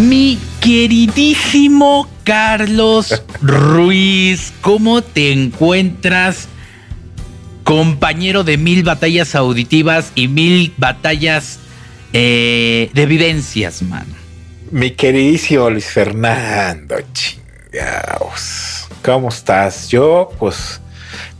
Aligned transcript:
Mi 0.00 0.38
queridísimo 0.62 2.08
Carlos 2.24 3.22
Ruiz, 3.42 4.50
¿cómo 4.62 5.02
te 5.02 5.30
encuentras? 5.30 6.48
Compañero 7.64 8.42
de 8.42 8.56
mil 8.56 8.82
batallas 8.82 9.34
auditivas 9.34 10.12
y 10.14 10.28
mil 10.28 10.72
batallas 10.78 11.58
eh, 12.14 12.88
de 12.94 13.04
vivencias, 13.04 13.82
mano. 13.82 14.14
Mi 14.70 14.92
queridísimo 14.92 15.68
Luis 15.68 15.84
Fernando, 15.84 16.96
chingados. 17.12 18.88
¿Cómo 19.04 19.28
estás? 19.28 19.90
Yo, 19.90 20.30
pues, 20.38 20.80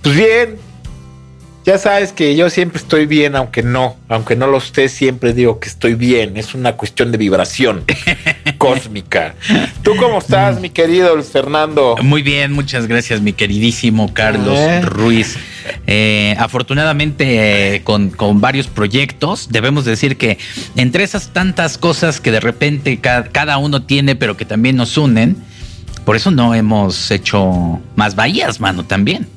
pues 0.02 0.16
bien, 0.16 0.59
ya 1.66 1.79
sabes 1.79 2.12
que 2.12 2.34
yo 2.36 2.48
siempre 2.50 2.79
estoy 2.79 3.06
bien, 3.06 3.36
aunque 3.36 3.62
no, 3.62 3.96
aunque 4.09 4.34
no 4.37 4.46
lo 4.46 4.59
esté, 4.59 4.88
siempre 4.88 5.32
digo 5.34 5.60
que 5.60 5.68
estoy 5.68 5.95
bien. 5.95 6.37
Es 6.37 6.55
una 6.55 6.73
cuestión 6.73 7.12
de 7.12 7.18
vibración 7.18 7.84
cósmica. 8.59 9.34
¿Tú 9.82 9.92
cómo 9.96 10.18
estás, 10.18 10.60
mi 10.60 10.70
querido 10.70 11.15
Luis 11.15 11.28
Fernando? 11.28 11.96
Muy 12.02 12.23
bien, 12.23 12.52
muchas 12.52 12.87
gracias, 12.87 13.20
mi 13.20 13.32
queridísimo 13.32 14.12
Carlos 14.12 14.59
Eh. 14.59 14.80
Ruiz. 14.82 15.37
Eh, 15.87 16.34
afortunadamente, 16.38 17.74
eh, 17.77 17.82
con, 17.82 18.10
con 18.10 18.40
varios 18.40 18.66
proyectos, 18.66 19.48
debemos 19.51 19.84
decir 19.84 20.16
que 20.16 20.38
entre 20.77 21.04
esas 21.04 21.32
tantas 21.32 21.79
cosas 21.79 22.20
que 22.20 22.30
de 22.32 22.40
repente 22.40 22.98
ca- 23.01 23.24
cada 23.30 23.59
uno 23.59 23.82
tiene, 23.82 24.16
pero 24.16 24.37
que 24.37 24.45
también 24.45 24.77
nos 24.77 24.96
unen, 24.96 25.37
por 26.04 26.16
eso 26.16 26.30
no 26.30 26.54
hemos 26.54 27.10
hecho 27.10 27.80
más 27.96 28.15
bahías, 28.16 28.60
mano, 28.60 28.84
también. 28.84 29.29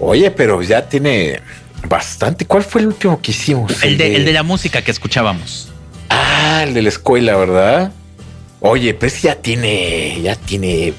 Oye, 0.00 0.30
pero 0.30 0.62
ya 0.62 0.88
tiene 0.88 1.40
bastante. 1.88 2.46
¿Cuál 2.46 2.62
fue 2.62 2.82
el 2.82 2.88
último 2.88 3.20
que 3.20 3.32
hicimos? 3.32 3.82
El 3.82 3.98
de, 3.98 4.16
el 4.16 4.24
de 4.24 4.32
la 4.32 4.42
música 4.42 4.82
que 4.82 4.90
escuchábamos. 4.90 5.68
Ah, 6.10 6.64
el 6.66 6.74
de 6.74 6.82
la 6.82 6.88
escuela, 6.88 7.36
¿verdad? 7.36 7.92
Oye, 8.60 8.94
pues 8.94 9.22
ya 9.22 9.36
tiene, 9.36 10.20
ya 10.22 10.34
tiene 10.36 10.94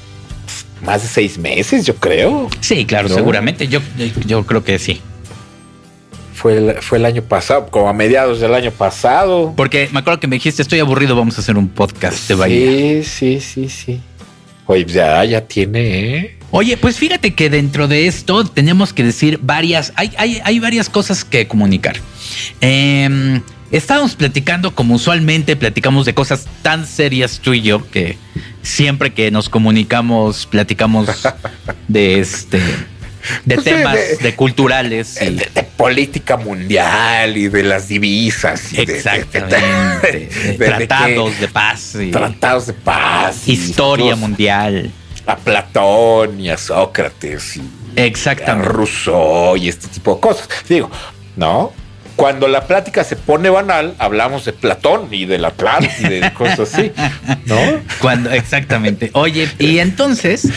más 0.82 1.02
de 1.02 1.08
seis 1.08 1.38
meses, 1.38 1.84
yo 1.84 1.96
creo. 1.96 2.48
Sí, 2.60 2.84
claro, 2.84 3.08
¿No? 3.08 3.14
seguramente. 3.14 3.68
Yo, 3.68 3.80
yo, 4.26 4.46
creo 4.46 4.64
que 4.64 4.78
sí. 4.78 5.00
Fue 6.34 6.56
el, 6.56 6.74
fue 6.80 6.98
el 6.98 7.04
año 7.04 7.22
pasado, 7.22 7.66
como 7.66 7.88
a 7.88 7.92
mediados 7.92 8.40
del 8.40 8.54
año 8.54 8.70
pasado. 8.70 9.52
Porque 9.56 9.90
me 9.92 10.00
acuerdo 10.00 10.20
que 10.20 10.26
me 10.26 10.36
dijiste, 10.36 10.62
estoy 10.62 10.80
aburrido, 10.80 11.14
vamos 11.14 11.36
a 11.36 11.42
hacer 11.42 11.56
un 11.58 11.68
podcast 11.68 12.28
de 12.28 12.34
bahía. 12.34 13.02
Sí, 13.02 13.04
sí, 13.04 13.40
sí, 13.40 13.68
sí. 13.68 14.00
Oye, 14.66 14.84
pues 14.84 14.94
ya, 14.94 15.22
ya 15.24 15.42
tiene, 15.42 16.16
¿eh? 16.16 16.39
Oye, 16.52 16.76
pues 16.76 16.96
fíjate 16.98 17.34
que 17.34 17.48
dentro 17.48 17.86
de 17.86 18.06
esto 18.08 18.44
tenemos 18.44 18.92
que 18.92 19.04
decir 19.04 19.38
varias, 19.42 19.92
hay, 19.96 20.12
hay, 20.18 20.40
hay 20.44 20.58
varias 20.58 20.88
cosas 20.88 21.24
que 21.24 21.46
comunicar. 21.46 21.96
Eh, 22.60 23.40
estábamos 23.70 24.16
platicando 24.16 24.74
como 24.74 24.94
usualmente 24.96 25.54
platicamos 25.54 26.06
de 26.06 26.14
cosas 26.14 26.46
tan 26.62 26.86
serias 26.88 27.38
tú 27.40 27.54
y 27.54 27.62
yo 27.62 27.88
que 27.90 28.18
siempre 28.62 29.12
que 29.12 29.30
nos 29.30 29.48
comunicamos 29.48 30.46
platicamos 30.46 31.08
de 31.88 32.18
este 32.20 32.58
de 33.44 33.54
Pues 33.54 33.64
temas 33.64 33.94
de- 33.94 34.16
de, 34.16 34.34
culturales 34.34 35.18
y- 35.22 35.26
De, 35.34 35.48
de 35.54 35.62
política 35.62 36.36
mundial 36.36 37.36
y 37.36 37.48
de 37.48 37.62
las 37.62 37.86
divisas. 37.88 38.72
y 38.72 38.80
exactamente 38.80 40.28
tratados 40.58 41.38
de 41.38 41.46
paz 41.48 41.94
y 42.00 42.10
Tratados 42.10 42.66
de 42.66 42.72
paz. 42.72 43.46
historia 43.46 44.16
mundial 44.16 44.90
A 45.26 45.36
Platón 45.36 46.40
y 46.40 46.50
a 46.50 46.56
Sócrates 46.56 47.56
y 47.56 47.60
a 47.96 48.04
exactamente 48.04 48.68
Rousseau 48.68 49.56
y 49.56 49.68
este 49.68 49.88
tipo 49.88 50.14
de 50.14 50.20
cosas. 50.20 50.48
Digo, 50.68 50.90
¿no? 51.36 51.72
Cuando 52.16 52.48
la 52.48 52.66
plática 52.66 53.02
se 53.02 53.16
pone 53.16 53.48
banal, 53.48 53.94
hablamos 53.98 54.44
de 54.44 54.52
Platón 54.52 55.08
y 55.10 55.24
de 55.24 55.38
la 55.38 55.48
Atlántida 55.48 56.16
y 56.16 56.20
de 56.20 56.32
cosas 56.34 56.74
así, 56.74 56.92
¿no? 57.46 57.56
Cuando, 58.00 58.30
exactamente. 58.30 59.10
Oye, 59.14 59.48
y 59.58 59.78
entonces 59.78 60.48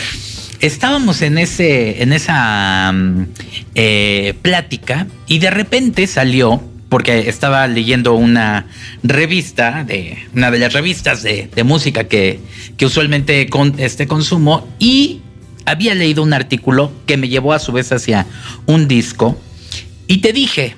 estábamos 0.60 1.22
en 1.22 1.38
ese, 1.38 2.02
en 2.02 2.14
esa 2.14 2.92
mm, 2.92 3.28
eh, 3.76 4.34
plática 4.42 5.08
y 5.28 5.40
de 5.40 5.52
repente 5.52 6.08
salió, 6.08 6.62
porque 6.94 7.28
estaba 7.28 7.68
leyendo 7.68 8.14
una 8.14 8.68
revista 9.02 9.84
de 9.84 10.28
una 10.36 10.52
de 10.52 10.60
las 10.60 10.74
revistas 10.74 11.24
de, 11.24 11.50
de 11.56 11.64
música 11.64 12.04
que, 12.04 12.40
que 12.78 12.86
usualmente 12.86 13.50
con, 13.50 13.74
este 13.80 14.06
consumo 14.06 14.68
y 14.78 15.22
había 15.66 15.96
leído 15.96 16.22
un 16.22 16.34
artículo 16.34 16.92
que 17.08 17.18
me 17.18 17.30
llevó 17.30 17.54
a 17.54 17.58
su 17.58 17.72
vez 17.72 17.92
hacia 17.92 18.28
un 18.68 18.88
disco 18.88 19.36
y 20.06 20.20
te 20.20 20.34
dije, 20.34 20.76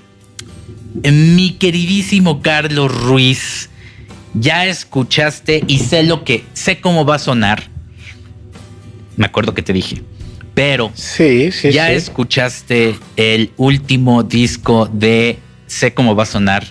mi 1.04 1.52
queridísimo 1.60 2.42
Carlos 2.42 2.96
Ruiz, 2.96 3.70
ya 4.36 4.68
escuchaste 4.68 5.66
y 5.68 5.80
sé 5.80 6.04
lo 6.04 6.24
que, 6.24 6.46
sé 6.54 6.80
cómo 6.80 7.04
va 7.04 7.16
a 7.16 7.20
sonar. 7.20 7.64
Me 9.18 9.26
acuerdo 9.26 9.54
que 9.54 9.64
te 9.64 9.74
dije, 9.74 10.02
pero 10.54 10.94
Sí, 10.96 11.52
sí, 11.52 11.74
ya 11.74 11.90
sí. 11.90 11.96
escuchaste 11.96 12.96
el 13.18 13.52
último 13.58 14.24
disco 14.24 14.90
de 14.94 15.40
Sé 15.76 15.94
cómo 15.94 16.16
va 16.16 16.24
a 16.24 16.26
sonar 16.26 16.66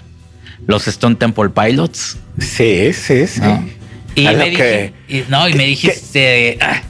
los 0.67 0.89
Stone 0.89 1.17
Temple 1.17 1.51
Pilots. 1.51 2.17
Sí, 2.39 2.93
sí, 2.95 3.27
sí. 3.27 3.41
¿no? 3.41 3.69
Y 4.15 4.25
me 4.29 4.49
dije, 4.51 4.93
que- 5.09 5.17
y- 5.19 5.25
no, 5.29 5.47
y 5.49 5.53
me 5.55 5.67
dijiste, 5.67 6.57
ah, 6.63 6.81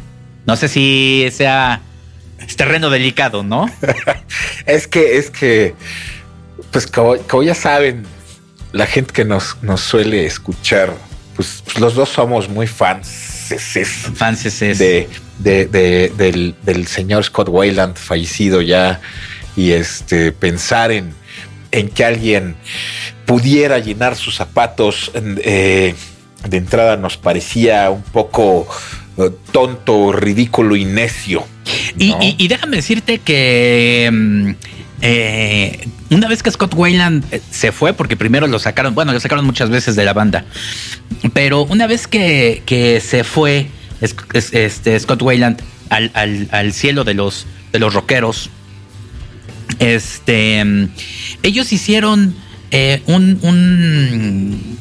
no 0.46 0.54
sé 0.56 0.68
si 0.68 1.26
sea 1.32 1.80
es 2.46 2.54
terreno 2.56 2.88
delicado, 2.90 3.42
¿no? 3.42 3.68
Es 4.66 4.86
que, 4.86 5.16
es 5.18 5.30
que, 5.30 5.74
pues 6.70 6.86
como, 6.86 7.16
como 7.28 7.42
ya 7.42 7.54
saben, 7.54 8.04
la 8.72 8.86
gente 8.86 9.12
que 9.12 9.24
nos, 9.24 9.56
nos 9.62 9.80
suele 9.80 10.24
escuchar, 10.26 10.94
pues, 11.34 11.62
pues 11.64 11.80
los 11.80 11.94
dos 11.94 12.10
somos 12.10 12.48
muy 12.48 12.66
fans 12.68 13.08
Fanses 14.14 14.62
es. 14.62 14.78
de, 14.78 15.08
de- 15.40 15.66
de- 15.66 16.12
del, 16.16 16.54
del 16.62 16.86
señor 16.86 17.24
Scott 17.24 17.48
Wayland 17.48 17.96
fallecido 17.96 18.60
ya 18.62 19.00
y 19.56 19.72
este 19.72 20.30
pensar 20.32 20.92
en, 20.92 21.12
en 21.78 21.88
que 21.88 22.04
alguien 22.04 22.56
pudiera 23.26 23.78
llenar 23.78 24.16
sus 24.16 24.34
zapatos 24.36 25.10
eh, 25.14 25.94
de 26.48 26.56
entrada 26.56 26.96
nos 26.96 27.16
parecía 27.16 27.90
un 27.90 28.02
poco 28.02 28.66
eh, 29.18 29.30
tonto, 29.52 30.12
ridículo 30.12 30.76
y 30.76 30.84
necio. 30.84 31.44
Y, 31.98 32.10
¿no? 32.10 32.18
y- 32.22 32.34
y 32.38 32.48
déjame 32.48 32.76
decirte 32.76 33.18
que 33.18 34.10
mm, 34.12 34.50
eh, 35.02 35.88
una 36.10 36.28
vez 36.28 36.42
que 36.42 36.50
Scott 36.50 36.74
Wayland 36.74 37.24
eh, 37.32 37.40
se 37.50 37.72
fue, 37.72 37.92
porque 37.92 38.16
primero 38.16 38.46
lo 38.46 38.58
sacaron, 38.58 38.94
bueno, 38.94 39.12
lo 39.12 39.20
sacaron 39.20 39.44
muchas 39.44 39.70
veces 39.70 39.96
de 39.96 40.04
la 40.04 40.12
banda, 40.12 40.44
pero 41.32 41.62
una 41.62 41.86
vez 41.86 42.06
que, 42.06 42.62
que 42.66 43.00
se 43.00 43.24
fue 43.24 43.68
es- 44.00 44.14
es- 44.32 44.52
este, 44.52 44.98
Scott 45.00 45.22
Wayland 45.22 45.60
al, 45.90 46.10
al- 46.14 46.48
al 46.52 46.72
cielo 46.72 47.04
de 47.04 47.14
los, 47.14 47.46
de 47.72 47.78
los 47.78 47.94
rockeros, 47.94 48.50
este, 49.78 50.64
mm, 50.64 50.88
ellos 51.42 51.72
hicieron 51.72 52.34
eh, 52.70 53.02
un, 53.06 53.38
un, 53.42 54.78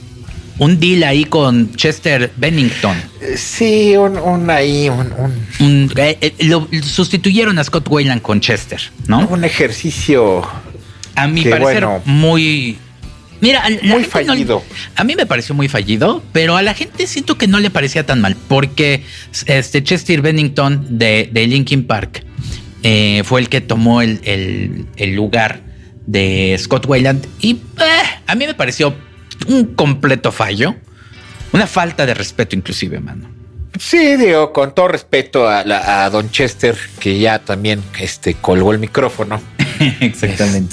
un 0.60 0.80
deal 0.80 1.04
ahí 1.04 1.26
con 1.26 1.74
Chester 1.76 2.32
Bennington. 2.38 2.96
Sí, 3.36 3.96
un, 3.98 4.18
un 4.18 4.50
ahí, 4.50 4.90
un, 4.90 5.12
un- 5.60 5.92
eh, 5.98 6.18
eh, 6.22 6.34
lo 6.46 6.68
sustituyeron 6.84 7.58
a 7.60 7.64
Scott 7.64 7.88
Wayland 7.90 8.22
con 8.22 8.40
Chester, 8.42 8.82
¿no? 9.08 9.28
un 9.28 9.44
ejercicio 9.44 10.44
A 11.16 11.28
mi 11.28 11.44
parecer, 11.44 11.60
bueno. 11.86 12.02
muy. 12.06 12.78
Mira, 13.42 13.60
a 13.66 13.70
la 13.70 13.82
muy 13.84 14.04
no- 14.04 14.08
fallido. 14.10 14.64
a 14.96 15.04
mí 15.04 15.16
me 15.18 15.26
pareció 15.26 15.54
muy 15.54 15.68
fallido, 15.68 16.24
pero 16.32 16.56
a 16.56 16.62
la 16.62 16.74
gente 16.74 17.08
siento 17.08 17.38
que 17.38 17.46
no 17.48 17.60
le 17.60 17.70
parecía 17.70 18.06
tan 18.06 18.22
mal, 18.22 18.38
porque 18.48 19.04
este 19.48 19.84
Chester 19.84 20.22
Bennington 20.22 20.86
de, 20.98 21.30
de 21.30 21.46
Linkin 21.48 21.86
Park 21.86 22.26
eh, 22.84 23.24
fue 23.26 23.42
el 23.42 23.50
que 23.50 23.62
tomó 23.62 24.02
el, 24.02 24.20
el- 24.24 25.16
lugar 25.16 25.62
de 26.06 26.56
Scott 26.60 26.86
Wayland 26.86 27.26
y 27.40 27.52
eh, 27.54 27.60
a 28.28 28.36
mí 28.36 28.46
me 28.46 28.54
pareció 28.54 28.94
un 29.48 29.74
completo 29.76 30.32
fallo, 30.32 30.76
una 31.54 31.66
falta 31.68 32.06
de 32.06 32.14
respeto 32.14 32.56
inclusive, 32.56 33.00
mano. 33.00 33.30
Sí, 33.80 34.16
digo, 34.18 34.54
con 34.54 34.74
todo 34.76 34.88
respeto 34.90 35.48
a, 35.48 35.64
la- 35.64 36.06
a 36.06 36.10
Don 36.10 36.30
Chester, 36.30 36.78
que 37.00 37.18
ya 37.20 37.40
también 37.40 37.82
este, 38.00 38.36
colgó 38.36 38.72
el 38.72 38.80
micrófono. 38.80 39.42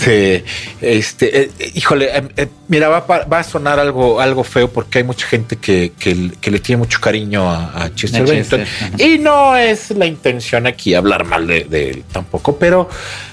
Este, 0.00 0.44
este, 0.80 1.40
eh, 1.42 1.50
híjole, 1.74 2.16
eh, 2.16 2.22
eh, 2.36 2.48
mira, 2.68 2.88
va, 2.88 2.98
a 2.98 3.06
pa- 3.06 3.24
va 3.24 3.40
a 3.40 3.42
sonar 3.42 3.80
algo, 3.80 4.20
algo 4.20 4.44
feo 4.44 4.70
porque 4.70 4.98
hay 4.98 5.04
mucha 5.04 5.26
gente 5.26 5.56
que, 5.56 5.92
que- 5.98 6.30
que 6.40 6.50
le 6.50 6.60
tiene 6.60 6.78
mucho 6.80 7.00
cariño 7.00 7.50
a, 7.50 7.84
a 7.84 7.94
Chester. 7.94 8.24
Chester. 8.26 8.66
Y 8.98 9.18
no 9.18 9.56
es 9.56 9.90
la 9.92 10.06
intención 10.06 10.66
aquí 10.66 10.94
hablar 10.94 11.24
mal 11.24 11.46
de, 11.46 11.64
de 11.64 11.90
él 11.90 12.04
tampoco, 12.12 12.56
pero 12.58 12.88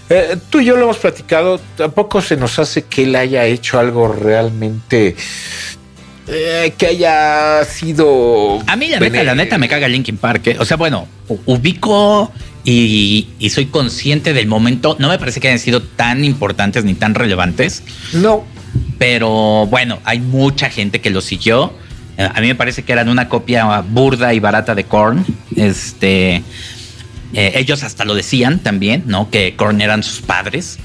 eh, 0.10 0.38
tú 0.50 0.62
y 0.62 0.66
yo 0.66 0.78
lo 0.78 0.84
hemos 0.86 0.98
platicado, 0.98 1.60
tampoco 1.76 2.22
se 2.22 2.38
nos 2.38 2.58
hace 2.58 2.84
que 2.84 3.04
él 3.04 3.16
haya 3.16 3.46
hecho 3.46 3.78
algo 3.78 4.08
realmente 4.08 5.16
eh, 6.28 6.74
que 6.78 6.88
haya 6.88 7.64
sido... 7.66 8.60
A 8.68 8.76
mí 8.76 8.88
la 8.88 9.00
neta, 9.00 9.24
la 9.24 9.36
neta 9.36 9.58
me 9.58 9.68
caga 9.68 9.88
Linkin 9.88 10.18
Park. 10.18 10.48
¿eh? 10.48 10.58
O 10.60 10.66
sea, 10.66 10.78
bueno, 10.78 11.08
ubico 11.46 12.32
y, 12.64 13.30
y 13.40 13.50
soy 13.50 13.68
consciente 13.68 14.34
del 14.34 14.48
momento. 14.48 14.96
No 15.00 15.10
me 15.10 15.18
parece 15.18 15.40
que 15.40 15.48
hayan 15.48 15.60
sido 15.60 15.82
tan 15.82 16.24
importantes 16.26 16.84
ni 16.84 16.94
tan 16.96 17.16
relevantes. 17.16 17.84
No, 18.14 18.46
Pero 18.98 19.68
bueno, 19.68 20.00
hay 20.04 20.20
mucha 20.20 20.70
gente 20.70 21.00
que 21.02 21.10
lo 21.10 21.22
siguió. 21.22 21.74
a 22.18 22.42
mí 22.42 22.48
me 22.48 22.56
parece 22.56 22.84
que 22.84 22.92
eran 22.94 23.10
una 23.10 23.30
copia 23.30 23.82
burda 23.82 24.34
y 24.34 24.40
barata 24.40 24.76
de 24.76 24.84
Korn. 24.86 25.26
Este, 25.56 26.44
eh, 27.34 27.52
ellos 27.56 27.84
hasta 27.84 28.06
lo 28.06 28.16
decían 28.16 28.60
también, 28.60 29.04
¿no? 29.06 29.30
Que 29.30 29.56
Korn 29.56 29.82
eran 29.82 30.04
sus 30.04 30.22
padres. 30.22 30.78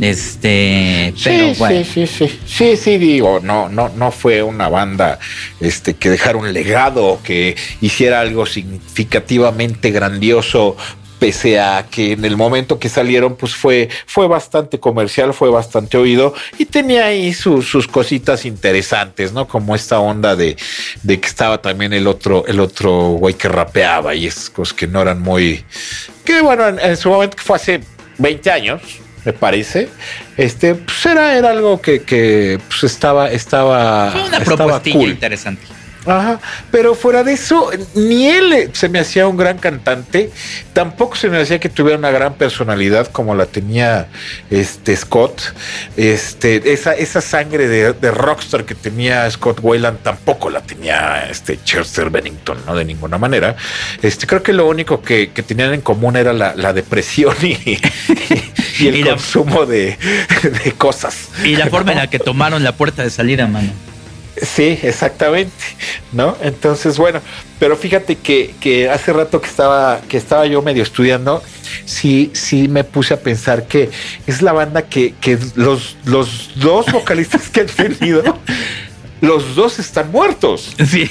Este, 0.00 1.14
sí, 1.16 1.54
sí, 1.54 1.84
sí, 1.84 2.06
sí, 2.06 2.40
sí, 2.44 2.76
sí, 2.76 2.98
digo, 2.98 3.40
no, 3.42 3.68
no, 3.70 3.88
no 3.88 4.10
fue 4.10 4.42
una 4.42 4.68
banda, 4.68 5.18
este, 5.58 5.94
que 5.94 6.10
dejara 6.10 6.36
un 6.36 6.52
legado, 6.52 7.20
que 7.24 7.56
hiciera 7.80 8.20
algo 8.20 8.44
significativamente 8.44 9.90
grandioso 9.90 10.76
pese 11.18 11.58
a 11.58 11.86
que 11.90 12.12
en 12.12 12.24
el 12.24 12.36
momento 12.36 12.78
que 12.78 12.88
salieron, 12.88 13.36
pues 13.36 13.54
fue, 13.54 13.88
fue 14.06 14.28
bastante 14.28 14.78
comercial, 14.78 15.32
fue 15.32 15.50
bastante 15.50 15.96
oído 15.96 16.34
y 16.58 16.66
tenía 16.66 17.06
ahí 17.06 17.32
sus 17.32 17.88
cositas 17.88 18.44
interesantes, 18.44 19.32
¿no? 19.32 19.48
Como 19.48 19.74
esta 19.74 19.98
onda 19.98 20.36
de, 20.36 20.56
de 21.02 21.20
que 21.20 21.26
estaba 21.26 21.62
también 21.62 21.92
el 21.92 22.06
otro, 22.06 22.44
el 22.46 22.60
otro 22.60 23.12
güey 23.12 23.34
que 23.34 23.48
rapeaba 23.48 24.14
y 24.14 24.26
esas 24.26 24.50
cosas 24.50 24.74
que 24.74 24.86
no 24.86 25.02
eran 25.02 25.22
muy, 25.22 25.64
que 26.24 26.40
bueno, 26.42 26.68
en, 26.68 26.96
su 26.96 27.08
momento 27.08 27.36
que 27.36 27.42
fue 27.42 27.56
hace 27.56 27.80
20 28.18 28.50
años, 28.50 28.82
me 29.26 29.32
parece. 29.32 29.88
Este, 30.36 30.76
pues 30.76 31.04
era, 31.04 31.36
era 31.36 31.50
algo 31.50 31.80
que, 31.80 32.02
que 32.02 32.60
pues 32.68 32.84
estaba, 32.84 33.30
estaba, 33.30 34.12
Fue 34.12 34.22
una 34.22 34.38
estaba 34.38 34.80
interesante. 34.84 35.66
Ajá, 36.06 36.38
pero 36.70 36.94
fuera 36.94 37.24
de 37.24 37.32
eso, 37.32 37.68
ni 37.94 38.28
él 38.28 38.70
se 38.72 38.88
me 38.88 39.00
hacía 39.00 39.26
un 39.26 39.36
gran 39.36 39.58
cantante, 39.58 40.30
tampoco 40.72 41.16
se 41.16 41.28
me 41.28 41.38
hacía 41.38 41.58
que 41.58 41.68
tuviera 41.68 41.98
una 41.98 42.12
gran 42.12 42.34
personalidad 42.34 43.08
como 43.08 43.34
la 43.34 43.46
tenía 43.46 44.06
este 44.48 44.94
Scott. 44.96 45.42
Este, 45.96 46.72
esa, 46.72 46.94
esa 46.94 47.20
sangre 47.20 47.66
de, 47.66 48.10
rockstar 48.12 48.64
que 48.64 48.76
tenía 48.76 49.28
Scott 49.30 49.58
Wayland 49.60 49.98
tampoco 50.02 50.48
la 50.48 50.60
tenía 50.60 51.26
este 51.28 51.58
Chester 51.64 52.08
Bennington, 52.08 52.58
¿no? 52.66 52.76
De 52.76 52.84
ninguna 52.84 53.18
manera. 53.18 53.56
Este, 54.00 54.28
creo 54.28 54.44
que 54.44 54.52
lo 54.52 54.68
único 54.68 55.02
que, 55.02 55.26
tenían 55.46 55.74
en 55.74 55.80
común 55.80 56.16
era 56.16 56.32
la, 56.32 56.72
depresión 56.72 57.34
y, 57.42 57.56
el 58.80 59.04
consumo 59.04 59.66
de, 59.66 59.98
de 60.64 60.72
cosas. 60.72 61.28
Y 61.44 61.56
la 61.56 61.66
forma 61.66 61.92
en 61.92 61.98
la 61.98 62.10
que 62.10 62.18
tomaron 62.18 62.64
la 62.64 62.72
puerta 62.72 63.02
de 63.02 63.10
salida, 63.10 63.46
mano. 63.46 63.70
Sí, 64.40 64.78
exactamente, 64.82 65.64
¿no? 66.12 66.36
Entonces, 66.42 66.98
bueno, 66.98 67.20
pero 67.58 67.74
fíjate 67.74 68.16
que, 68.16 68.90
hace 68.90 69.12
rato 69.12 69.40
que 69.40 69.48
estaba, 69.48 70.02
que 70.08 70.18
estaba 70.18 70.46
yo 70.46 70.60
medio 70.60 70.82
estudiando, 70.82 71.42
sí, 71.86 72.30
sí 72.34 72.68
me 72.68 72.84
puse 72.84 73.14
a 73.14 73.20
pensar 73.20 73.66
que 73.66 73.88
es 74.26 74.42
la 74.42 74.52
banda 74.52 74.82
que, 74.82 75.14
que 75.20 75.38
los, 75.54 75.96
los 76.04 76.50
dos 76.56 76.92
vocalistas 76.92 77.48
que 77.48 77.60
han 77.60 77.66
tenido 77.66 78.22
los 79.20 79.54
dos 79.54 79.78
están 79.78 80.10
muertos. 80.10 80.74
Sí, 80.86 81.10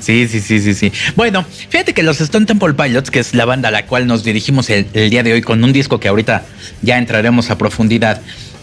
sí, 0.00 0.28
sí, 0.28 0.40
sí, 0.40 0.60
sí, 0.60 0.74
sí. 0.74 0.92
Bueno, 1.16 1.44
fíjate 1.68 1.94
que 1.94 2.02
los 2.02 2.20
Stone 2.20 2.46
Temple 2.46 2.74
Pilots, 2.74 3.10
que 3.10 3.20
es 3.20 3.34
la 3.34 3.44
banda 3.44 3.68
a 3.68 3.72
la 3.72 3.86
cual 3.86 4.06
nos 4.06 4.24
dirigimos 4.24 4.68
el, 4.70 4.90
día 4.92 5.22
de 5.22 5.32
hoy 5.32 5.42
con 5.42 5.62
un 5.62 5.72
disco 5.72 6.00
que 6.00 6.08
ahorita 6.08 6.44
ya 6.82 6.98
entraremos 6.98 7.50
a 7.50 7.58
profundidad, 7.58 8.20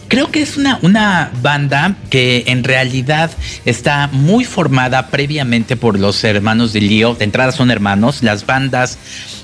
Creo 0.08 0.30
que 0.30 0.42
es 0.42 0.58
una, 0.58 0.78
una 0.82 1.30
banda 1.40 1.96
que 2.10 2.44
en 2.48 2.64
realidad 2.64 3.30
está 3.64 4.10
muy 4.12 4.44
formada 4.44 5.06
previamente 5.06 5.74
por 5.74 5.98
los 5.98 6.22
hermanos 6.22 6.74
de 6.74 6.82
Leo. 6.82 7.14
De 7.14 7.24
entrada 7.24 7.50
son 7.50 7.70
hermanos. 7.70 8.22
Las 8.22 8.44
bandas. 8.44 8.98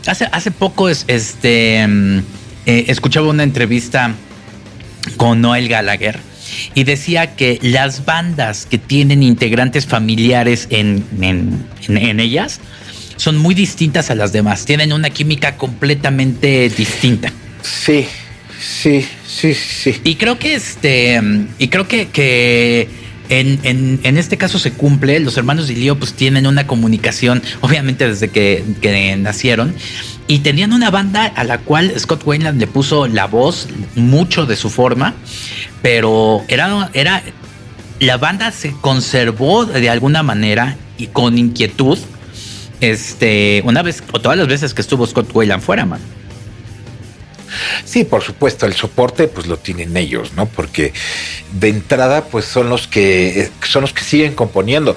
Hace, 0.06 0.28
hace 0.30 0.50
poco 0.50 0.90
este, 0.90 1.86
mm, 1.88 2.18
eh, 2.66 2.84
escuchaba 2.88 3.28
una 3.28 3.44
entrevista 3.44 4.12
con 5.16 5.40
Noel 5.40 5.68
Gallagher 5.68 6.20
y 6.74 6.84
decía 6.84 7.34
que 7.36 7.58
las 7.62 8.04
bandas 8.04 8.66
que 8.66 8.78
tienen 8.78 9.22
integrantes 9.22 9.86
familiares 9.86 10.66
en, 10.70 11.04
en, 11.20 12.20
ellas 12.20 12.60
son 13.16 13.36
muy 13.36 13.54
distintas 13.54 14.10
a 14.10 14.14
las 14.14 14.32
demás. 14.32 14.64
Tienen 14.64 14.92
una 14.92 15.10
química 15.10 15.56
completamente 15.56 16.68
distinta. 16.68 17.32
Sí, 17.62 18.06
sí, 18.60 19.04
Sí, 19.38 19.54
sí. 19.54 20.00
Y 20.02 20.16
creo 20.16 20.38
que 20.38 20.54
este. 20.54 21.20
Y 21.58 21.68
creo 21.68 21.86
que, 21.86 22.08
que 22.08 22.88
en, 23.28 24.16
este 24.16 24.36
caso 24.36 24.58
se 24.58 24.72
cumple. 24.72 25.20
Los 25.20 25.36
hermanos 25.36 25.68
de 25.68 25.74
Lío 25.74 25.96
pues 25.96 26.14
tienen 26.14 26.46
una 26.46 26.66
comunicación, 26.66 27.42
obviamente 27.60 28.08
desde 28.08 28.30
que, 28.30 29.16
nacieron. 29.18 29.74
Y 30.26 30.40
tenían 30.40 30.72
una 30.72 30.90
banda 30.90 31.26
a 31.26 31.44
la 31.44 31.58
cual 31.58 31.92
Scott 31.98 32.22
Wayland 32.24 32.58
le 32.58 32.66
puso 32.66 33.06
la 33.06 33.26
voz, 33.26 33.68
mucho 33.94 34.44
de 34.44 34.56
su 34.56 34.70
forma. 34.70 35.14
Pero 35.82 36.44
era, 36.48 36.90
era. 36.92 37.22
La 38.00 38.16
banda 38.16 38.52
se 38.52 38.72
conservó 38.80 39.64
de 39.64 39.90
alguna 39.90 40.22
manera 40.22 40.76
y 40.98 41.08
con 41.08 41.38
inquietud. 41.38 41.98
Este, 42.80 43.60
una 43.64 43.82
vez 43.82 44.04
o 44.12 44.20
todas 44.20 44.38
las 44.38 44.46
veces 44.46 44.72
que 44.72 44.82
estuvo 44.82 45.04
Scott 45.06 45.30
Wayland 45.34 45.62
fuera, 45.62 45.84
man. 45.84 46.00
Sí, 47.84 48.04
por 48.04 48.22
supuesto, 48.22 48.66
el 48.66 48.74
soporte 48.74 49.26
pues 49.26 49.46
lo 49.46 49.56
tienen 49.56 49.96
ellos, 49.96 50.34
¿no? 50.34 50.46
Porque 50.46 50.92
de 51.52 51.68
entrada 51.68 52.24
pues 52.24 52.44
son 52.44 52.68
los 52.68 52.86
que 52.86 53.40
eh, 53.40 53.50
son 53.66 53.82
los 53.82 53.92
que 53.92 54.02
siguen 54.02 54.34
componiendo. 54.34 54.94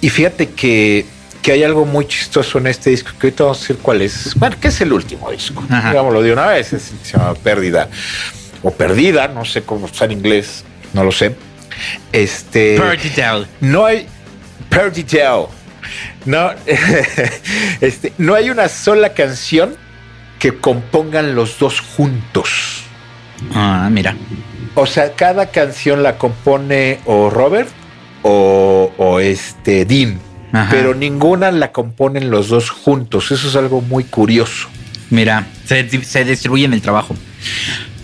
Y 0.00 0.10
fíjate 0.10 0.50
que, 0.50 1.06
que 1.40 1.52
hay 1.52 1.62
algo 1.62 1.86
muy 1.86 2.06
chistoso 2.06 2.58
en 2.58 2.66
este 2.66 2.90
disco 2.90 3.12
que 3.18 3.28
ahorita 3.28 3.44
vamos 3.44 3.58
a 3.58 3.60
decir 3.60 3.78
cuál 3.78 4.02
es. 4.02 4.34
Bueno, 4.34 4.56
que 4.60 4.68
es 4.68 4.80
el 4.80 4.92
último 4.92 5.30
disco. 5.30 5.62
Digámoslo 5.62 6.20
de 6.20 6.32
una 6.32 6.46
vez, 6.48 6.68
se 6.68 7.12
llama 7.12 7.34
Pérdida 7.34 7.88
o 8.64 8.72
Perdida, 8.72 9.28
no 9.28 9.44
sé 9.44 9.62
cómo 9.62 9.86
está 9.86 10.06
en 10.06 10.12
inglés, 10.12 10.64
no 10.94 11.04
lo 11.04 11.12
sé. 11.12 11.36
Este 12.12 12.76
No 13.60 13.84
hay 13.84 14.06
Perdida. 14.68 15.46
No, 16.24 16.50
este, 17.80 18.12
no 18.18 18.34
hay 18.34 18.50
una 18.50 18.68
sola 18.68 19.12
canción 19.12 19.76
que 20.38 20.58
compongan 20.58 21.34
los 21.34 21.58
dos 21.58 21.80
juntos. 21.80 22.82
Ah, 23.54 23.88
mira. 23.92 24.16
O 24.74 24.86
sea, 24.86 25.14
cada 25.14 25.50
canción 25.50 26.02
la 26.02 26.16
compone 26.16 27.00
o 27.04 27.28
Robert 27.30 27.68
o, 28.22 29.20
este 29.20 29.84
Dean, 29.84 30.18
pero 30.70 30.94
ninguna 30.94 31.50
la 31.52 31.70
componen 31.70 32.30
los 32.30 32.48
dos 32.48 32.70
juntos. 32.70 33.30
Eso 33.30 33.48
es 33.48 33.56
algo 33.56 33.82
muy 33.82 34.04
curioso. 34.04 34.68
Mira, 35.10 35.46
se, 35.66 35.86
se 36.02 36.24
distribuyen 36.24 36.72
el 36.72 36.80
trabajo. 36.80 37.14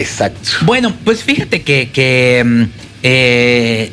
Exacto. 0.00 0.50
Bueno, 0.62 0.94
pues 1.05 1.23
fíjate 1.23 1.61
que, 1.61 2.43
mm, 2.44 2.62
eh, 3.02 3.93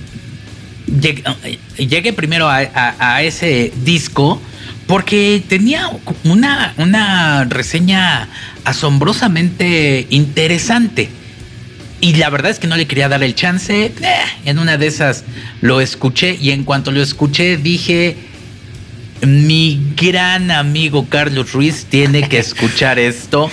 llegué, 1.77 2.13
primero 2.13 2.47
a, 2.49 3.21
ese 3.23 3.73
disco 3.83 4.41
porque 4.87 5.43
tenía 5.49 5.91
una, 6.23 6.73
una 6.77 7.43
reseña 7.43 8.29
asombrosamente 8.63 10.07
interesante. 10.09 11.09
Y 11.99 12.13
la 12.13 12.29
verdad 12.29 12.51
es 12.51 12.59
que 12.59 12.67
no 12.67 12.77
le 12.77 12.87
quería 12.87 13.09
dar 13.09 13.21
el 13.21 13.35
chance. 13.35 13.87
Eh, 13.87 13.93
en 14.45 14.59
una 14.59 14.77
de 14.77 14.87
esas 14.87 15.25
lo 15.59 15.81
escuché 15.81 16.37
y 16.39 16.51
en 16.51 16.63
cuanto 16.63 16.91
lo 16.91 17.01
escuché 17.01 17.57
dije, 17.57 18.15
mi 19.21 19.93
gran 19.95 20.51
amigo 20.51 21.07
Carlos 21.09 21.53
Ruiz 21.53 21.85
tiene 21.89 22.27
que 22.27 22.39
escuchar 22.39 22.99
esto. 22.99 23.49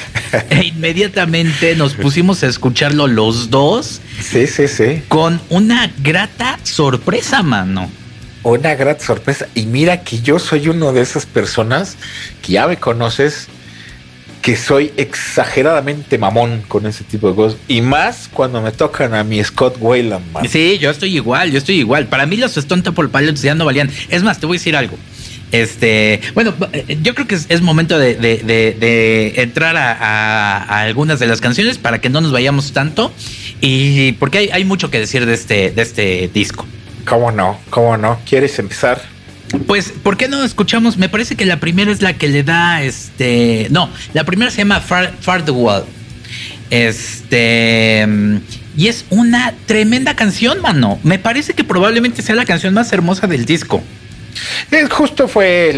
E 0.50 0.64
inmediatamente 0.64 1.76
nos 1.76 1.94
pusimos 1.94 2.42
a 2.42 2.49
escucharlo 2.49 3.06
los 3.06 3.50
dos. 3.50 4.00
Sí, 4.21 4.47
sí, 4.47 4.68
sí. 4.68 5.02
Con 5.09 5.40
una 5.49 5.92
grata 6.02 6.59
sorpresa, 6.62 7.42
mano 7.42 7.90
una 8.44 8.75
gran 8.75 9.00
sorpresa. 9.00 9.49
Y 9.54 9.66
mira 9.66 10.02
que 10.02 10.21
yo 10.21 10.38
soy 10.38 10.68
uno 10.68 10.92
de 10.92 11.00
esas 11.00 11.26
personas 11.26 11.97
que 12.42 12.52
ya 12.52 12.68
me 12.68 12.76
conoces, 12.76 13.49
que 14.42 14.56
soy 14.56 14.92
exageradamente 14.97 16.18
mamón 16.18 16.62
con 16.68 16.87
ese 16.87 17.02
tipo 17.02 17.30
de 17.30 17.35
cosas. 17.35 17.59
Y 17.66 17.80
más 17.80 18.28
cuando 18.33 18.61
me 18.61 18.71
tocan 18.71 19.14
a 19.14 19.25
mi 19.25 19.42
Scott 19.42 19.76
Wayland. 19.80 20.47
Sí, 20.49 20.78
yo 20.78 20.90
estoy 20.90 21.16
igual, 21.16 21.50
yo 21.50 21.59
estoy 21.59 21.76
igual. 21.76 22.06
Para 22.06 22.26
mí 22.26 22.37
los 22.37 22.56
Stone 22.56 22.83
Temple 22.83 23.09
Pilots 23.09 23.42
ya 23.42 23.54
no 23.54 23.64
valían. 23.64 23.90
Es 24.11 24.23
más, 24.23 24.38
te 24.38 24.47
voy 24.47 24.56
a 24.56 24.61
decir 24.61 24.76
algo. 24.76 24.97
Este, 25.54 26.20
bueno, 26.34 26.52
yo 27.00 27.14
creo 27.14 27.28
que 27.28 27.37
es, 27.37 27.62
momento 27.62 27.96
de, 27.96 29.32
entrar 29.37 29.76
a, 29.76 30.80
algunas 30.80 31.20
de 31.20 31.28
las 31.28 31.40
canciones 31.40 31.78
para 31.78 32.00
que 32.00 32.11
no 32.11 32.20
nos 32.20 32.32
vayamos 32.32 32.73
tanto 32.73 33.12
y 33.61 34.12
porque 34.14 34.38
hay, 34.38 34.49
hay 34.50 34.64
mucho 34.64 34.90
que 34.90 34.99
decir 34.99 35.26
de 35.26 35.34
este, 35.34 35.70
de 35.70 35.82
este 35.82 36.28
disco. 36.34 36.66
¿Cómo 37.06 37.30
no? 37.30 37.61
¿Cómo 37.70 37.96
no? 37.96 38.18
¿Quieres 38.28 38.58
empezar? 38.58 39.00
Pues, 39.68 39.92
¿por 40.02 40.16
qué 40.16 40.26
no 40.26 40.42
escuchamos? 40.42 40.96
Me 40.96 41.08
parece 41.08 41.37
que 41.37 41.46
la 41.46 41.61
primera 41.61 41.92
es 41.92 42.02
la 42.02 42.14
que 42.14 42.26
le 42.26 42.42
da 42.42 42.82
este. 42.82 43.68
No, 43.70 43.88
la 44.12 44.25
primera 44.25 44.50
se 44.50 44.58
llama 44.58 44.80
Far, 44.80 45.44
the 45.44 45.52
Wall. 45.52 45.84
Este. 46.70 48.08
Y 48.76 48.88
es 48.88 49.04
una 49.11 49.54
tremenda 49.66 50.16
canción, 50.16 50.61
mano. 50.61 50.99
Me 51.04 51.20
parece 51.20 51.52
que 51.52 51.62
probablemente 51.62 52.23
sea 52.23 52.34
la 52.34 52.44
canción 52.44 52.75
más 52.75 52.92
hermosa 52.92 53.28
del 53.28 53.44
disco. 53.44 53.84
Es, 54.70 54.90
justo 54.90 55.28
fue 55.28 55.70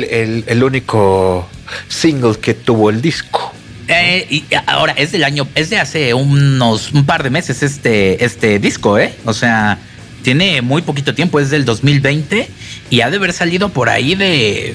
el, 0.46 0.62
único 0.62 1.48
single 1.88 2.38
que 2.38 2.54
tuvo 2.54 2.90
el 2.90 3.00
disco. 3.00 3.52
Eh, 3.88 4.26
y 4.28 4.44
ahora 4.66 4.94
es 4.96 5.12
del 5.12 5.22
año, 5.22 5.46
es 5.54 5.70
de 5.70 5.78
hace 5.78 6.12
unos 6.12 6.92
un 6.92 7.06
par 7.06 7.22
de 7.22 7.30
meses 7.30 7.62
este, 7.62 8.24
este 8.24 8.58
disco, 8.58 8.98
¿eh? 8.98 9.14
O 9.24 9.32
sea, 9.32 9.78
tiene 10.22 10.60
muy 10.60 10.82
poquito 10.82 11.14
tiempo, 11.14 11.38
es 11.38 11.50
del 11.50 11.64
2020 11.64 12.48
y 12.90 13.00
ha 13.00 13.10
de 13.10 13.16
haber 13.16 13.32
salido 13.32 13.68
por 13.68 13.88
ahí 13.88 14.16
de... 14.16 14.74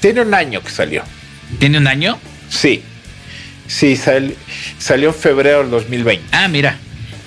Tiene 0.00 0.22
un 0.22 0.32
año 0.32 0.62
que 0.62 0.70
salió. 0.70 1.02
¿Tiene 1.58 1.76
un 1.76 1.86
año? 1.86 2.18
Sí. 2.48 2.82
Sí, 3.66 3.96
salió 3.96 5.08
en 5.08 5.14
febrero 5.14 5.58
del 5.60 5.70
2020. 5.70 6.24
Ah, 6.32 6.48
mira. 6.48 6.78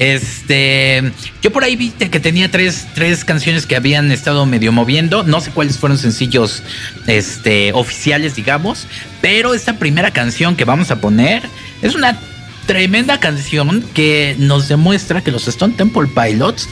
Este, 0.03 1.01
yo 1.41 1.53
por 1.53 1.63
ahí 1.63 1.77
vi 1.77 1.91
que 1.91 2.19
tenía 2.19 2.51
tres, 2.51 2.87
tres 2.93 3.23
canciones 3.23 3.65
que 3.65 3.77
habían 3.77 4.11
estado 4.11 4.45
medio 4.45 4.73
moviendo. 4.73 5.23
No 5.23 5.39
sé 5.39 5.51
cuáles 5.51 5.77
fueron 5.77 5.97
sencillos 5.97 6.61
este, 7.07 7.71
oficiales, 7.71 8.35
digamos. 8.35 8.85
Pero 9.21 9.53
esta 9.53 9.77
primera 9.77 10.11
canción 10.11 10.57
que 10.57 10.65
vamos 10.65 10.91
a 10.91 10.97
poner 10.97 11.43
es 11.81 11.95
una 11.95 12.19
tremenda 12.65 13.21
canción 13.21 13.81
que 13.93 14.35
nos 14.39 14.67
demuestra 14.67 15.21
que 15.21 15.31
los 15.31 15.47
Stone 15.47 15.75
Temple 15.77 16.09
Pilots 16.13 16.67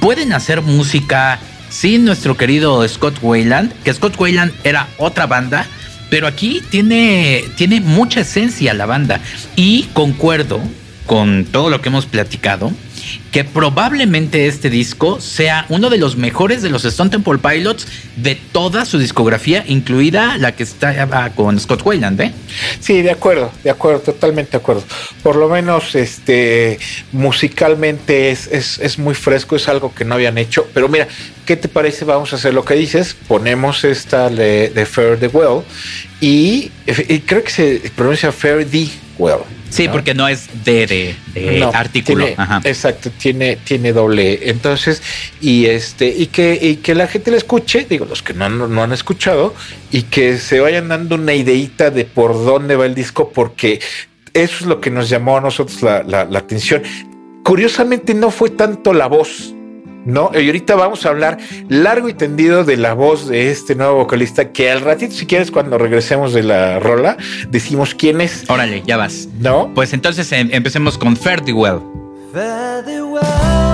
pueden 0.00 0.32
hacer 0.32 0.60
música 0.60 1.38
sin 1.68 2.04
nuestro 2.04 2.36
querido 2.36 2.86
Scott 2.88 3.16
Wayland, 3.22 3.72
que 3.84 3.94
Scott 3.94 4.18
Wayland 4.18 4.52
era 4.64 4.88
otra 4.98 5.26
banda, 5.26 5.68
pero 6.10 6.26
aquí 6.26 6.60
tiene, 6.68 7.44
tiene 7.54 7.80
mucha 7.80 8.22
esencia 8.22 8.74
la 8.74 8.86
banda. 8.86 9.20
Y 9.54 9.84
concuerdo 9.92 10.60
con 11.06 11.44
todo 11.44 11.70
lo 11.70 11.80
que 11.80 11.88
hemos 11.88 12.06
platicado, 12.06 12.72
que 13.30 13.44
probablemente 13.44 14.46
este 14.46 14.70
disco 14.70 15.20
sea 15.20 15.66
uno 15.68 15.90
de 15.90 15.98
los 15.98 16.16
mejores 16.16 16.62
de 16.62 16.70
los 16.70 16.84
Stone 16.84 17.10
Temple 17.10 17.38
Pilots 17.38 17.86
de 18.16 18.34
toda 18.34 18.84
su 18.84 18.98
discografía, 18.98 19.64
incluida 19.66 20.36
la 20.38 20.52
que 20.52 20.62
está 20.62 21.30
con 21.34 21.58
Scott 21.58 21.82
Wayland, 21.84 22.20
¿eh? 22.20 22.32
Sí, 22.80 23.02
de 23.02 23.10
acuerdo, 23.10 23.50
de 23.64 23.70
acuerdo, 23.70 24.00
totalmente 24.00 24.52
de 24.52 24.58
acuerdo. 24.58 24.84
Por 25.22 25.36
lo 25.36 25.48
menos 25.48 25.94
este 25.94 26.78
musicalmente 27.12 28.30
es, 28.30 28.46
es, 28.78 28.98
muy 28.98 29.14
fresco, 29.14 29.56
es 29.56 29.68
algo 29.68 29.94
que 29.94 30.04
no 30.04 30.14
habían 30.14 30.36
hecho. 30.36 30.68
Pero 30.74 30.88
mira, 30.88 31.08
¿qué 31.46 31.56
te 31.56 31.68
parece? 31.68 32.04
Vamos 32.04 32.32
a 32.32 32.36
hacer 32.36 32.52
lo 32.52 32.64
que 32.64 32.74
dices, 32.74 33.16
ponemos 33.26 33.84
esta 33.84 34.28
de, 34.28 34.86
Fair 34.90 35.18
the 35.18 35.28
Well 35.28 35.62
y, 36.20 36.70
y 36.86 37.20
creo 37.20 37.42
que 37.42 37.50
se 37.50 37.92
pronuncia 37.96 38.30
Fair 38.30 38.66
the 38.66 38.88
Well. 39.18 39.40
Sí, 39.70 39.88
porque 39.88 40.12
no 40.12 40.28
es 40.28 40.48
de, 40.64 41.14
de, 41.34 41.70
artículo. 41.72 42.26
Exacto, 42.64 43.10
tiene, 43.10 43.56
tiene 43.56 43.92
doble. 43.92 44.50
Entonces, 44.50 45.02
y 45.40 45.66
este, 45.66 46.08
y 46.08 46.26
que, 46.26 46.58
y 46.60 46.76
que 46.76 46.94
la 46.94 47.06
gente 47.06 47.30
la 47.30 47.38
escuche, 47.38 47.86
digo, 47.88 48.04
los 48.04 48.22
que 48.22 48.34
no, 48.34 48.50
no, 48.50 48.82
han 48.82 48.92
escuchado, 48.92 49.54
y 49.90 50.02
que 50.02 50.36
se 50.36 50.60
vayan 50.60 50.88
dando 50.88 51.14
una 51.14 51.32
ideita 51.32 51.90
de 51.90 52.04
por 52.04 52.34
dónde 52.34 52.76
va 52.76 52.84
el 52.84 52.94
disco, 52.94 53.30
porque 53.30 53.80
eso 54.34 54.56
es 54.60 54.66
lo 54.66 54.80
que 54.80 54.90
nos 54.90 55.08
llamó 55.08 55.38
a 55.38 55.40
nosotros 55.40 55.82
la, 55.82 56.02
la 56.02 56.38
atención. 56.38 56.82
Curiosamente 57.42 58.12
no 58.12 58.30
fue 58.30 58.50
tanto 58.50 58.92
la 58.92 59.06
voz, 59.06 59.54
¿no? 60.04 60.30
Y 60.34 60.46
ahorita 60.46 60.74
vamos 60.74 61.06
a 61.06 61.10
hablar 61.10 61.38
largo 61.68 62.08
y 62.08 62.14
tendido 62.14 62.64
de 62.64 62.76
la 62.76 62.94
voz 62.94 63.28
de 63.28 63.50
este 63.50 63.74
nuevo 63.74 63.96
vocalista 63.96 64.52
que 64.52 64.70
al 64.70 64.80
ratito, 64.80 65.14
si 65.14 65.26
quieres, 65.26 65.50
cuando 65.50 65.78
regresemos 65.78 66.32
de 66.32 66.42
la 66.42 66.78
rola, 66.78 67.16
decimos 67.48 67.94
quién 67.94 68.20
es. 68.20 68.48
Órale, 68.48 68.82
ya 68.86 68.96
vas. 68.96 69.28
¿No? 69.40 69.70
Pues 69.74 69.92
entonces 69.92 70.30
em, 70.32 70.48
empecemos 70.52 70.98
con 70.98 71.16
Ferdiwell. 71.16 71.80
estoy 72.34 73.71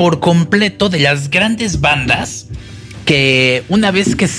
por 0.00 0.18
completo 0.18 0.88
de 0.88 0.98
las 0.98 1.28
grandes 1.28 1.82
bandas 1.82 2.46
que 3.04 3.64
una 3.68 3.90
vez 3.90 4.16
que, 4.16 4.30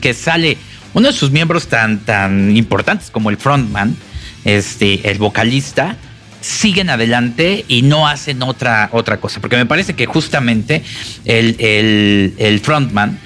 que, 0.00 0.14
sale 0.14 0.56
uno 0.94 1.08
de 1.08 1.12
sus 1.12 1.30
miembros 1.30 1.66
tan, 1.66 1.98
tan 1.98 2.56
importantes 2.56 3.10
como 3.10 3.28
el 3.28 3.36
frontman, 3.36 3.94
este, 4.46 5.10
el 5.10 5.18
vocalista, 5.18 5.98
siguen 6.40 6.88
adelante 6.88 7.66
y 7.68 7.82
no 7.82 8.08
hacen 8.08 8.42
otra, 8.42 8.88
otra 8.92 9.18
cosa. 9.18 9.38
Porque 9.42 9.56
me 9.56 9.66
parece 9.66 9.92
que 9.92 10.06
justamente 10.06 10.82
el, 11.26 11.56
el, 11.58 12.34
el 12.38 12.60
frontman 12.60 13.18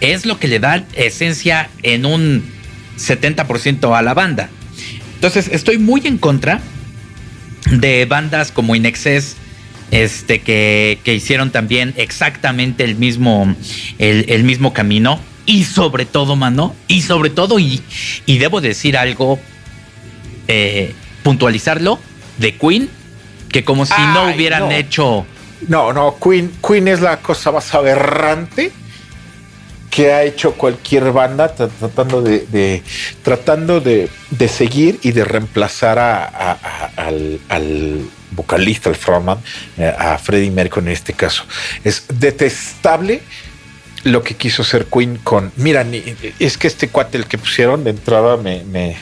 es 0.00 0.24
lo 0.24 0.38
que 0.38 0.46
le 0.46 0.60
da 0.60 0.84
esencia 0.94 1.68
en 1.82 2.06
un 2.06 2.44
70% 2.96 3.98
a 3.98 4.02
la 4.02 4.14
banda. 4.14 4.50
Entonces, 5.16 5.48
estoy 5.50 5.78
muy 5.78 6.06
en 6.06 6.16
contra 6.16 6.60
de 7.72 8.04
bandas 8.04 8.52
como 8.52 8.76
Inexcess, 8.76 9.34
este, 9.90 10.40
que, 10.40 10.98
que 11.04 11.14
hicieron 11.14 11.50
también 11.50 11.94
exactamente 11.96 12.84
el 12.84 12.96
mismo, 12.96 13.54
el, 13.98 14.26
el, 14.28 14.44
mismo 14.44 14.72
camino. 14.72 15.20
Y 15.46 15.64
sobre 15.64 16.06
todo, 16.06 16.34
mano, 16.34 16.74
y 16.88 17.02
sobre 17.02 17.30
todo, 17.30 17.58
y, 17.58 17.80
y 18.26 18.38
debo 18.38 18.60
decir 18.60 18.96
algo, 18.96 19.38
eh, 20.48 20.92
puntualizarlo, 21.22 22.00
de 22.38 22.56
Queen, 22.56 22.90
que 23.50 23.64
como 23.64 23.86
si 23.86 23.94
Ay, 23.96 24.14
no 24.14 24.34
hubieran 24.34 24.64
no. 24.64 24.70
hecho... 24.72 25.26
No, 25.68 25.92
no, 25.92 26.16
Queen, 26.22 26.52
Queen 26.66 26.88
es 26.88 27.00
la 27.00 27.18
cosa 27.18 27.52
más 27.52 27.74
aberrante 27.74 28.72
que 29.96 30.12
ha 30.12 30.24
hecho 30.24 30.52
cualquier 30.52 31.10
banda 31.12 31.54
tratando 31.54 32.20
de, 32.20 32.40
de 32.40 32.82
tratando 33.22 33.80
de, 33.80 34.10
de, 34.30 34.48
seguir 34.48 34.98
y 35.02 35.12
de 35.12 35.24
reemplazar 35.24 35.98
a, 35.98 36.26
a, 36.26 36.50
a, 36.52 36.90
al, 36.96 37.40
al, 37.48 38.00
vocalista, 38.36 38.88
al 38.88 38.96
frontman, 38.96 39.38
eh, 39.78 39.92
a 39.98 40.18
Freddie 40.18 40.50
Mercury 40.50 40.86
en 40.86 40.92
este 40.92 41.12
caso. 41.12 41.44
Es 41.82 42.04
detestable 42.08 43.22
lo 44.04 44.22
que 44.22 44.34
quiso 44.34 44.62
hacer 44.62 44.86
Queen 44.86 45.16
con. 45.16 45.52
Mira, 45.56 45.84
es 46.38 46.56
que 46.56 46.68
este 46.68 46.88
cuate, 46.88 47.18
el 47.18 47.26
que 47.26 47.38
pusieron 47.38 47.82
de 47.82 47.90
entrada, 47.90 48.36
me 48.36 48.96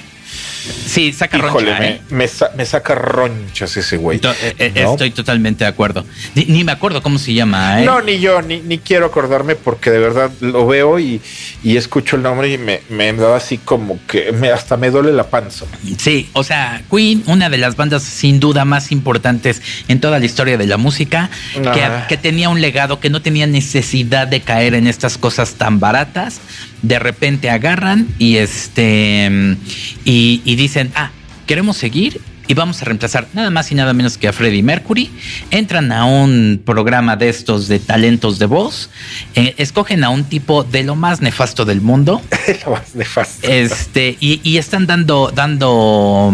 Sí, 0.87 1.13
saca 1.13 1.39
Híjole, 1.39 1.71
roncha, 1.73 1.87
¿eh? 1.87 2.01
me, 2.11 2.29
sa 2.29 2.51
me, 2.57 2.65
saca 2.65 2.95
ronchas 2.95 3.77
ese 3.77 3.97
güey. 3.97 4.19
To- 4.19 4.33
eh, 4.43 4.73
¿no? 4.75 4.93
Estoy 4.93 5.11
totalmente 5.11 5.65
de 5.65 5.69
acuerdo. 5.69 6.05
Ni, 6.35 6.45
ni, 6.47 6.65
me 6.65 6.73
acuerdo 6.73 7.03
cómo 7.03 7.19
se 7.19 7.35
llama, 7.35 7.83
¿eh? 7.83 7.85
No, 7.85 8.01
ni 8.01 8.19
yo, 8.19 8.41
ni, 8.43 8.61
ni 8.61 8.79
quiero 8.79 9.07
acordarme 9.07 9.57
porque 9.57 9.91
de 9.91 9.99
verdad 9.99 10.31
lo 10.41 10.67
veo 10.67 10.99
y, 10.99 11.21
y 11.63 11.77
escucho 11.77 12.17
el 12.17 12.23
nombre 12.23 12.53
y 12.53 12.59
me, 12.59 12.81
me, 12.89 13.13
da 13.13 13.37
así 13.37 13.59
como 13.59 13.99
que 14.07 14.33
me, 14.33 14.51
hasta 14.51 14.77
me 14.77 14.91
duele 14.91 15.13
la 15.13 15.29
panza. 15.29 15.67
Sí, 15.99 16.31
o 16.33 16.43
sea, 16.45 16.83
Queen, 16.91 17.23
una 17.27 17.51
de 17.51 17.59
las 17.59 17.77
bandas 17.77 18.03
sin 18.03 18.41
duda 18.41 18.65
más 18.65 18.93
importantes 18.93 19.63
en 19.89 20.01
toda 20.01 20.19
la 20.19 20.25
historia 20.25 20.57
de 20.57 20.67
la 20.67 20.77
música, 20.77 21.31
que, 21.53 21.91
que, 22.09 22.17
tenía 22.17 22.49
un 22.49 22.61
legado 22.61 23.01
que 23.01 23.11
no 23.11 23.21
tenía 23.23 23.47
necesidad 23.47 24.27
de 24.27 24.41
caer 24.41 24.75
en 24.75 24.87
estas 24.87 25.19
cosas 25.19 25.55
tan 25.55 25.81
baratas. 25.81 26.41
De 26.85 26.99
repente 26.99 27.49
agarran 27.49 28.07
y 28.19 28.37
este 28.37 29.57
y, 30.05 30.43
y 30.45 30.55
dicen, 30.57 30.93
ah, 30.95 31.11
queremos 31.47 31.79
seguir 31.79 32.21
y 32.47 32.55
vamos 32.55 32.83
a 32.83 32.85
reemplazar 32.85 33.29
nada 33.33 33.51
más 33.51 33.71
y 33.73 33.75
nada 33.75 33.93
menos 33.93 34.19
que 34.19 34.29
a 34.29 34.33
Freddie 34.33 34.63
Mercury. 34.63 35.11
Entran 35.51 35.93
a 35.93 36.05
un 36.05 36.63
programa 36.65 37.17
de 37.17 37.29
estos 37.29 37.69
de 37.69 37.79
talentos 37.79 38.39
de 38.39 38.47
voz, 38.47 38.91
eh, 39.35 39.55
escogen 39.59 40.05
a 40.05 40.11
un 40.11 40.25
tipo 40.25 40.65
de 40.65 40.83
lo 40.83 40.97
más 40.97 41.21
nefasto 41.21 41.65
del 41.65 41.81
mundo. 41.81 42.21
lo 42.67 42.73
más 42.73 42.95
nefasto. 42.95 43.49
Este, 43.49 44.17
y, 44.21 44.41
y, 44.43 44.59
están 44.59 44.87
dando, 44.87 45.31
dando 45.35 46.33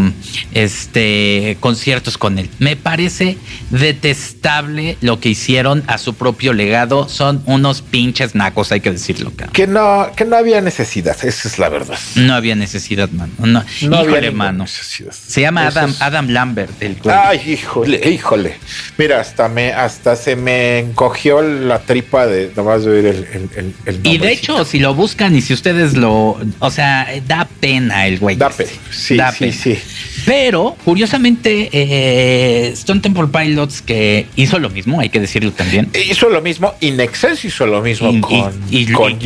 este, 0.52 1.56
conciertos 1.60 2.18
con 2.18 2.38
él. 2.38 2.50
Me 2.58 2.76
parece 2.76 3.38
detestable 3.70 4.96
lo 5.00 5.20
que 5.20 5.30
hicieron 5.30 5.82
a 5.86 5.98
su 5.98 6.14
propio 6.14 6.52
legado. 6.52 7.08
Son 7.08 7.42
unos 7.46 7.82
pinches 7.82 8.34
nacos, 8.34 8.72
hay 8.72 8.80
que 8.80 8.90
decirlo. 8.90 9.32
Cara. 9.34 9.52
Que 9.52 9.66
no, 9.66 10.10
que 10.16 10.24
no 10.24 10.36
había 10.36 10.60
necesidad, 10.60 11.16
esa 11.24 11.48
es 11.48 11.58
la 11.58 11.68
verdad. 11.68 11.98
No 12.14 12.34
había 12.34 12.54
necesidad, 12.54 13.10
mano. 13.10 13.32
No, 13.38 13.46
no 13.82 14.02
híjole, 14.02 14.18
había 14.18 14.32
mano. 14.32 14.64
Necesidad. 14.64 15.12
Se 15.12 15.40
llama 15.40 15.66
Adam, 15.66 15.94
Adam 16.00 16.28
Lambert, 16.30 16.82
el 16.82 16.96
güey. 16.96 17.16
Ay, 17.16 17.40
híjole, 17.52 18.00
híjole. 18.10 18.56
Mira, 18.98 19.20
hasta 19.20 19.48
me, 19.48 19.72
hasta 19.72 20.16
se 20.16 20.36
me 20.36 20.78
encogió 20.78 21.42
la 21.42 21.80
tripa 21.80 22.26
de 22.26 22.50
nomás 22.56 22.84
de 22.84 22.90
oír 22.90 23.06
el, 23.06 23.48
el, 23.56 23.74
el 23.86 24.00
Y 24.02 24.18
de 24.18 24.32
hecho, 24.32 24.64
si 24.64 24.78
lo 24.78 24.94
buscan 24.94 25.36
y 25.36 25.40
si 25.42 25.52
ustedes 25.54 25.96
lo, 25.96 26.38
o 26.58 26.70
sea, 26.70 27.08
da 27.26 27.46
pena 27.60 28.06
el 28.06 28.18
güey. 28.18 28.36
Da 28.36 28.50
pena, 28.50 28.70
sí, 28.90 29.16
da 29.16 29.32
sí, 29.32 29.38
pena. 29.38 29.52
sí. 29.52 29.78
Pero, 30.26 30.76
curiosamente, 30.84 31.68
eh, 31.72 32.70
Stone 32.72 33.00
Temple 33.00 33.28
Pilots, 33.28 33.82
que 33.82 34.26
hizo 34.36 34.58
lo 34.58 34.70
mismo, 34.70 35.00
hay 35.00 35.08
que 35.08 35.20
decirlo 35.20 35.52
también. 35.52 35.90
Hizo 35.94 36.28
lo 36.28 36.40
mismo, 36.42 36.74
Inexcess 36.80 37.44
hizo 37.44 37.66
lo 37.66 37.80
mismo 37.80 38.10
y, 38.10 38.20
con, 38.20 38.52
y, 38.70 38.78
y, 38.78 38.92
con, 38.92 39.18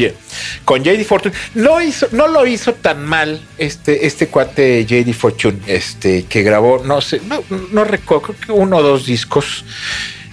con 0.65 0.83
JD 0.83 1.05
Fortune. 1.05 1.35
No, 1.55 1.81
hizo, 1.81 2.09
no 2.13 2.29
lo 2.29 2.47
hizo 2.47 2.75
tan 2.75 3.05
mal 3.05 3.41
este, 3.59 4.07
este 4.07 4.29
cuate 4.29 4.85
JD 4.85 5.13
Fortune, 5.13 5.59
este, 5.67 6.25
que 6.25 6.43
grabó, 6.43 6.83
no 6.85 7.01
sé, 7.01 7.21
no, 7.29 7.43
no 7.73 7.85
recuerdo, 7.85 8.23
creo 8.23 8.41
que 8.41 8.53
uno 8.53 8.79
o 8.79 8.83
dos 8.83 9.07
discos. 9.07 9.65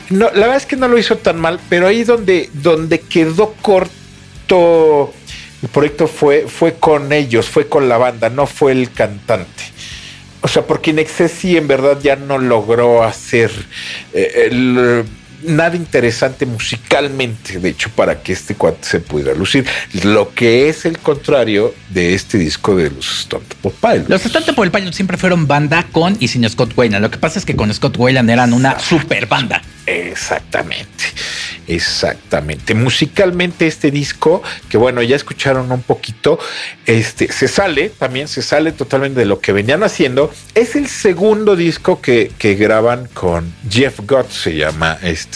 No, 0.10 0.26
la 0.26 0.42
verdad 0.42 0.58
es 0.58 0.66
que 0.66 0.76
no 0.76 0.88
lo 0.88 0.98
hizo 0.98 1.18
tan 1.18 1.40
mal, 1.40 1.60
pero 1.70 1.88
ahí 1.88 2.04
donde, 2.04 2.50
donde 2.54 3.00
quedó 3.00 3.54
corto 3.62 5.14
el 5.62 5.70
proyecto 5.70 6.08
fue, 6.08 6.48
fue 6.48 6.74
con 6.76 7.14
ellos, 7.14 7.48
fue 7.48 7.68
con 7.68 7.88
la 7.88 7.98
banda, 7.98 8.30
no 8.30 8.48
fue 8.48 8.72
el 8.72 8.92
cantante. 8.92 9.64
O 10.42 10.48
sea, 10.48 10.66
porque 10.66 10.92
Inexcess 10.92 11.32
sí 11.32 11.56
en 11.56 11.68
verdad 11.68 12.00
ya 12.02 12.16
no 12.16 12.38
logró 12.38 13.04
hacer 13.04 13.52
eh, 14.14 14.48
el, 14.50 15.06
nada 15.44 15.76
interesante 15.76 16.46
musicalmente, 16.46 17.60
de 17.60 17.70
hecho, 17.70 17.90
para 17.90 18.22
que 18.22 18.34
este 18.34 18.56
cuate 18.56 18.88
se 18.88 19.00
pudiera 19.00 19.34
lucir. 19.34 19.66
Lo 20.04 20.34
que 20.34 20.70
es 20.70 20.86
el 20.86 20.98
contrario 20.98 21.74
de 21.90 22.14
este 22.14 22.38
disco 22.38 22.76
de 22.76 22.90
los 22.90 23.22
Stone 23.22 23.46
Temple 23.48 23.72
Pilots. 23.80 24.10
Los 24.10 24.26
Stone 24.26 24.46
Temple 24.46 24.72
Pilots 24.72 24.96
siempre 24.96 25.18
fueron 25.18 25.48
banda 25.48 25.86
con 25.92 26.18
y 26.20 26.28
sin 26.28 26.48
Scott 26.50 26.74
Weiland. 26.78 27.02
Lo 27.02 27.12
que 27.12 27.18
pasa 27.18 27.40
es 27.40 27.46
que 27.46 27.56
con 27.56 27.74
Scott 27.74 27.98
Weiland 27.98 28.30
eran 28.30 28.54
una 28.54 28.80
super 28.80 29.26
banda. 29.28 29.62
Exactamente, 29.86 31.06
exactamente. 31.68 32.76
Musicalmente 32.76 33.66
este 33.68 33.92
disco, 33.92 34.44
que 34.70 34.78
bueno, 34.78 35.02
ya 35.02 35.16
escucharon 35.16 35.72
un 35.72 35.82
poquito, 35.82 36.40
este, 36.86 37.32
se 37.32 37.48
sale, 37.48 37.90
también 37.90 38.28
se 38.28 38.42
sale 38.42 38.72
totalmente 38.72 39.20
de 39.22 39.26
lo 39.26 39.40
que 39.40 39.52
venían 39.52 39.84
haciendo. 39.84 40.32
Es 40.54 40.76
el 40.76 40.88
segundo 40.88 41.56
disco 41.56 42.00
que, 42.00 42.32
que 42.38 42.56
graban 42.56 43.08
con 43.14 43.52
Jeff 43.70 44.00
Gott, 44.06 44.30
se 44.30 44.56
llama 44.56 44.98
este, 45.02 45.31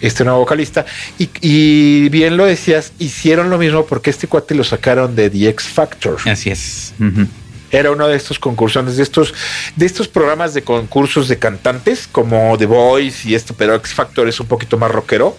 este 0.00 0.24
nuevo 0.24 0.40
vocalista. 0.40 0.86
Y, 1.18 1.30
y, 1.40 2.08
bien 2.08 2.36
lo 2.36 2.46
decías, 2.46 2.92
hicieron 2.98 3.50
lo 3.50 3.58
mismo 3.58 3.86
porque 3.86 4.10
este 4.10 4.26
cuate 4.26 4.54
lo 4.54 4.64
sacaron 4.64 5.14
de 5.16 5.30
The 5.30 5.48
X 5.50 5.66
Factor. 5.66 6.16
Así 6.26 6.50
es. 6.50 6.94
Uh 6.98 7.04
-huh 7.04 7.26
era 7.70 7.90
uno 7.90 8.08
de 8.08 8.16
estos 8.16 8.38
concursantes, 8.38 8.96
de 8.96 9.02
estos, 9.02 9.34
de 9.76 9.86
estos 9.86 10.08
programas 10.08 10.54
de 10.54 10.62
concursos 10.62 11.28
de 11.28 11.38
cantantes, 11.38 12.08
como 12.10 12.56
The 12.58 12.66
Voice 12.66 13.28
y 13.28 13.34
esto, 13.34 13.54
pero 13.56 13.74
X 13.76 13.94
Factor 13.94 14.28
es 14.28 14.40
un 14.40 14.46
poquito 14.46 14.76
más 14.76 14.90
rockero. 14.90 15.36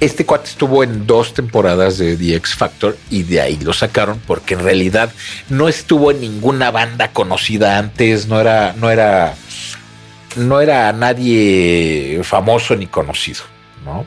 Este 0.00 0.26
cuate 0.26 0.50
estuvo 0.50 0.82
en 0.82 1.06
dos 1.06 1.34
temporadas 1.34 1.98
de 1.98 2.16
The 2.16 2.36
X 2.36 2.54
Factor 2.54 2.96
y 3.10 3.22
de 3.22 3.40
ahí 3.40 3.58
lo 3.62 3.72
sacaron 3.72 4.20
porque 4.26 4.54
en 4.54 4.60
realidad 4.60 5.12
no 5.48 5.68
estuvo 5.68 6.10
en 6.10 6.20
ninguna 6.20 6.70
banda 6.70 7.12
conocida 7.12 7.78
antes, 7.78 8.26
no 8.26 8.40
era, 8.40 8.74
no 8.76 8.90
era, 8.90 9.34
no 10.36 10.60
era 10.60 10.92
nadie 10.92 12.20
famoso 12.22 12.76
ni 12.76 12.86
conocido, 12.86 13.42
¿no? 13.84 14.06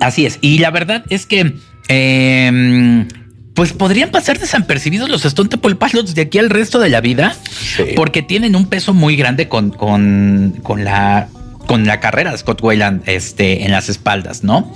Así 0.00 0.26
es. 0.26 0.38
Y 0.40 0.58
la 0.58 0.70
verdad 0.70 1.04
es 1.08 1.26
que 1.26 1.54
eh, 1.88 3.06
pues 3.54 3.72
podrían 3.72 4.10
pasar 4.10 4.38
desapercibidos 4.38 5.08
los 5.08 5.24
Stone 5.24 5.48
Temple 5.48 5.76
Pilots 5.76 6.14
de 6.14 6.22
aquí 6.22 6.38
al 6.38 6.50
resto 6.50 6.78
de 6.78 6.88
la 6.88 7.00
vida, 7.00 7.36
sí. 7.50 7.84
porque 7.94 8.22
tienen 8.22 8.56
un 8.56 8.66
peso 8.66 8.94
muy 8.94 9.16
grande 9.16 9.48
con, 9.48 9.70
con, 9.70 10.58
con, 10.62 10.84
la, 10.84 11.28
con 11.66 11.86
la 11.86 12.00
carrera 12.00 12.32
de 12.32 12.38
Scott 12.38 12.62
Weiland 12.62 13.02
este, 13.06 13.64
en 13.64 13.72
las 13.72 13.88
espaldas, 13.88 14.42
¿no? 14.42 14.72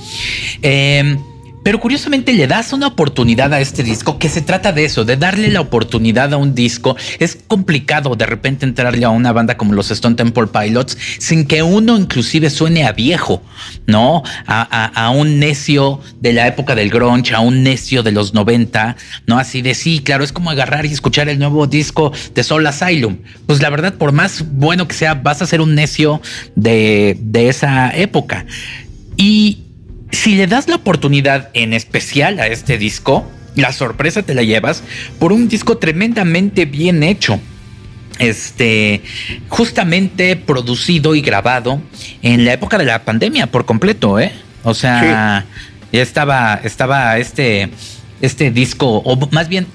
Eh, 0.62 1.16
pero 1.66 1.80
curiosamente 1.80 2.32
le 2.32 2.46
das 2.46 2.72
una 2.72 2.86
oportunidad 2.86 3.52
a 3.52 3.58
este 3.58 3.82
disco 3.82 4.20
que 4.20 4.28
se 4.28 4.40
trata 4.40 4.70
de 4.70 4.84
eso, 4.84 5.04
de 5.04 5.16
darle 5.16 5.48
la 5.48 5.60
oportunidad 5.60 6.32
a 6.32 6.36
un 6.36 6.54
disco. 6.54 6.94
Es 7.18 7.36
complicado 7.48 8.14
de 8.14 8.24
repente 8.24 8.64
entrarle 8.64 9.04
a 9.04 9.10
una 9.10 9.32
banda 9.32 9.56
como 9.56 9.72
los 9.72 9.90
Stone 9.90 10.14
Temple 10.14 10.46
Pilots 10.46 10.96
sin 11.18 11.44
que 11.44 11.64
uno 11.64 11.98
inclusive 11.98 12.50
suene 12.50 12.84
a 12.84 12.92
viejo, 12.92 13.42
¿no? 13.88 14.22
A, 14.46 15.10
un 15.10 15.40
necio 15.40 15.98
de 16.20 16.34
la 16.34 16.46
época 16.46 16.76
del 16.76 16.88
grunge, 16.88 17.34
a 17.34 17.40
un 17.40 17.64
necio 17.64 18.04
de 18.04 18.12
los 18.12 18.32
90, 18.32 18.96
¿no? 19.26 19.36
Así 19.36 19.60
de 19.60 19.74
sí, 19.74 19.98
claro, 19.98 20.22
es 20.22 20.30
como 20.30 20.50
agarrar 20.50 20.86
y 20.86 20.92
escuchar 20.92 21.28
el 21.28 21.40
nuevo 21.40 21.66
disco 21.66 22.12
de 22.32 22.44
Soul 22.44 22.64
Asylum. 22.68 23.16
Pues 23.46 23.60
la 23.60 23.70
verdad, 23.70 23.94
por 23.94 24.12
más 24.12 24.44
bueno 24.52 24.86
que 24.86 24.94
sea, 24.94 25.14
vas 25.14 25.42
a 25.42 25.46
ser 25.46 25.60
un 25.60 25.74
necio 25.74 26.22
de, 26.54 27.18
de 27.20 27.48
esa 27.48 27.90
época. 27.90 28.46
Y 29.16 29.65
si 30.10 30.34
le 30.34 30.46
das 30.46 30.68
la 30.68 30.76
oportunidad 30.76 31.50
en 31.54 31.72
especial 31.72 32.38
a 32.40 32.46
este 32.46 32.78
disco, 32.78 33.30
la 33.54 33.72
sorpresa 33.72 34.22
te 34.22 34.34
la 34.34 34.42
llevas 34.42 34.82
por 35.18 35.32
un 35.32 35.48
disco 35.48 35.78
tremendamente 35.78 36.64
bien 36.66 37.02
hecho. 37.02 37.40
este, 38.18 39.02
justamente 39.48 40.36
producido 40.36 41.14
y 41.14 41.20
grabado 41.20 41.80
en 42.22 42.44
la 42.44 42.52
época 42.52 42.78
de 42.78 42.84
la 42.84 43.04
pandemia 43.04 43.48
por 43.48 43.64
completo, 43.66 44.18
¿eh? 44.18 44.32
O 44.64 44.74
sea, 44.74 45.44
ya 45.92 46.02
estaba, 46.02 46.60
estaba 46.64 47.18
este, 47.18 47.70
este 48.20 48.50
disco, 48.50 49.02
o 49.04 49.28
más 49.30 49.48
bien 49.48 49.66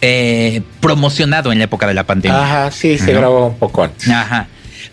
eh, 0.00 0.62
promocionado 0.80 1.52
en 1.52 1.58
la 1.58 1.64
época 1.64 1.86
de 1.86 1.94
la 1.94 2.04
pandemia. 2.04 2.42
Ajá, 2.42 2.70
sí, 2.70 2.98
se 2.98 3.12
grabó 3.12 3.46
un 3.48 3.58
poco 3.58 3.84
antes. 3.84 4.08
Ajá. 4.08 4.48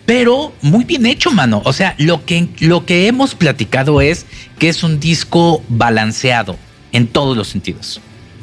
Pero 0.06 0.54
muy 0.62 0.84
bien 0.84 1.06
hecho, 1.06 1.32
mano. 1.32 1.62
O 1.66 1.74
sea, 1.74 1.96
lo 1.98 2.26
que, 2.26 2.48
lo 2.60 2.86
que 2.86 3.08
hemos 3.08 3.36
platicado 3.36 4.02
es 4.02 4.26
que 4.60 4.70
es 4.70 4.84
un 4.84 5.00
disco 5.00 5.64
balanceado 5.70 6.58
en 6.92 7.08
todos 7.08 7.38
los 7.38 7.48
sentidos. 7.48 8.02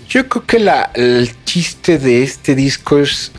Yo 0.09 0.29
creo 0.29 0.47
que 0.47 0.59
la, 0.59 0.91
el 0.95 1.31
chiste 1.45 1.99
de 1.99 2.23
este 2.23 2.55
disco 2.55 2.99
es 2.99 3.31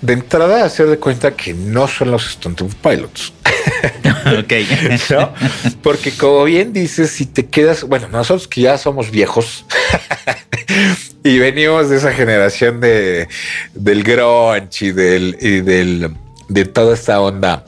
de 0.00 0.14
entrada 0.14 0.64
hacer 0.64 0.86
de 0.86 0.98
cuenta 0.98 1.36
que 1.36 1.54
no 1.54 1.86
son 1.86 2.10
los 2.10 2.26
Stone 2.26 2.56
Pilots. 2.82 3.32
ok. 4.38 4.52
¿No? 5.10 5.34
Porque 5.82 6.12
como 6.12 6.44
bien 6.44 6.72
dices, 6.72 7.10
si 7.10 7.26
te 7.26 7.46
quedas, 7.46 7.84
bueno, 7.84 8.08
nosotros 8.08 8.48
que 8.48 8.62
ya 8.62 8.78
somos 8.78 9.10
viejos 9.10 9.64
y 11.24 11.38
venimos 11.38 11.90
de 11.90 11.98
esa 11.98 12.12
generación 12.12 12.80
de 12.80 13.28
del 13.74 14.02
grunge 14.02 14.86
y 14.86 14.92
del, 14.92 15.36
y 15.40 15.60
del 15.60 16.14
de 16.50 16.64
toda 16.66 16.94
esta 16.94 17.20
onda. 17.20 17.64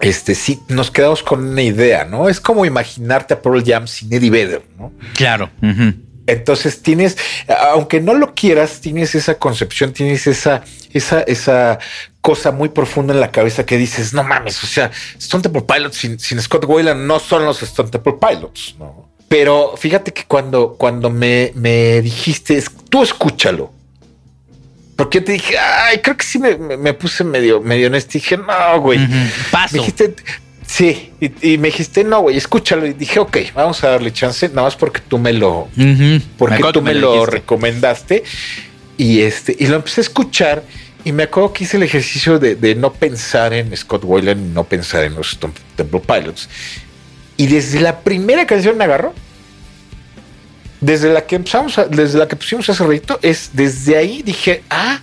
Este 0.00 0.34
sí, 0.34 0.60
nos 0.68 0.90
quedamos 0.90 1.22
con 1.22 1.46
una 1.46 1.62
idea, 1.62 2.04
¿no? 2.04 2.28
Es 2.28 2.38
como 2.38 2.66
imaginarte 2.66 3.32
a 3.32 3.40
Pearl 3.40 3.64
Jam 3.64 3.86
sin 3.86 4.12
Eddie 4.12 4.30
Vedder, 4.30 4.62
¿no? 4.76 4.92
Claro. 5.14 5.48
Entonces 6.26 6.82
tienes, 6.82 7.16
aunque 7.72 8.00
no 8.00 8.12
lo 8.12 8.34
quieras, 8.34 8.80
tienes 8.80 9.14
esa 9.14 9.38
concepción, 9.38 9.92
tienes 9.92 10.26
esa, 10.26 10.64
esa, 10.92 11.22
esa 11.22 11.78
cosa 12.20 12.50
muy 12.50 12.68
profunda 12.68 13.14
en 13.14 13.20
la 13.20 13.30
cabeza 13.30 13.64
que 13.64 13.78
dices, 13.78 14.12
no 14.12 14.22
mames, 14.22 14.62
o 14.62 14.66
sea, 14.66 14.90
Stone 15.18 15.42
Temple 15.42 15.62
Pilots 15.62 15.96
sin, 15.96 16.18
Scott 16.18 16.64
Wayland 16.66 17.06
no 17.06 17.20
son 17.20 17.44
los 17.44 17.62
Stone 17.62 17.90
Temple 17.90 18.16
Pilots, 18.20 18.74
¿no? 18.78 19.08
Pero 19.28 19.74
fíjate 19.76 20.12
que 20.12 20.24
cuando, 20.24 20.76
cuando 20.76 21.08
me, 21.10 21.52
me 21.54 22.02
dijiste, 22.02 22.62
tú 22.90 23.02
escúchalo, 23.02 23.72
porque 24.96 25.20
te 25.20 25.32
dije, 25.32 25.58
ay, 25.58 25.98
creo 25.98 26.16
que 26.16 26.24
sí 26.24 26.38
me, 26.38 26.94
puse 26.94 27.22
medio, 27.22 27.60
medio 27.60 27.88
honesto. 27.88 28.16
Y 28.16 28.20
dije, 28.20 28.38
no, 28.38 28.80
güey. 28.80 28.98
Paso. 29.50 29.76
Me 29.76 29.80
dijiste, 29.80 30.14
sí. 30.66 31.12
Y, 31.20 31.58
me 31.58 31.68
dijiste, 31.68 32.02
no, 32.02 32.22
güey, 32.22 32.38
escúchalo. 32.38 32.86
Y 32.86 32.94
dije, 32.94 33.20
ok, 33.20 33.36
vamos 33.54 33.84
a 33.84 33.90
darle 33.90 34.10
chance, 34.10 34.48
nada 34.48 34.62
más 34.62 34.76
porque 34.76 35.02
tú 35.06 35.18
me 35.18 35.34
lo, 35.34 35.68
porque 36.38 36.62
tú 36.72 36.80
me, 36.80 36.94
lo, 36.94 37.26
recomendaste. 37.26 38.24
Y 38.96 39.20
este, 39.20 39.54
y 39.58 39.66
lo 39.66 39.76
empecé 39.76 40.00
a 40.00 40.04
escuchar. 40.04 40.64
Y 41.04 41.12
me 41.12 41.24
acuerdo 41.24 41.52
que 41.52 41.64
hice 41.64 41.76
el 41.76 41.82
ejercicio 41.82 42.38
de, 42.38 42.74
no 42.74 42.92
pensar 42.92 43.52
en 43.52 43.76
Scott 43.76 44.02
Weiland 44.02 44.50
y 44.50 44.54
no 44.54 44.64
pensar 44.64 45.04
en 45.04 45.14
los 45.14 45.38
Temple 45.76 46.00
Pilots. 46.00 46.48
Y 47.36 47.46
desde 47.48 47.80
la 47.80 48.00
primera 48.00 48.46
canción 48.46 48.78
me 48.78 48.84
agarró 48.84 49.12
desde 50.80 51.12
la 51.12 51.26
que 51.26 51.36
empezamos, 51.36 51.80
desde 51.90 52.18
la 52.18 52.28
que 52.28 52.36
pusimos 52.36 52.68
ese 52.68 52.84
rito, 52.86 53.18
es 53.22 53.50
desde 53.52 53.96
ahí 53.96 54.22
dije, 54.22 54.62
ah, 54.70 55.00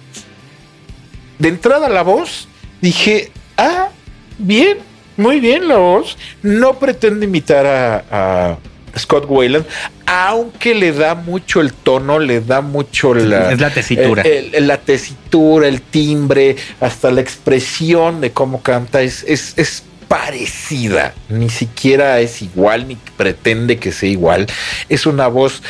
de 1.39 1.49
entrada 1.49 1.89
la 1.89 2.03
voz, 2.03 2.47
dije, 2.81 3.31
ah, 3.57 3.89
bien, 4.37 4.77
muy 5.17 5.39
bien 5.39 5.67
la 5.67 5.77
voz. 5.77 6.17
No 6.41 6.79
pretende 6.79 7.25
imitar 7.25 7.65
a, 7.65 8.57
Scott 8.95 9.25
Wayland, 9.27 9.65
aunque 10.05 10.75
le 10.75 10.91
da 10.91 11.15
mucho 11.15 11.61
el 11.61 11.73
tono, 11.73 12.19
le 12.19 12.41
da 12.41 12.61
mucho 12.61 13.15
la, 13.15 13.51
es 13.51 13.59
la 13.59 13.71
tesitura. 13.71 14.23
la 14.59 14.77
tesitura, 14.77 15.67
el 15.67 15.81
timbre, 15.81 16.55
hasta 16.79 17.09
la 17.09 17.21
expresión 17.21 18.21
de 18.21 18.31
cómo 18.31 18.61
canta, 18.61 19.01
es, 19.01 19.25
es, 19.27 19.55
es 19.57 19.83
parecida, 20.13 21.15
ni 21.27 21.49
siquiera 21.49 22.19
es 22.19 22.43
igual, 22.43 22.87
ni 22.87 22.97
pretende 23.17 23.79
que 23.79 23.91
sea 23.91 24.09
igual. 24.09 24.45
Es 24.87 25.07
una 25.07 25.25
voz 25.25 25.63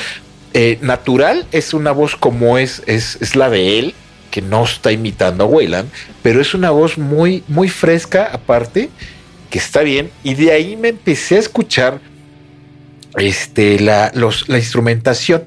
eh, 0.53 0.77
natural, 0.81 1.47
es 1.53 1.73
una 1.73 1.93
voz 1.93 2.17
como 2.17 2.57
es, 2.57 2.81
es, 2.85 3.37
la 3.37 3.49
de 3.49 3.79
él, 3.79 3.95
que 4.31 4.41
no 4.41 4.65
está 4.65 4.91
imitando 4.91 5.45
a 5.45 5.47
Wayland, 5.47 5.89
pero 6.21 6.41
es 6.41 6.53
una 6.53 6.71
voz 6.71 6.97
muy, 6.97 7.45
muy 7.47 7.69
fresca 7.69 8.29
aparte, 8.33 8.89
que 9.49 9.59
está 9.59 9.81
bien. 9.81 10.11
Y 10.25 10.33
de 10.33 10.51
ahí 10.51 10.75
me 10.75 10.89
empecé 10.89 11.37
a 11.37 11.39
escuchar 11.39 12.01
este, 13.15 13.79
la, 13.79 14.11
los, 14.13 14.49
la 14.49 14.57
instrumentación 14.57 15.45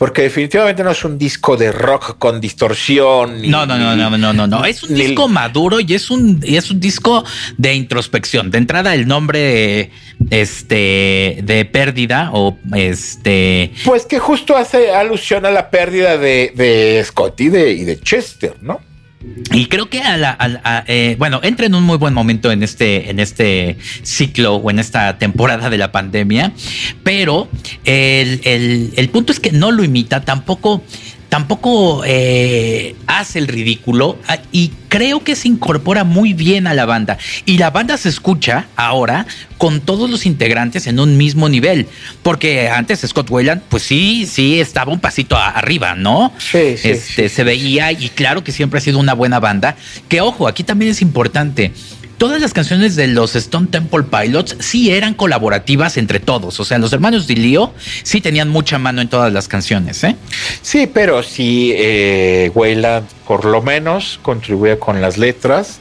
porque 0.00 0.22
definitivamente 0.22 0.82
no 0.82 0.92
es 0.92 1.04
un 1.04 1.18
disco 1.18 1.58
de 1.58 1.70
rock 1.72 2.16
con 2.16 2.40
distorsión. 2.40 3.42
no, 3.50 3.66
no, 3.66 3.76
no, 3.76 3.94
no, 3.94 4.16
no, 4.16 4.32
no, 4.32 4.46
no. 4.46 4.64
Es 4.64 4.82
un 4.82 4.94
disco 4.94 5.28
maduro 5.28 5.78
y 5.78 5.92
es 5.92 6.10
un, 6.10 6.40
y 6.42 6.56
es 6.56 6.70
un 6.70 6.80
disco 6.80 7.22
de 7.58 7.74
introspección. 7.74 8.50
De 8.50 8.56
entrada, 8.56 8.94
el 8.94 9.06
nombre 9.06 9.90
este, 10.30 11.40
de 11.42 11.68
pérdida 11.70 12.30
o 12.32 12.56
este. 12.74 13.72
Pues 13.84 14.06
que 14.06 14.18
justo 14.18 14.56
hace 14.56 14.90
alusión 14.90 15.44
a 15.44 15.50
la 15.50 15.68
pérdida 15.68 16.16
de, 16.16 16.54
de 16.56 17.04
Scott 17.04 17.38
y 17.42 17.50
de, 17.50 17.70
y 17.72 17.84
de 17.84 18.00
Chester, 18.00 18.56
¿no? 18.62 18.80
Y 19.52 19.66
creo 19.66 19.90
que 19.90 20.00
a 20.00 20.16
la, 20.16 20.84
eh, 20.86 21.16
bueno, 21.18 21.40
entra 21.42 21.66
en 21.66 21.74
un 21.74 21.82
muy 21.82 21.98
buen 21.98 22.14
momento 22.14 22.50
en 22.50 22.62
este, 22.62 23.10
en 23.10 23.20
este 23.20 23.76
ciclo 24.02 24.56
o 24.56 24.70
en 24.70 24.78
esta 24.78 25.18
temporada 25.18 25.68
de 25.68 25.76
la 25.76 25.92
pandemia, 25.92 26.52
pero 27.02 27.48
el, 27.84 28.92
el 28.96 29.08
punto 29.10 29.32
es 29.32 29.38
que 29.40 29.52
no 29.52 29.72
lo 29.72 29.84
imita, 29.84 30.22
tampoco 30.22 30.82
tampoco 31.30 32.02
eh, 32.04 32.96
hace 33.06 33.38
el 33.38 33.48
ridículo 33.48 34.18
ah, 34.28 34.38
y 34.52 34.72
creo 34.88 35.22
que 35.24 35.36
se 35.36 35.48
incorpora 35.48 36.04
muy 36.04 36.34
bien 36.34 36.66
a 36.66 36.74
la 36.74 36.84
banda. 36.84 37.16
Y 37.46 37.56
la 37.56 37.70
banda 37.70 37.96
se 37.96 38.10
escucha 38.10 38.66
ahora 38.76 39.26
con 39.56 39.80
todos 39.80 40.10
los 40.10 40.26
integrantes 40.26 40.86
en 40.86 40.98
un 40.98 41.16
mismo 41.16 41.48
nivel, 41.48 41.86
porque 42.22 42.68
antes 42.68 43.00
Scott 43.00 43.30
Wayland, 43.30 43.62
pues 43.68 43.84
sí, 43.84 44.26
sí, 44.26 44.60
estaba 44.60 44.92
un 44.92 45.00
pasito 45.00 45.36
arriba, 45.36 45.94
¿no? 45.94 46.32
Sí, 46.38 46.76
sí, 46.76 46.90
este, 46.90 47.28
Se 47.28 47.44
veía 47.44 47.92
y 47.92 48.08
claro 48.08 48.42
que 48.42 48.52
siempre 48.52 48.78
ha 48.78 48.80
sido 48.80 48.98
una 48.98 49.14
buena 49.14 49.38
banda, 49.38 49.76
que 50.08 50.20
ojo, 50.20 50.48
aquí 50.48 50.64
también 50.64 50.90
es 50.90 51.00
importante 51.00 51.72
todas 52.20 52.42
las 52.42 52.52
canciones 52.52 52.96
de 52.96 53.06
los 53.06 53.34
Stone 53.34 53.68
Temple 53.68 54.02
Pilots 54.02 54.54
sí 54.58 54.90
eran 54.90 55.14
colaborativas 55.14 55.96
entre 55.96 56.20
todos. 56.20 56.60
O 56.60 56.66
sea, 56.66 56.76
los 56.76 56.92
hermanos 56.92 57.26
Leo 57.30 57.72
sí 58.02 58.20
tenían 58.20 58.50
mucha 58.50 58.78
mano 58.78 59.00
en 59.00 59.08
todas 59.08 59.32
las 59.32 59.48
canciones, 59.48 60.04
¿eh? 60.04 60.14
Sí, 60.60 60.86
pero 60.86 61.22
sí, 61.22 61.72
eh, 61.74 62.50
Wayland 62.54 63.06
por 63.26 63.46
lo 63.46 63.62
menos 63.62 64.20
contribuía 64.20 64.78
con 64.78 65.00
las 65.00 65.16
letras 65.16 65.78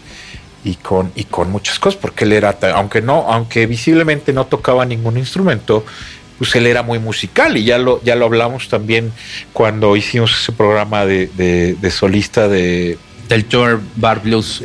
y 0.64 0.76
con, 0.76 1.12
y 1.14 1.26
con 1.26 1.52
muchas 1.52 1.78
cosas, 1.78 2.00
porque 2.00 2.24
él 2.24 2.32
era, 2.32 2.58
aunque 2.74 3.02
no, 3.02 3.26
aunque 3.28 3.66
visiblemente 3.66 4.32
no 4.32 4.46
tocaba 4.46 4.86
ningún 4.86 5.18
instrumento, 5.18 5.86
pues 6.38 6.56
él 6.56 6.68
era 6.68 6.84
muy 6.84 7.00
musical 7.00 7.58
y 7.58 7.66
ya 7.66 7.78
lo, 7.78 8.02
ya 8.02 8.16
lo 8.16 8.24
hablamos 8.24 8.70
también 8.70 9.12
cuando 9.52 9.98
hicimos 9.98 10.32
ese 10.42 10.54
programa 10.54 11.06
de, 11.06 11.78
solista 11.92 12.48
de... 12.48 12.98
Del 13.28 13.44
Tour 13.44 13.82
Bar 13.98 14.22
Blues. 14.22 14.64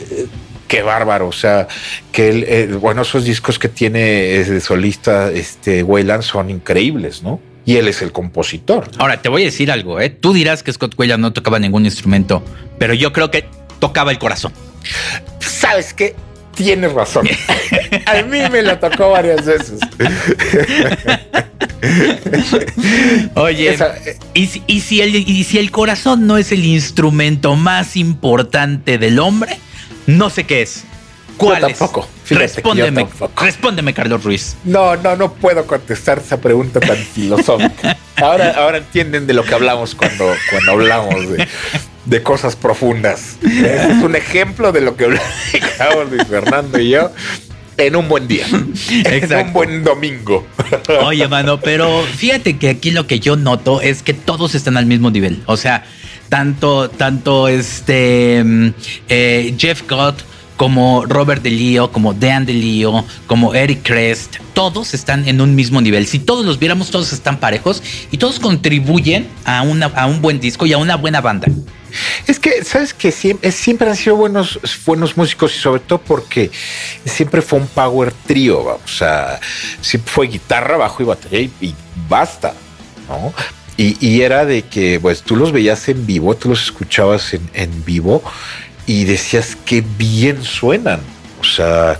Eh, 0.74 0.78
qué 0.78 0.82
bárbaro. 0.82 1.28
O 1.28 1.32
sea, 1.32 1.68
que 2.12 2.28
él, 2.28 2.44
eh, 2.48 2.76
bueno, 2.80 3.02
esos 3.02 3.24
discos 3.24 3.58
que 3.58 3.68
tiene 3.68 4.00
de 4.00 4.60
solista, 4.60 5.30
este 5.30 5.82
Wayland 5.82 6.22
son 6.22 6.50
increíbles, 6.50 7.22
¿no? 7.22 7.40
Y 7.64 7.76
él 7.76 7.88
es 7.88 8.02
el 8.02 8.12
compositor. 8.12 8.90
Ahora, 8.98 9.22
te 9.22 9.28
voy 9.28 9.42
a 9.42 9.44
decir 9.46 9.70
algo, 9.70 10.00
¿eh? 10.00 10.10
Tú 10.10 10.34
dirás 10.34 10.62
que 10.62 10.72
Scott 10.72 10.94
Wayland 10.98 11.22
no 11.22 11.32
tocaba 11.32 11.58
ningún 11.58 11.86
instrumento, 11.86 12.42
pero 12.78 12.92
yo 12.92 13.12
creo 13.12 13.30
que 13.30 13.46
tocaba 13.78 14.10
el 14.10 14.18
corazón. 14.18 14.52
¿Sabes 15.40 15.94
qué? 15.94 16.14
Tienes 16.54 16.92
razón. 16.92 17.26
a 18.06 18.22
mí 18.22 18.38
me 18.50 18.62
la 18.62 18.78
tocó 18.78 19.10
varias 19.10 19.44
veces. 19.46 19.80
Oye, 23.34 23.74
eh, 23.74 24.16
¿y, 24.34 24.46
si, 24.46 24.62
y, 24.66 24.80
si 24.80 25.00
el, 25.00 25.16
¿y 25.16 25.44
si 25.44 25.58
el 25.58 25.70
corazón 25.70 26.26
no 26.26 26.36
es 26.38 26.52
el 26.52 26.64
instrumento 26.64 27.56
más 27.56 27.96
importante 27.96 28.98
del 28.98 29.18
hombre? 29.18 29.58
No 30.06 30.30
sé 30.30 30.44
qué 30.44 30.62
es. 30.62 30.84
¿Cuál 31.36 31.60
tampoco. 31.60 32.08
respóndeme, 32.30 33.06
respóndeme, 33.36 33.92
Carlos 33.92 34.22
Ruiz. 34.22 34.56
No, 34.64 34.96
no, 34.96 35.16
no 35.16 35.32
puedo 35.34 35.66
contestar 35.66 36.18
esa 36.18 36.40
pregunta 36.40 36.78
tan 36.80 36.96
filosófica. 37.14 37.96
Ahora, 38.16 38.52
ahora 38.56 38.78
entienden 38.78 39.26
de 39.26 39.34
lo 39.34 39.42
que 39.42 39.54
hablamos 39.54 39.94
cuando, 39.94 40.32
cuando 40.50 40.72
hablamos 40.72 41.14
de, 42.06 42.22
cosas 42.22 42.54
profundas. 42.54 43.36
es 43.42 44.02
un 44.02 44.14
ejemplo 44.14 44.70
de 44.70 44.80
lo 44.82 44.96
que 44.96 45.04
hablamos 45.04 46.10
Luis 46.10 46.24
Fernando 46.28 46.78
y 46.78 46.90
yo 46.90 47.10
en 47.76 47.96
un 47.96 48.08
buen 48.08 48.28
día. 48.28 48.46
Exacto. 48.90 49.34
En 49.34 49.46
un 49.48 49.52
buen 49.52 49.84
domingo. 49.84 50.46
Oye, 51.04 51.26
mano, 51.28 51.60
pero 51.60 52.02
fíjate 52.02 52.56
que 52.58 52.68
aquí 52.68 52.90
lo 52.90 53.06
que 53.06 53.20
yo 53.20 53.36
noto 53.36 53.80
es 53.80 54.02
que 54.02 54.14
todos 54.14 54.54
están 54.54 54.76
al 54.76 54.86
mismo 54.86 55.10
nivel. 55.10 55.42
O 55.46 55.56
sea, 55.56 55.84
tanto, 56.28 56.88
tanto 56.90 57.48
este 57.48 58.42
mm, 58.44 58.68
eh, 59.08 59.54
Jeff 59.58 59.82
Gott 59.88 60.24
como 60.56 61.04
Robert 61.06 61.42
DeLeo, 61.42 61.90
como 61.90 62.14
Dan 62.14 62.46
DeLeo, 62.46 63.04
como 63.26 63.54
Eric 63.54 63.82
Crest, 63.82 64.36
todos 64.52 64.94
están 64.94 65.26
en 65.26 65.40
un 65.40 65.54
mismo 65.54 65.80
nivel. 65.80 66.06
Si 66.06 66.20
todos 66.20 66.44
los 66.44 66.58
viéramos, 66.58 66.90
todos 66.90 67.12
están 67.12 67.38
parejos 67.38 67.82
y 68.10 68.18
todos 68.18 68.38
contribuyen 68.38 69.28
a, 69.44 69.62
una, 69.62 69.86
a 69.86 70.06
un 70.06 70.22
buen 70.22 70.40
disco 70.40 70.66
y 70.66 70.72
a 70.72 70.78
una 70.78 70.96
buena 70.96 71.20
banda. 71.20 71.48
Es 72.26 72.38
que, 72.38 72.64
¿sabes 72.64 72.92
que 72.92 73.12
siempre, 73.12 73.88
han 73.88 73.96
sido 73.96 74.16
buenos, 74.16 74.58
buenos 74.84 75.16
músicos 75.16 75.54
y 75.56 75.60
sobre 75.60 75.80
todo 75.80 76.00
porque 76.00 76.50
siempre 77.04 77.42
fue 77.42 77.60
un 77.60 77.68
power 77.68 78.12
trío, 78.26 78.64
vamos, 78.64 78.82
o 78.84 78.88
sea, 78.88 79.40
siempre 79.80 80.12
fue 80.12 80.26
guitarra, 80.26 80.76
bajo 80.76 81.02
y 81.02 81.06
batería 81.06 81.50
y, 81.60 81.74
basta, 82.08 82.54
¿no? 83.08 83.32
Y, 83.76 84.22
era 84.22 84.44
de 84.44 84.62
que, 84.62 85.00
pues, 85.00 85.22
tú 85.22 85.34
los 85.34 85.50
veías 85.50 85.88
en 85.88 86.06
vivo, 86.06 86.36
tú 86.36 86.50
los 86.50 86.62
escuchabas 86.62 87.34
en, 87.34 87.84
vivo 87.84 88.22
y 88.86 89.04
decías 89.04 89.56
que 89.56 89.82
bien 89.98 90.44
suenan. 90.44 91.00
O 91.40 91.44
sea, 91.44 91.98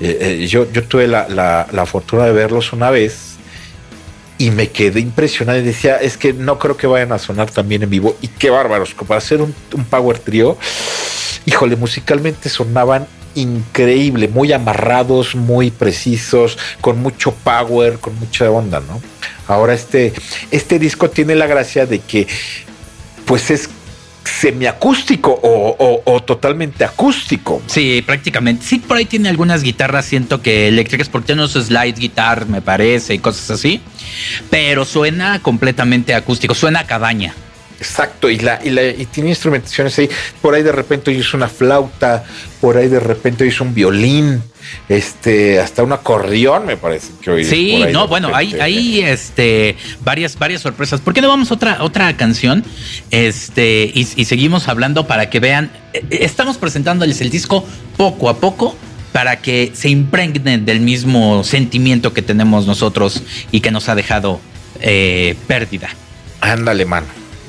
eh, 0.00 0.18
eh, 0.42 0.46
yo, 0.46 0.70
yo 0.70 0.84
tuve 0.84 1.08
la, 1.08 1.66
la 1.72 1.86
fortuna 1.86 2.24
de 2.24 2.32
verlos 2.32 2.72
una 2.72 2.90
vez 2.90 3.28
y 4.38 4.52
me 4.52 4.68
quedé 4.68 5.00
impresionado 5.00 5.58
y 5.58 5.62
decía, 5.62 5.96
es 5.96 6.16
que 6.16 6.32
no 6.32 6.58
creo 6.58 6.76
que 6.76 6.86
vayan 6.86 7.12
a 7.12 7.18
sonar 7.18 7.50
también 7.50 7.82
en 7.82 7.90
vivo. 7.90 8.16
Y 8.22 8.28
qué 8.28 8.50
bárbaros, 8.50 8.94
como 8.94 9.08
para 9.08 9.18
hacer 9.18 9.42
un, 9.42 9.52
power 9.90 10.18
trio, 10.20 10.56
híjole, 11.44 11.74
musicalmente 11.74 12.48
sonaban 12.48 13.06
increíble, 13.34 14.28
muy 14.28 14.52
amarrados, 14.52 15.34
muy 15.34 15.70
precisos, 15.72 16.56
con 16.80 17.00
mucho 17.00 17.32
power, 17.32 17.98
con 17.98 18.16
mucha 18.18 18.48
onda, 18.50 18.80
¿no? 18.80 19.00
Ahora 19.48 19.74
este, 19.74 20.12
este 20.50 20.78
disco 20.78 21.10
tiene 21.10 21.34
la 21.34 21.46
gracia 21.46 21.86
de 21.86 21.98
que 22.00 22.26
pues 23.24 23.50
es 23.50 23.68
semiacústico 24.24 25.38
o, 25.42 26.02
o, 26.04 26.22
totalmente 26.22 26.84
acústico. 26.84 27.62
Sí, 27.66 28.02
prácticamente. 28.06 28.64
Sí, 28.64 28.78
por 28.78 28.96
ahí 28.96 29.06
tiene 29.06 29.28
algunas 29.28 29.62
guitarras, 29.62 30.04
siento 30.04 30.42
que 30.42 30.68
eléctricas, 30.68 31.08
porque 31.08 31.26
tiene 31.26 31.42
unos 31.42 31.52
slide 31.52 31.98
guitar, 31.98 32.46
me 32.46 32.60
parece, 32.60 33.14
y 33.14 33.18
cosas 33.18 33.50
así. 33.50 33.80
Pero 34.50 34.84
suena 34.84 35.40
completamente 35.40 36.14
acústico, 36.14 36.54
suena 36.54 36.80
a 36.80 36.86
cabaña. 36.86 37.34
Exacto, 37.80 38.28
y, 38.28 38.38
la, 38.38 38.60
y, 38.64 38.70
la, 38.70 38.88
y 38.88 39.06
tiene 39.06 39.30
instrumentaciones 39.30 39.96
ahí. 39.98 40.10
Por 40.42 40.54
ahí 40.54 40.62
de 40.62 40.72
repente 40.72 41.12
hizo 41.12 41.36
una 41.36 41.48
flauta, 41.48 42.24
por 42.60 42.76
ahí 42.76 42.88
de 42.88 42.98
repente 42.98 43.46
hizo 43.46 43.62
un 43.62 43.72
violín, 43.72 44.42
este, 44.88 45.60
hasta 45.60 45.84
un 45.84 45.92
acordeón, 45.92 46.66
me 46.66 46.76
parece 46.76 47.08
que 47.22 47.30
hoy. 47.30 47.44
Sí, 47.44 47.84
no, 47.92 48.08
bueno, 48.08 48.30
hay, 48.34 48.54
hay 48.54 49.02
este, 49.02 49.76
varias, 50.02 50.36
varias 50.36 50.62
sorpresas. 50.62 51.00
¿Por 51.00 51.14
qué 51.14 51.20
no 51.20 51.28
vamos 51.28 51.52
a 51.52 51.54
otra, 51.54 51.78
otra 51.80 52.16
canción? 52.16 52.64
Este, 53.12 53.90
y, 53.94 54.00
y 54.16 54.24
seguimos 54.24 54.66
hablando 54.66 55.06
para 55.06 55.30
que 55.30 55.38
vean. 55.38 55.70
Eh, 55.92 56.04
estamos 56.10 56.58
presentándoles 56.58 57.20
el 57.20 57.30
disco 57.30 57.64
poco 57.96 58.28
a 58.28 58.38
poco 58.38 58.76
para 59.12 59.40
que 59.40 59.70
se 59.74 59.88
impregnen 59.88 60.64
del 60.64 60.80
mismo 60.80 61.44
sentimiento 61.44 62.12
que 62.12 62.22
tenemos 62.22 62.66
nosotros 62.66 63.22
y 63.52 63.60
que 63.60 63.70
nos 63.70 63.88
ha 63.88 63.94
dejado 63.94 64.40
eh, 64.80 65.36
pérdida. 65.46 65.88
Ándale, 66.40 66.84
mano. 66.84 67.06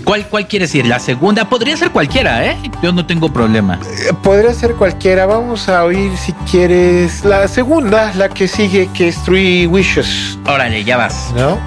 ¿Cuál, 0.10 0.26
¿Cuál 0.26 0.48
quieres 0.48 0.74
ir? 0.74 0.88
¿La 0.88 0.98
segunda? 0.98 1.48
Podría 1.48 1.78
ser 1.78 1.92
cualquiera, 1.92 2.44
¿eh? 2.44 2.58
Yo 2.82 2.92
no 2.92 3.06
tengo 3.06 3.32
problema. 3.32 3.80
Eh, 3.86 4.12
podría 4.24 4.56
ser 4.56 4.74
cualquiera. 4.74 5.28
Vamos 5.28 5.70
a 5.70 5.84
oír, 5.84 6.18
si 6.18 6.34
quieres, 6.50 7.24
la 7.24 7.48
segunda, 7.48 8.12
la 8.16 8.28
que 8.28 8.48
sigue, 8.48 8.90
que 8.92 9.10
es 9.10 9.24
Three 9.24 9.68
Wishes. 9.68 10.40
Órale, 10.48 10.84
ya 10.84 10.98
vas. 10.98 11.32
¿No? 11.36 11.60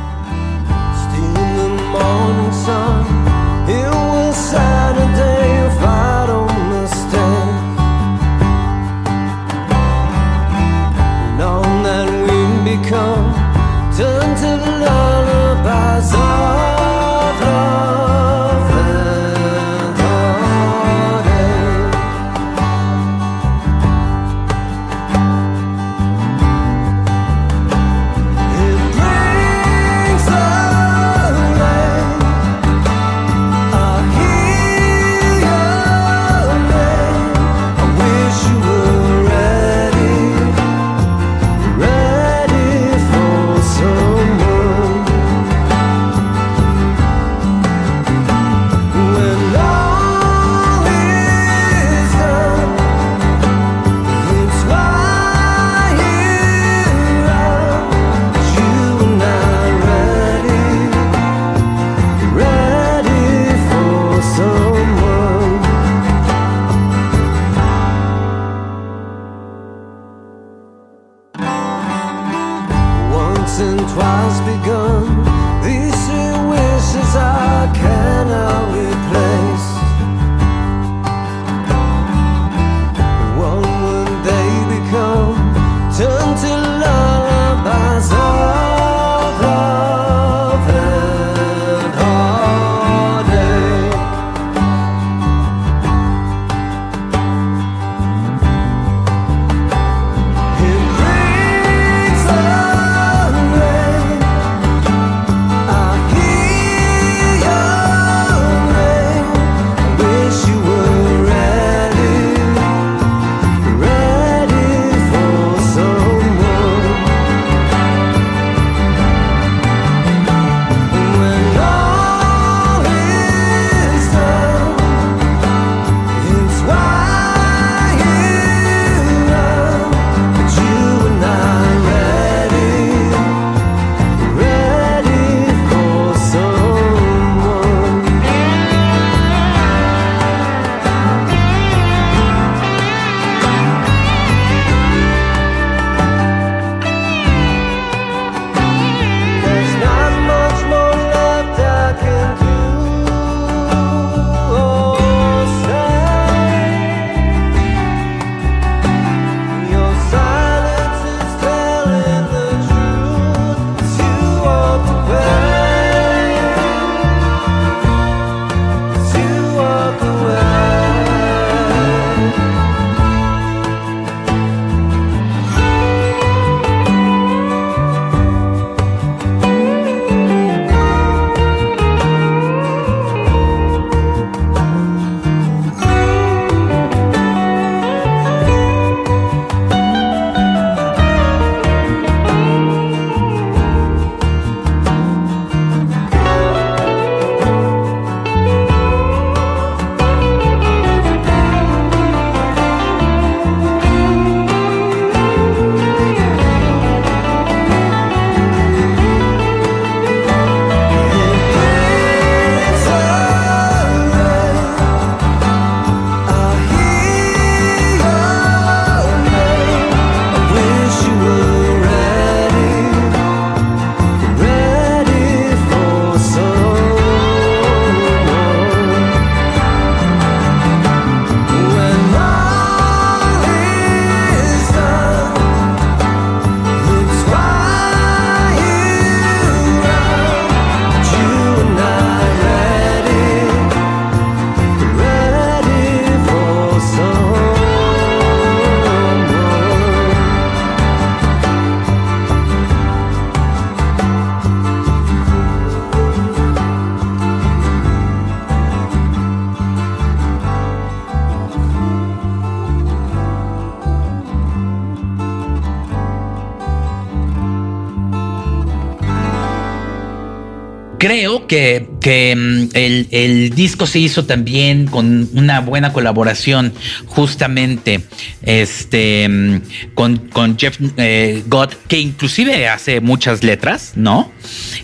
Que, 271.53 271.87
que 272.01 272.35
mm, 272.35 272.69
el, 272.73 273.09
el, 273.11 273.51
disco 273.51 273.87
se 273.87 273.99
hizo 273.99 274.25
también 274.25 274.87
con 274.87 275.29
una 275.35 275.61
buena 275.61 275.93
colaboración, 275.93 276.73
justamente 277.05 278.01
este, 278.43 279.29
mm, 279.29 279.61
con, 279.95 280.17
con 280.17 280.59
Jeff 280.59 280.79
eh, 280.97 281.43
Gott, 281.49 281.77
que 281.89 281.99
inclusive 281.99 282.69
hace 282.69 283.03
muchas 283.03 283.45
letras, 283.45 283.93
¿no? 283.97 284.33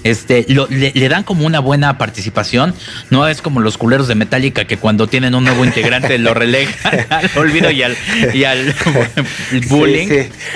Este, 0.04 0.44
le, 0.48 1.08
dan 1.08 1.24
como 1.24 1.46
una 1.46 1.60
buena 1.60 1.96
participación. 1.96 2.74
No 3.10 3.26
es 3.26 3.40
como 3.40 3.60
los 3.60 3.78
culeros 3.78 4.06
de 4.06 4.14
Metallica 4.14 4.66
que 4.66 4.76
cuando 4.76 5.06
tienen 5.06 5.34
un 5.34 5.44
nuevo 5.44 5.64
integrante 5.64 6.18
lo 6.18 6.34
relegan 6.34 6.74
al 7.08 7.30
olvido 7.36 7.70
y 7.70 7.82
al, 7.82 7.96
y 8.34 8.44
al 8.44 8.74
bullying. 9.70 10.08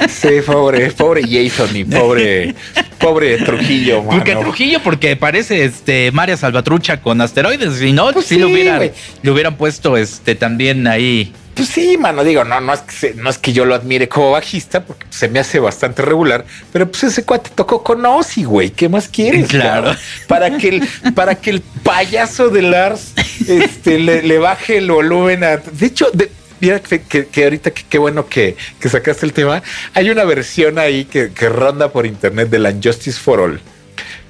Sí, 0.08 0.28
pobre, 0.44 0.90
pobre 0.90 1.22
Jason 1.22 1.74
y 1.74 1.84
pobre, 1.84 2.54
pobre 3.02 3.36
Trujillo. 3.38 4.02
Porque 4.04 4.34
Trujillo, 4.36 4.80
porque 4.82 5.16
parece 5.16 5.64
este 5.64 6.10
María 6.12 6.36
Salvatrucha 6.36 7.00
con 7.00 7.20
asteroides, 7.20 7.80
no, 7.92 8.12
pues 8.12 8.26
sí, 8.26 8.38
lo 8.38 8.48
hubieran, 8.48 8.90
le 9.22 9.30
hubieran 9.30 9.56
puesto 9.56 9.96
este 9.96 10.34
también 10.34 10.86
ahí 10.86 11.32
pues 11.54 11.68
sí, 11.68 11.98
mano, 11.98 12.24
digo, 12.24 12.44
no, 12.44 12.60
no 12.60 12.72
es 12.72 12.80
que 12.80 13.14
no 13.14 13.28
es 13.28 13.36
que 13.36 13.52
yo 13.52 13.66
lo 13.66 13.74
admire 13.74 14.08
como 14.08 14.30
bajista, 14.30 14.84
porque 14.84 15.06
se 15.10 15.28
me 15.28 15.38
hace 15.38 15.58
bastante 15.58 16.00
regular, 16.00 16.46
pero 16.72 16.90
pues 16.90 17.04
ese 17.04 17.24
cuate 17.24 17.50
tocó 17.54 17.82
con 17.82 18.04
Ozzy, 18.06 18.44
güey. 18.44 18.70
¿Qué 18.70 18.88
más 18.88 19.08
quieres? 19.08 19.48
Claro. 19.48 19.94
Para 20.28 20.56
que 20.56 20.68
el, 20.68 21.12
para 21.14 21.34
que 21.34 21.50
el 21.50 21.60
payaso 21.60 22.48
de 22.48 22.62
Lars 22.62 23.12
este, 23.46 23.98
le, 23.98 24.38
baje 24.38 24.78
el 24.78 24.90
volumen 24.90 25.44
a. 25.44 25.58
De 25.58 25.86
hecho, 25.86 26.06
mira 26.62 26.80
que, 26.80 27.44
ahorita 27.44 27.72
qué 27.72 27.98
bueno 27.98 28.28
que, 28.28 28.56
sacaste 28.80 29.26
el 29.26 29.32
tema. 29.32 29.62
Hay 29.92 30.08
una 30.08 30.24
versión 30.24 30.78
ahí 30.78 31.04
que, 31.04 31.32
que 31.32 31.48
ronda 31.48 31.92
por 31.92 32.06
internet 32.06 32.48
de 32.48 32.58
la 32.60 32.70
Injustice 32.70 33.20
for 33.20 33.40
All 33.40 33.60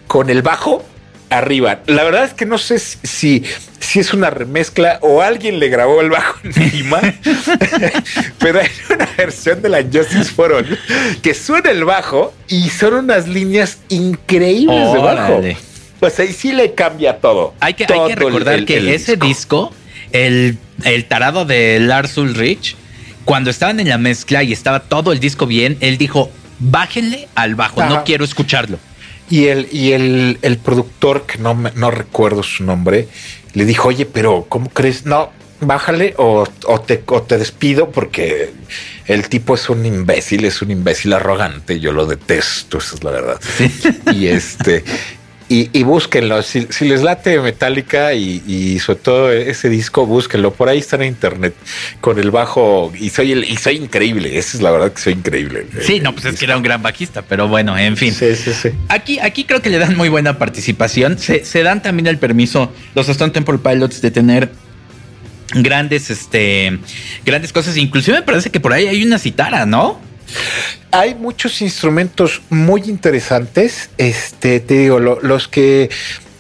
con 0.09 0.31
el 0.31 0.43
bajo 0.43 0.85
arriba. 1.31 1.81
La 1.87 2.05
verdad 2.05 2.25
es 2.25 2.35
que 2.35 2.47
no 2.47 2.59
sé 2.59 2.79
si, 2.79 3.45
si 3.81 4.01
es 4.01 4.13
una 4.15 4.31
remezcla 4.31 4.99
o 5.03 5.21
alguien 5.21 5.59
le 5.59 5.69
grabó 5.69 6.01
el 6.01 6.11
bajo 6.11 6.39
encima, 6.43 7.01
pero 8.39 8.61
hay 8.61 8.69
una 8.91 9.09
versión 9.17 9.61
de 9.63 9.69
la 9.69 9.83
Justice 9.83 10.25
for 10.25 10.53
All 10.53 10.79
que 11.23 11.35
suena 11.35 11.71
el 11.71 11.85
bajo 11.85 12.33
y 12.49 12.71
son 12.71 12.95
unas 12.95 13.29
líneas 13.29 13.79
increíbles 13.89 14.93
de 14.93 14.99
bajo. 14.99 15.43
Pues 16.01 16.19
ahí 16.19 16.33
sí 16.33 16.53
le 16.53 16.75
cambia 16.75 17.19
todo. 17.19 17.55
Hay 17.61 17.75
que, 17.75 17.87
recordar 17.87 18.65
que 18.65 18.95
ese 18.95 19.17
disco, 19.17 19.73
el, 20.11 20.59
tarado 21.07 21.45
de 21.45 21.79
Lars 21.81 22.17
Ulrich, 22.19 22.77
cuando 23.25 23.51
estaban 23.51 23.81
en 23.81 23.89
la 23.89 23.99
mezcla 23.99 24.43
y 24.43 24.53
estaba 24.53 24.81
todo 24.81 25.13
el 25.13 25.21
disco 25.21 25.47
bien, 25.47 25.77
él 25.81 25.99
dijo, 25.99 26.31
bájenle 26.59 27.29
al 27.35 27.55
bajo, 27.55 27.85
no 27.85 28.05
quiero 28.05 28.25
escucharlo. 28.25 28.79
Y 29.31 29.47
el, 29.47 29.69
y 29.73 29.93
el, 29.93 30.39
el 30.43 30.59
productor, 30.59 31.25
que 31.25 31.39
no, 31.39 31.55
no 31.55 31.91
recuerdo 31.91 32.43
su 32.43 32.65
nombre, 32.65 33.09
le 33.55 33.65
dijo, 33.65 33.89
oye, 33.89 34.05
pero 34.05 34.47
¿cómo 34.49 34.69
crees? 34.69 35.07
No, 35.07 35.31
bájale 35.61 36.15
o, 36.19 36.47
o, 36.67 36.81
te, 36.81 37.03
o 37.07 37.23
te 37.23 37.39
despido 37.39 37.91
porque 37.91 38.51
el 39.07 39.29
tipo 39.29 39.55
es 39.55 39.69
un 39.71 39.87
imbécil, 39.87 40.45
es 40.45 40.61
un 40.63 40.71
imbécil 40.71 41.13
arrogante. 41.13 41.81
Yo 41.81 41.93
lo 41.93 42.07
detesto, 42.07 42.79
esa 42.79 42.97
es 42.97 43.05
la 43.05 43.11
verdad. 43.11 43.41
Y 44.13 44.27
este, 44.27 44.85
y, 45.53 45.83
búsquenlo. 45.83 46.43
Si, 46.43 46.67
les 46.81 47.03
late 47.03 47.39
Metallica 47.41 48.15
y, 48.15 48.79
sobre 48.79 48.99
todo 48.99 49.33
ese 49.33 49.69
disco, 49.69 50.07
búsquenlo. 50.07 50.53
Por 50.53 50.69
ahí 50.69 50.79
está 50.79 50.97
en 50.97 51.05
internet 51.05 51.55
con 52.01 52.19
el 52.19 52.31
bajo. 52.31 52.93
Y 52.99 53.11
soy 53.11 53.33
el, 53.33 53.45
y 53.45 53.57
soy 53.57 53.77
increíble. 53.77 54.39
Esa 54.39 54.57
es 54.57 54.63
la 54.63 54.71
verdad 54.71 54.93
que 54.93 55.01
soy 55.01 55.13
increíble. 55.15 55.67
Sí, 55.81 56.01
no, 56.01 56.13
pues 56.13 56.25
es 56.25 56.39
que 56.39 56.45
era 56.47 56.57
un 56.57 56.63
gran 56.63 56.83
bajista, 56.83 57.23
pero 57.23 57.49
bueno, 57.49 57.77
en 57.77 57.97
fin. 57.97 58.13
Sí, 58.13 58.35
sí, 58.35 58.53
sí. 58.53 58.71
Aquí, 58.89 59.19
aquí 59.19 59.45
creo 59.45 59.61
que 59.61 59.71
le 59.71 59.79
dan 59.79 59.97
muy 59.97 60.09
buena 60.09 60.39
participación. 60.39 61.19
Se, 61.19 61.45
se 61.45 61.63
dan 61.63 61.83
también 61.83 62.07
el 62.07 62.19
permiso 62.19 62.73
los 62.95 63.09
Stone 63.09 63.33
Temple 63.33 63.59
Pilots 63.59 64.01
de 64.01 64.11
tener 64.11 64.51
grandes, 65.55 66.11
este, 66.11 66.79
grandes 67.25 67.53
cosas. 67.53 67.77
Inclusive 67.77 68.19
me 68.19 68.23
parece 68.23 68.51
que 68.51 68.61
por 68.61 68.73
ahí 68.73 68.87
hay 68.87 69.05
una 69.05 69.19
citara, 69.19 69.67
¿no? 69.67 70.01
Hay 70.91 71.15
muchos 71.15 71.63
instrumentos 71.63 72.43
muy 72.51 72.83
interesantes. 72.83 73.91
Este, 73.99 74.61
te 74.61 74.75
digo, 74.75 74.99
los 74.99 75.49
que 75.49 75.91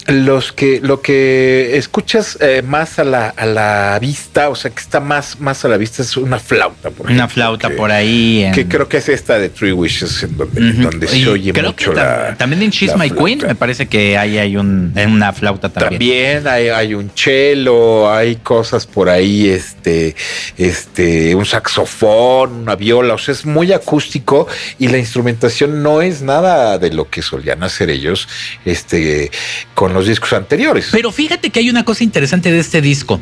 los 0.06 0.52
que 0.52 0.80
lo 0.80 1.00
que 1.00 1.76
escuchas 1.76 2.36
eh, 2.40 2.62
más 2.62 2.98
a 2.98 3.04
la, 3.04 3.28
a 3.28 3.46
la 3.46 3.98
vista, 4.00 4.48
o 4.48 4.54
sea, 4.56 4.70
que 4.70 4.80
está 4.80 5.00
más, 5.00 5.38
más 5.40 5.64
a 5.64 5.68
la 5.68 5.76
vista 5.76 6.02
es 6.02 6.16
una 6.16 6.38
flauta. 6.38 6.90
Por 6.90 7.10
una 7.10 7.28
flauta 7.28 7.70
por 7.70 7.92
ahí. 7.92 8.50
Que 8.54 8.66
creo 8.66 8.88
que 8.88 8.96
es 8.96 9.08
esta 9.08 9.38
de 9.38 9.48
Three 9.48 9.72
Wishes, 9.72 10.24
en 10.24 10.36
donde, 10.36 11.06
se 11.06 11.28
oye 11.28 11.52
mucho 11.52 11.92
la, 11.92 12.34
También 12.36 12.62
en 12.62 12.70
She's 12.70 12.96
My 12.96 13.10
Queen 13.10 13.42
me 13.46 13.54
parece 13.54 13.86
que 13.86 14.18
ahí 14.18 14.38
hay 14.38 14.56
un, 14.56 14.92
una 14.96 15.32
flauta 15.32 15.68
también. 15.68 15.90
También 15.90 16.48
hay, 16.48 16.68
hay, 16.68 16.94
un 16.94 17.10
cello, 17.14 18.10
hay 18.10 18.36
cosas 18.36 18.86
por 18.86 19.08
ahí, 19.08 19.48
este, 19.48 20.16
este, 20.58 21.34
un 21.34 21.46
saxofón, 21.46 22.52
una 22.62 22.74
viola, 22.74 23.14
o 23.14 23.18
sea, 23.18 23.32
es 23.32 23.46
muy 23.46 23.72
acústico 23.72 24.48
y 24.78 24.88
la 24.88 24.98
instrumentación 24.98 25.82
no 25.82 26.02
es 26.02 26.22
nada 26.22 26.78
de 26.78 26.92
lo 26.92 27.08
que 27.08 27.22
solían 27.22 27.62
hacer 27.62 27.90
ellos, 27.90 28.28
este, 28.64 29.30
con 29.74 29.91
los 29.94 30.06
discos 30.06 30.32
anteriores. 30.32 30.88
Pero 30.92 31.12
fíjate 31.12 31.50
que 31.50 31.60
hay 31.60 31.70
una 31.70 31.84
cosa 31.84 32.04
interesante 32.04 32.50
de 32.50 32.58
este 32.58 32.80
disco. 32.80 33.20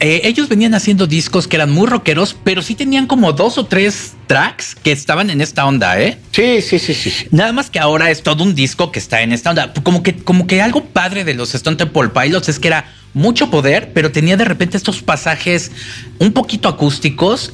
Eh, 0.00 0.22
ellos 0.24 0.48
venían 0.48 0.74
haciendo 0.74 1.06
discos 1.06 1.48
que 1.48 1.56
eran 1.56 1.70
muy 1.70 1.86
rockeros, 1.86 2.36
pero 2.44 2.62
sí 2.62 2.74
tenían 2.74 3.06
como 3.06 3.32
dos 3.32 3.58
o 3.58 3.66
tres 3.66 4.14
tracks 4.26 4.76
que 4.76 4.92
estaban 4.92 5.30
en 5.30 5.40
esta 5.40 5.66
onda, 5.66 6.00
¿eh? 6.00 6.18
Sí, 6.32 6.62
sí, 6.62 6.78
sí, 6.78 6.94
sí. 6.94 7.12
Nada 7.30 7.52
más 7.52 7.70
que 7.70 7.80
ahora 7.80 8.10
es 8.10 8.22
todo 8.22 8.44
un 8.44 8.54
disco 8.54 8.92
que 8.92 8.98
está 8.98 9.22
en 9.22 9.32
esta 9.32 9.50
onda. 9.50 9.72
Como 9.82 10.02
que, 10.02 10.14
como 10.14 10.46
que 10.46 10.62
algo 10.62 10.84
padre 10.84 11.24
de 11.24 11.34
los 11.34 11.54
Stone 11.54 11.76
Temple 11.76 12.10
Pilots 12.10 12.48
es 12.48 12.58
que 12.58 12.68
era 12.68 12.92
mucho 13.14 13.50
poder, 13.50 13.92
pero 13.92 14.12
tenía 14.12 14.36
de 14.36 14.44
repente 14.44 14.76
estos 14.76 15.02
pasajes 15.02 15.72
un 16.18 16.32
poquito 16.32 16.68
acústicos 16.68 17.52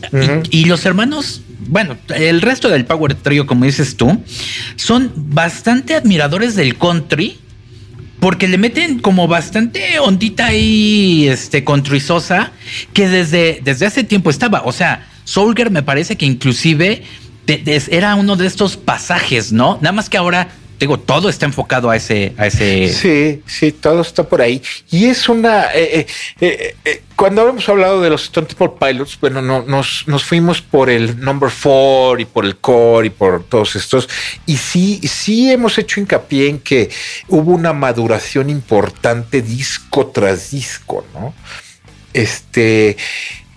y, 0.50 0.66
los 0.66 0.84
hermanos 0.84 1.42
bueno, 1.66 1.96
el 2.14 2.42
resto 2.42 2.68
del 2.68 2.84
Power 2.84 3.14
Trio, 3.14 3.46
como 3.46 3.64
dices 3.64 3.96
tú, 3.96 4.22
son 4.76 5.12
bastante 5.16 5.94
admiradores 5.94 6.56
del 6.56 6.76
country 6.76 7.38
porque 8.24 8.48
le 8.48 8.56
meten 8.56 9.00
como 9.00 9.28
bastante 9.28 9.98
ondita 9.98 10.46
ahí, 10.46 11.28
este, 11.28 11.62
contruizosa, 11.62 12.52
que 12.94 13.06
desde, 13.06 13.60
desde 13.62 13.84
hace 13.84 14.02
tiempo 14.02 14.30
estaba. 14.30 14.62
O 14.64 14.72
sea, 14.72 15.06
Solger 15.24 15.70
me 15.70 15.82
parece 15.82 16.16
que 16.16 16.24
inclusive 16.24 17.02
era 17.46 18.14
uno 18.14 18.36
de 18.36 18.46
estos 18.46 18.78
pasajes, 18.78 19.52
¿no? 19.52 19.74
Nada 19.82 19.92
más 19.92 20.08
que 20.08 20.16
ahora 20.16 20.48
digo, 20.78 20.98
todo 20.98 21.28
está 21.28 21.46
enfocado 21.46 21.90
a 21.90 21.96
ese, 21.96 22.34
a 22.36 22.46
ese. 22.46 22.92
Sí, 22.92 23.42
sí, 23.46 23.72
todo 23.72 24.00
está 24.00 24.24
por 24.24 24.40
ahí. 24.40 24.62
Y 24.90 25.06
es 25.06 25.28
una. 25.28 25.66
Eh, 25.74 26.06
eh, 26.40 26.76
eh, 26.84 27.02
cuando 27.16 27.48
hemos 27.48 27.68
hablado 27.68 28.00
de 28.00 28.10
los 28.10 28.24
Stone 28.24 28.46
Temple 28.46 28.72
Pilots, 28.80 29.18
bueno, 29.20 29.40
no, 29.40 29.62
nos, 29.62 30.04
nos 30.06 30.24
fuimos 30.24 30.60
por 30.60 30.90
el 30.90 31.20
number 31.20 31.50
four 31.50 32.20
y 32.20 32.24
por 32.24 32.44
el 32.44 32.56
core 32.56 33.08
y 33.08 33.10
por 33.10 33.44
todos 33.44 33.76
estos. 33.76 34.08
Y 34.46 34.56
sí, 34.56 35.00
sí 35.04 35.50
hemos 35.50 35.78
hecho 35.78 36.00
hincapié 36.00 36.48
en 36.48 36.58
que 36.58 36.90
hubo 37.28 37.52
una 37.52 37.72
maduración 37.72 38.50
importante 38.50 39.42
disco 39.42 40.08
tras 40.08 40.50
disco, 40.50 41.04
¿no? 41.14 41.34
Este 42.12 42.96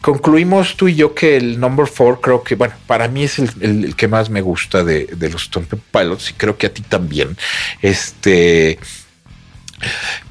concluimos 0.08 0.78
tú 0.78 0.88
y 0.88 0.96
yo 0.96 1.14
que 1.14 1.36
el 1.36 1.60
number 1.60 1.86
four 1.86 2.22
creo 2.22 2.42
que, 2.42 2.56
bueno, 2.56 2.74
para 2.88 3.10
mí 3.10 3.26
es 3.26 3.40
el, 3.40 3.94
que 3.98 4.08
más 4.08 4.30
me 4.30 4.40
gusta 4.40 4.82
de, 4.82 5.06
los 5.20 5.44
Stone 5.44 5.68
Pilots 5.92 6.30
y 6.30 6.34
creo 6.36 6.58
que 6.58 6.68
a 6.68 6.74
ti 6.74 6.82
también. 6.82 7.36
Este. 7.82 8.80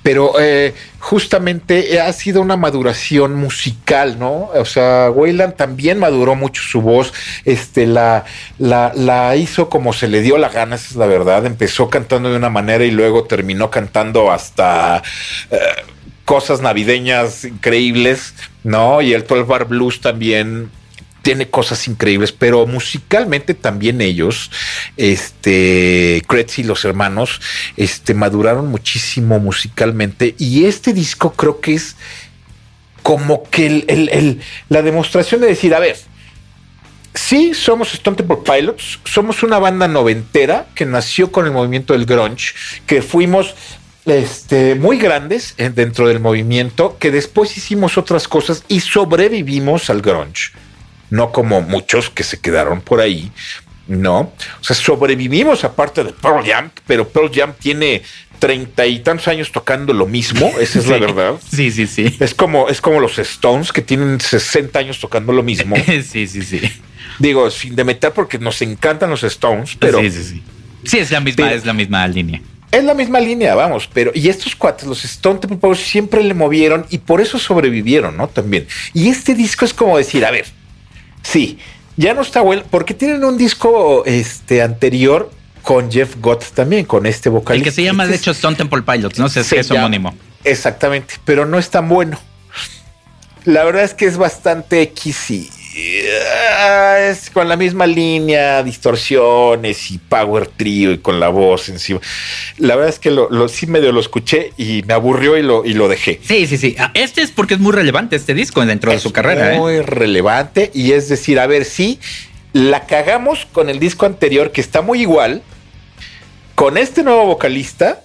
Pero 0.02 0.40
eh, 0.40 0.72
justamente 0.98 2.00
ha 2.00 2.10
sido 2.14 2.40
una 2.40 2.56
maduración 2.56 3.34
musical, 3.34 4.18
¿no? 4.18 4.48
O 4.54 4.64
sea, 4.64 5.10
Wayland 5.10 5.56
también 5.56 5.98
maduró 5.98 6.36
mucho 6.36 6.62
su 6.62 6.80
voz, 6.80 7.12
este, 7.44 7.86
la, 7.86 8.24
la, 8.58 9.36
hizo 9.36 9.68
como 9.68 9.92
se 9.92 10.08
le 10.08 10.22
dio 10.22 10.38
la 10.38 10.48
gana, 10.48 10.76
esa 10.76 10.88
es 10.88 10.96
la 10.96 11.06
verdad. 11.06 11.44
Empezó 11.44 11.90
cantando 11.90 12.30
de 12.30 12.36
una 12.38 12.48
manera 12.48 12.82
y 12.82 12.92
luego 12.92 13.24
terminó 13.24 13.70
cantando 13.70 14.32
hasta 14.32 15.02
eh, 15.50 15.58
cosas 16.26 16.60
navideñas 16.60 17.44
increíbles 17.44 18.34
no, 18.64 19.00
y 19.00 19.14
el 19.14 19.26
12 19.26 19.44
Bar 19.44 19.66
Blues 19.66 20.00
también 20.00 20.70
tiene 21.22 21.48
cosas 21.48 21.88
increíbles, 21.88 22.30
pero 22.32 22.66
musicalmente 22.66 23.54
también 23.54 24.00
ellos, 24.00 24.50
este, 24.96 26.22
Kretz 26.28 26.58
y 26.58 26.62
los 26.62 26.84
hermanos, 26.84 27.40
este, 27.76 28.14
maduraron 28.14 28.68
muchísimo 28.68 29.40
musicalmente. 29.40 30.36
Y 30.38 30.66
este 30.66 30.92
disco 30.92 31.32
creo 31.32 31.60
que 31.60 31.74
es 31.74 31.96
como 33.02 33.42
que 33.50 33.66
el, 33.66 34.40
la 34.68 34.82
demostración 34.82 35.40
de 35.40 35.48
decir, 35.48 35.74
a 35.74 35.80
ver, 35.80 35.96
sí 37.14 37.54
somos 37.54 37.92
Stone 37.94 38.16
Temple 38.16 38.38
Pilots, 38.44 39.00
somos 39.04 39.42
una 39.42 39.58
banda 39.58 39.88
noventera 39.88 40.66
que 40.74 40.86
nació 40.86 41.32
con 41.32 41.46
el 41.46 41.52
movimiento 41.52 41.92
del 41.92 42.06
grunge, 42.06 42.54
que 42.86 43.02
fuimos 43.02 43.54
este, 44.06 44.74
muy 44.76 44.98
grandes 44.98 45.54
dentro 45.74 46.08
del 46.08 46.20
movimiento 46.20 46.96
que 46.98 47.10
después 47.10 47.56
hicimos 47.56 47.98
otras 47.98 48.28
cosas 48.28 48.64
y 48.68 48.80
sobrevivimos 48.80 49.90
al 49.90 50.00
grunge. 50.00 50.52
No 51.10 51.32
como 51.32 51.60
muchos 51.60 52.10
que 52.10 52.22
se 52.24 52.40
quedaron 52.40 52.80
por 52.80 53.00
ahí, 53.00 53.30
no. 53.86 54.18
O 54.60 54.64
sea, 54.64 54.74
sobrevivimos 54.74 55.64
aparte 55.64 56.02
de 56.02 56.12
Pearl 56.12 56.44
Jam, 56.44 56.70
pero 56.86 57.08
Pearl 57.08 57.30
Jam 57.32 57.52
tiene 57.58 58.02
treinta 58.38 58.86
y 58.86 58.98
tantos 59.00 59.28
años 59.28 59.52
tocando 59.52 59.92
lo 59.92 60.06
mismo, 60.06 60.46
esa 60.60 60.78
es 60.80 60.86
la 60.88 60.98
verdad. 60.98 61.34
Sí, 61.48 61.70
sí, 61.70 61.86
sí. 61.86 62.16
Es 62.20 62.34
como, 62.34 62.68
es 62.68 62.80
como 62.80 63.00
los 63.00 63.18
Stones 63.18 63.72
que 63.72 63.82
tienen 63.82 64.20
60 64.20 64.78
años 64.78 65.00
tocando 65.00 65.32
lo 65.32 65.42
mismo. 65.42 65.76
sí, 65.86 66.26
sí, 66.26 66.42
sí. 66.42 66.60
Digo, 67.18 67.50
sin 67.50 67.76
demeter 67.76 68.12
porque 68.12 68.38
nos 68.38 68.60
encantan 68.62 69.10
los 69.10 69.22
Stones, 69.22 69.76
pero. 69.78 70.00
Sí, 70.00 70.10
sí, 70.10 70.24
sí. 70.24 70.42
Sí, 70.84 70.98
es 70.98 71.10
la 71.10 71.20
misma, 71.20 71.44
Pero- 71.44 71.56
es 71.56 71.64
la 71.64 71.72
misma 71.72 72.06
línea. 72.06 72.40
Es 72.76 72.84
la 72.84 72.94
misma 72.94 73.20
línea, 73.20 73.54
vamos, 73.54 73.88
pero 73.92 74.10
y 74.14 74.28
estos 74.28 74.54
cuates, 74.54 74.86
los 74.86 75.04
Stone 75.04 75.38
Temple 75.38 75.58
Pilots, 75.58 75.80
siempre 75.80 76.22
le 76.22 76.34
movieron 76.34 76.84
y 76.90 76.98
por 76.98 77.20
eso 77.20 77.38
sobrevivieron, 77.38 78.16
¿no? 78.16 78.28
También. 78.28 78.66
Y 78.92 79.08
este 79.08 79.34
disco 79.34 79.64
es 79.64 79.72
como 79.72 79.96
decir, 79.96 80.24
a 80.26 80.30
ver, 80.30 80.44
sí, 81.22 81.58
ya 81.96 82.12
no 82.14 82.20
está 82.22 82.40
bueno, 82.42 82.62
porque 82.70 82.92
tienen 82.94 83.24
un 83.24 83.38
disco 83.38 84.04
este 84.04 84.60
anterior 84.62 85.30
con 85.62 85.90
Jeff 85.90 86.16
Gott 86.20 86.44
también, 86.54 86.84
con 86.84 87.06
este 87.06 87.28
El 87.30 87.34
vocalista. 87.34 87.70
que 87.70 87.74
se 87.74 87.82
llama, 87.82 88.04
Este 88.04 88.10
de 88.10 88.16
es- 88.16 88.22
hecho, 88.22 88.30
Stone 88.32 88.56
Temple 88.56 88.82
Pilots, 88.82 89.18
¿no? 89.18 89.26
Es, 89.26 89.32
Se 89.32 89.58
es 89.58 89.70
homónimo. 89.70 90.14
Exactamente, 90.44 91.14
pero 91.24 91.46
no 91.46 91.58
es 91.58 91.70
tan 91.70 91.88
bueno. 91.88 92.18
La 93.44 93.64
verdad 93.64 93.84
es 93.84 93.94
que 93.94 94.06
es 94.06 94.16
bastante 94.16 94.82
X 94.82 95.30
y 95.30 95.50
es 95.78 97.30
con 97.30 97.48
la 97.48 97.56
misma 97.56 97.86
línea, 97.86 98.62
distorsiones 98.62 99.90
y 99.90 99.98
power 99.98 100.46
trio 100.48 100.92
y 100.92 100.98
con 100.98 101.20
la 101.20 101.28
voz 101.28 101.68
encima. 101.68 102.00
La 102.58 102.74
verdad 102.76 102.90
es 102.90 102.98
que 102.98 103.10
lo, 103.10 103.28
lo- 103.30 103.48
sí 103.48 103.66
medio 103.66 103.92
lo 103.92 104.00
escuché 104.00 104.52
y 104.56 104.82
me 104.86 104.94
aburrió 104.94 105.36
y 105.36 105.42
lo, 105.42 105.64
y 105.64 105.74
lo 105.74 105.88
dejé. 105.88 106.20
Sí, 106.22 106.46
sí, 106.46 106.56
sí. 106.56 106.76
Ah, 106.78 106.90
Este 106.94 107.22
es 107.22 107.30
porque 107.30 107.54
es 107.54 107.60
muy 107.60 107.72
relevante 107.72 108.16
este 108.16 108.34
disco 108.34 108.64
dentro 108.64 108.90
de 108.92 108.98
su 109.00 109.12
carrera. 109.12 109.54
¿eh? 109.54 109.58
Muy 109.58 109.80
relevante 109.82 110.70
y 110.74 110.92
es 110.92 111.08
decir, 111.08 111.38
a 111.38 111.46
ver 111.46 111.64
si 111.64 112.00
la 112.52 112.86
cagamos 112.86 113.46
con 113.52 113.68
el 113.68 113.78
disco 113.78 114.06
anterior 114.06 114.52
que 114.52 114.60
está 114.62 114.80
muy 114.80 115.02
igual, 115.02 115.42
con 116.54 116.78
este 116.78 117.02
nuevo 117.02 117.26
vocalista 117.26 118.00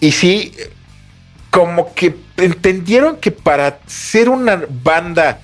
y 0.00 0.10
sí, 0.12 0.52
como 1.50 1.94
que 1.94 2.14
entendieron 2.36 3.16
que 3.16 3.30
para 3.30 3.78
ser 3.86 4.28
una 4.28 4.60
banda 4.68 5.40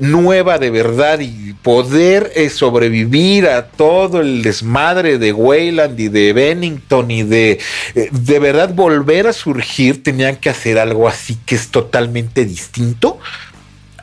nueva 0.00 0.58
de 0.58 0.70
verdad 0.70 1.20
y 1.20 1.54
poder 1.62 2.32
eh, 2.34 2.50
sobrevivir 2.50 3.46
a 3.46 3.66
todo 3.66 4.20
el 4.20 4.42
desmadre 4.42 5.18
de 5.18 5.32
Wayland 5.32 5.98
y 5.98 6.08
de 6.08 6.32
Bennington 6.32 7.10
y 7.10 7.22
de 7.22 7.58
eh, 7.94 8.08
de 8.10 8.38
verdad 8.38 8.74
volver 8.74 9.26
a 9.26 9.32
surgir, 9.32 10.02
tenían 10.02 10.36
que 10.36 10.50
hacer 10.50 10.78
algo 10.78 11.08
así 11.08 11.36
que 11.44 11.54
es 11.54 11.68
totalmente 11.68 12.44
distinto 12.44 13.18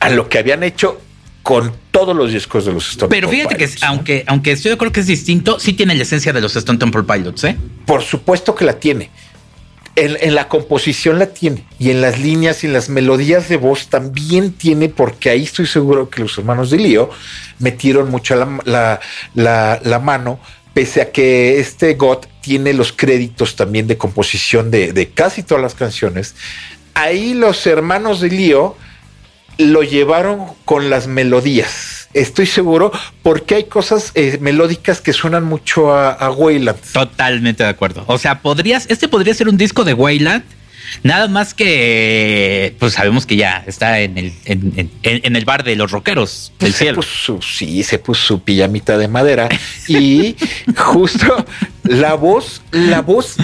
a 0.00 0.10
lo 0.10 0.28
que 0.28 0.38
habían 0.38 0.62
hecho 0.62 1.00
con 1.42 1.72
todos 1.92 2.16
los 2.16 2.32
discos 2.32 2.64
de 2.66 2.72
los 2.72 2.90
Stone 2.90 3.08
Pero 3.08 3.28
fíjate 3.28 3.56
que 3.56 3.66
¿no? 3.66 3.72
aunque, 3.82 4.24
aunque 4.26 4.52
estoy 4.52 4.70
de 4.70 4.74
acuerdo 4.74 4.92
que 4.92 5.00
es 5.00 5.06
distinto, 5.06 5.60
sí 5.60 5.74
tiene 5.74 5.94
la 5.94 6.02
esencia 6.02 6.32
de 6.32 6.40
los 6.40 6.56
Stone 6.56 6.78
Temple 6.78 7.04
Pilots, 7.04 7.44
¿eh? 7.44 7.56
Por 7.86 8.02
supuesto 8.02 8.52
que 8.54 8.64
la 8.64 8.72
tiene. 8.72 9.10
En, 9.96 10.34
la 10.34 10.48
composición 10.48 11.18
la 11.18 11.26
tiene. 11.26 11.66
Y 11.78 11.90
en 11.90 12.00
las 12.02 12.18
líneas 12.18 12.62
y 12.62 12.66
en 12.66 12.74
las 12.74 12.88
melodías 12.88 13.48
de 13.48 13.56
voz 13.56 13.88
también 13.88 14.52
tiene, 14.52 14.88
porque 14.90 15.30
ahí 15.30 15.44
estoy 15.44 15.66
seguro 15.66 16.10
que 16.10 16.20
los 16.20 16.36
hermanos 16.36 16.70
de 16.70 16.78
Lío 16.78 17.10
metieron 17.58 18.10
mucho 18.10 18.34
la, 18.64 20.00
mano, 20.02 20.38
pese 20.74 21.00
a 21.00 21.10
que 21.10 21.58
este 21.58 21.94
Gott 21.94 22.28
tiene 22.42 22.74
los 22.74 22.92
créditos 22.92 23.56
también 23.56 23.86
de 23.86 23.96
composición 23.96 24.70
de, 24.70 24.92
de 24.92 25.08
casi 25.08 25.42
todas 25.42 25.62
las 25.62 25.74
canciones. 25.74 26.34
Ahí 26.92 27.32
los 27.32 27.66
hermanos 27.66 28.20
de 28.20 28.28
Lío 28.28 28.76
lo 29.58 29.82
llevaron 29.82 30.46
con 30.64 30.90
las 30.90 31.06
melodías. 31.06 31.95
Estoy 32.16 32.46
seguro 32.46 32.90
porque 33.22 33.54
hay 33.56 33.64
cosas 33.64 34.10
eh, 34.14 34.38
melódicas 34.40 35.00
que 35.00 35.12
suenan 35.12 35.44
mucho 35.44 35.92
a, 35.92 36.12
a 36.12 36.30
Wayland. 36.30 36.78
Totalmente 36.92 37.62
de 37.62 37.68
acuerdo. 37.68 38.04
O 38.06 38.18
sea, 38.18 38.40
podrías, 38.40 38.86
este 38.88 39.06
podría 39.08 39.34
ser 39.34 39.48
un 39.48 39.56
disco 39.56 39.84
de 39.84 39.94
Wayland. 39.94 40.42
Nada 41.02 41.26
más 41.26 41.52
que, 41.52 42.74
pues 42.78 42.92
sabemos 42.94 43.26
que 43.26 43.34
ya 43.36 43.64
está 43.66 43.98
en 44.00 44.16
el, 44.18 44.32
en, 44.44 44.72
en- 44.76 44.90
en 45.02 45.36
el 45.36 45.44
bar 45.44 45.64
de 45.64 45.74
los 45.76 45.90
rockeros 45.90 46.52
del 46.60 46.72
se 46.72 46.78
cielo. 46.78 46.96
puso, 46.96 47.40
sí, 47.42 47.82
se 47.82 47.98
puso 47.98 48.22
su 48.24 48.42
pijamita 48.42 48.96
de 48.96 49.08
madera 49.08 49.48
y 49.88 50.36
justo 50.76 51.44
la 51.82 52.14
voz, 52.14 52.62
la 52.70 53.02
voz, 53.02 53.34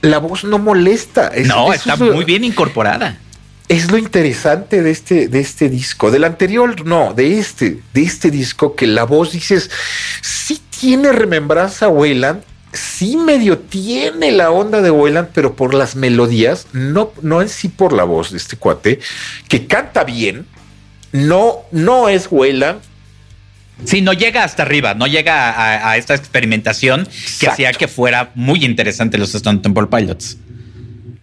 la 0.00 0.18
voz 0.18 0.44
no 0.44 0.58
molesta. 0.58 1.28
Es- 1.34 1.48
no, 1.48 1.72
está 1.72 1.94
es 1.94 2.00
muy 2.00 2.24
bien 2.24 2.44
incorporada. 2.44 3.18
Es 3.68 3.90
lo 3.90 3.96
interesante 3.96 4.82
de 4.82 4.90
este, 4.90 5.28
de 5.28 5.40
este 5.40 5.70
disco. 5.70 6.10
Del 6.10 6.24
anterior, 6.24 6.84
no, 6.84 7.14
de 7.14 7.38
este, 7.38 7.80
de 7.94 8.02
este 8.02 8.30
disco, 8.30 8.76
que 8.76 8.86
la 8.86 9.04
voz 9.04 9.32
dices, 9.32 9.70
sí 10.20 10.60
tiene 10.80 11.12
remembranza 11.12 11.88
Wayland, 11.88 12.42
sí 12.72 13.16
medio 13.16 13.58
tiene 13.58 14.32
la 14.32 14.50
onda 14.50 14.82
de 14.82 14.90
Wayland, 14.90 15.28
pero 15.32 15.56
por 15.56 15.72
las 15.72 15.96
melodías, 15.96 16.66
no, 16.72 17.12
no 17.22 17.40
en 17.40 17.48
sí 17.48 17.68
por 17.68 17.94
la 17.94 18.04
voz 18.04 18.32
de 18.32 18.36
este 18.36 18.56
cuate, 18.56 19.00
que 19.48 19.66
canta 19.66 20.04
bien. 20.04 20.46
No, 21.12 21.60
no 21.70 22.08
es 22.08 22.28
Wayland, 22.30 22.80
Sí, 23.84 24.02
no 24.02 24.12
llega 24.12 24.44
hasta 24.44 24.62
arriba, 24.62 24.94
no 24.94 25.06
llega 25.08 25.50
a, 25.50 25.90
a 25.90 25.96
esta 25.96 26.14
experimentación 26.14 27.08
que 27.40 27.48
hacía 27.48 27.72
que 27.72 27.88
fuera 27.88 28.30
muy 28.34 28.64
interesante 28.64 29.18
los 29.18 29.34
Stone 29.34 29.58
Temple 29.58 29.88
Pilots. 29.88 30.38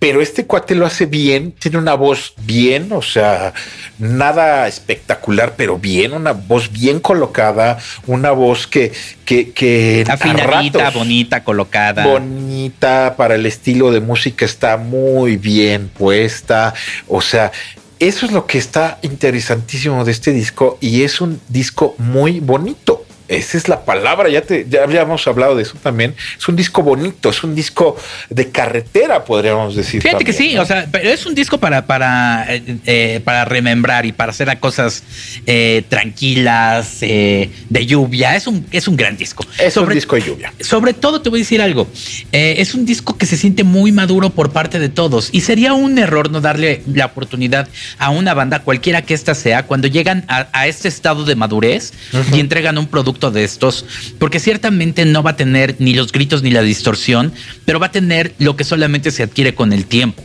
Pero 0.01 0.19
este 0.19 0.47
cuate 0.47 0.73
lo 0.73 0.87
hace 0.87 1.05
bien, 1.05 1.51
tiene 1.51 1.77
una 1.77 1.93
voz 1.93 2.33
bien, 2.43 2.91
o 2.91 3.03
sea, 3.03 3.53
nada 3.99 4.67
espectacular, 4.67 5.53
pero 5.55 5.77
bien, 5.77 6.13
una 6.13 6.31
voz 6.31 6.71
bien 6.71 6.99
colocada, 6.99 7.77
una 8.07 8.31
voz 8.31 8.65
que, 8.65 8.91
que, 9.25 9.51
que 9.51 10.03
Afinadita, 10.09 10.79
ratos 10.79 10.95
bonita, 10.95 11.43
colocada. 11.43 12.07
bonita 12.07 13.13
para 13.15 13.35
el 13.35 13.45
estilo 13.45 13.91
de 13.91 13.99
música, 13.99 14.43
está 14.43 14.75
muy 14.75 15.37
bien 15.37 15.87
puesta, 15.89 16.73
o 17.07 17.21
sea, 17.21 17.51
eso 17.99 18.25
es 18.25 18.31
lo 18.31 18.47
que 18.47 18.57
está 18.57 18.97
interesantísimo 19.03 20.03
de 20.03 20.13
este 20.13 20.31
disco 20.31 20.79
y 20.81 21.03
es 21.03 21.21
un 21.21 21.39
disco 21.47 21.93
muy 21.99 22.39
bonito. 22.39 23.00
Esa 23.31 23.57
es 23.57 23.69
la 23.69 23.85
palabra, 23.85 24.27
ya, 24.29 24.41
te, 24.41 24.65
ya 24.69 24.83
habíamos 24.83 25.25
hablado 25.25 25.55
de 25.55 25.63
eso 25.63 25.75
también. 25.81 26.13
Es 26.37 26.47
un 26.49 26.55
disco 26.57 26.83
bonito, 26.83 27.29
es 27.29 27.43
un 27.43 27.55
disco 27.55 27.95
de 28.29 28.49
carretera, 28.49 29.23
podríamos 29.23 29.75
decir. 29.75 30.01
Fíjate 30.01 30.25
que 30.25 30.33
sí, 30.33 30.53
¿no? 30.55 30.63
o 30.63 30.65
sea, 30.65 30.85
pero 30.91 31.09
es 31.09 31.25
un 31.25 31.33
disco 31.33 31.57
para, 31.57 31.85
para, 31.85 32.45
eh, 32.53 32.77
eh, 32.85 33.21
para 33.23 33.45
remembrar 33.45 34.05
y 34.05 34.11
para 34.11 34.31
hacer 34.31 34.49
a 34.49 34.59
cosas 34.59 35.03
eh, 35.45 35.83
tranquilas, 35.89 36.97
eh, 37.01 37.49
de 37.69 37.85
lluvia. 37.85 38.35
Es 38.35 38.47
un, 38.47 38.65
es 38.71 38.87
un 38.87 38.97
gran 38.97 39.15
disco. 39.15 39.45
es 39.57 39.73
Sobre- 39.73 39.87
un 39.93 39.95
disco 39.95 40.15
de 40.15 40.23
lluvia. 40.23 40.53
Sobre 40.59 40.93
todo 40.93 41.21
te 41.21 41.29
voy 41.29 41.39
a 41.39 41.43
decir 41.43 41.61
algo. 41.61 41.87
Es 42.31 42.73
un 42.73 42.85
disco 42.85 43.17
que 43.17 43.25
se 43.25 43.37
siente 43.37 43.63
muy 43.63 43.91
maduro 43.91 44.29
por 44.31 44.51
parte 44.51 44.77
de 44.79 44.89
todos 44.89 45.29
y 45.31 45.41
sería 45.41 45.73
un 45.73 45.97
error 45.97 46.29
no 46.31 46.41
darle 46.41 46.83
la 46.93 47.05
oportunidad 47.05 47.67
a 47.97 48.09
una 48.09 48.33
banda, 48.33 48.59
cualquiera 48.59 49.01
que 49.03 49.13
ésta 49.13 49.35
sea, 49.35 49.63
cuando 49.63 49.87
llegan 49.87 50.25
a, 50.27 50.47
a 50.51 50.67
este 50.67 50.87
estado 50.87 51.23
de 51.23 51.35
madurez 51.35 51.93
y 52.33 52.39
entregan 52.39 52.77
un 52.77 52.87
producto 52.87 53.20
de 53.29 53.43
estos, 53.43 53.85
porque 54.17 54.39
ciertamente 54.39 55.05
no 55.05 55.21
va 55.21 55.31
a 55.31 55.35
tener 55.35 55.75
ni 55.77 55.93
los 55.93 56.11
gritos 56.11 56.41
ni 56.41 56.49
la 56.49 56.63
distorsión, 56.63 57.31
pero 57.65 57.79
va 57.79 57.87
a 57.87 57.91
tener 57.91 58.33
lo 58.39 58.55
que 58.55 58.63
solamente 58.63 59.11
se 59.11 59.21
adquiere 59.21 59.53
con 59.53 59.71
el 59.73 59.85
tiempo. 59.85 60.23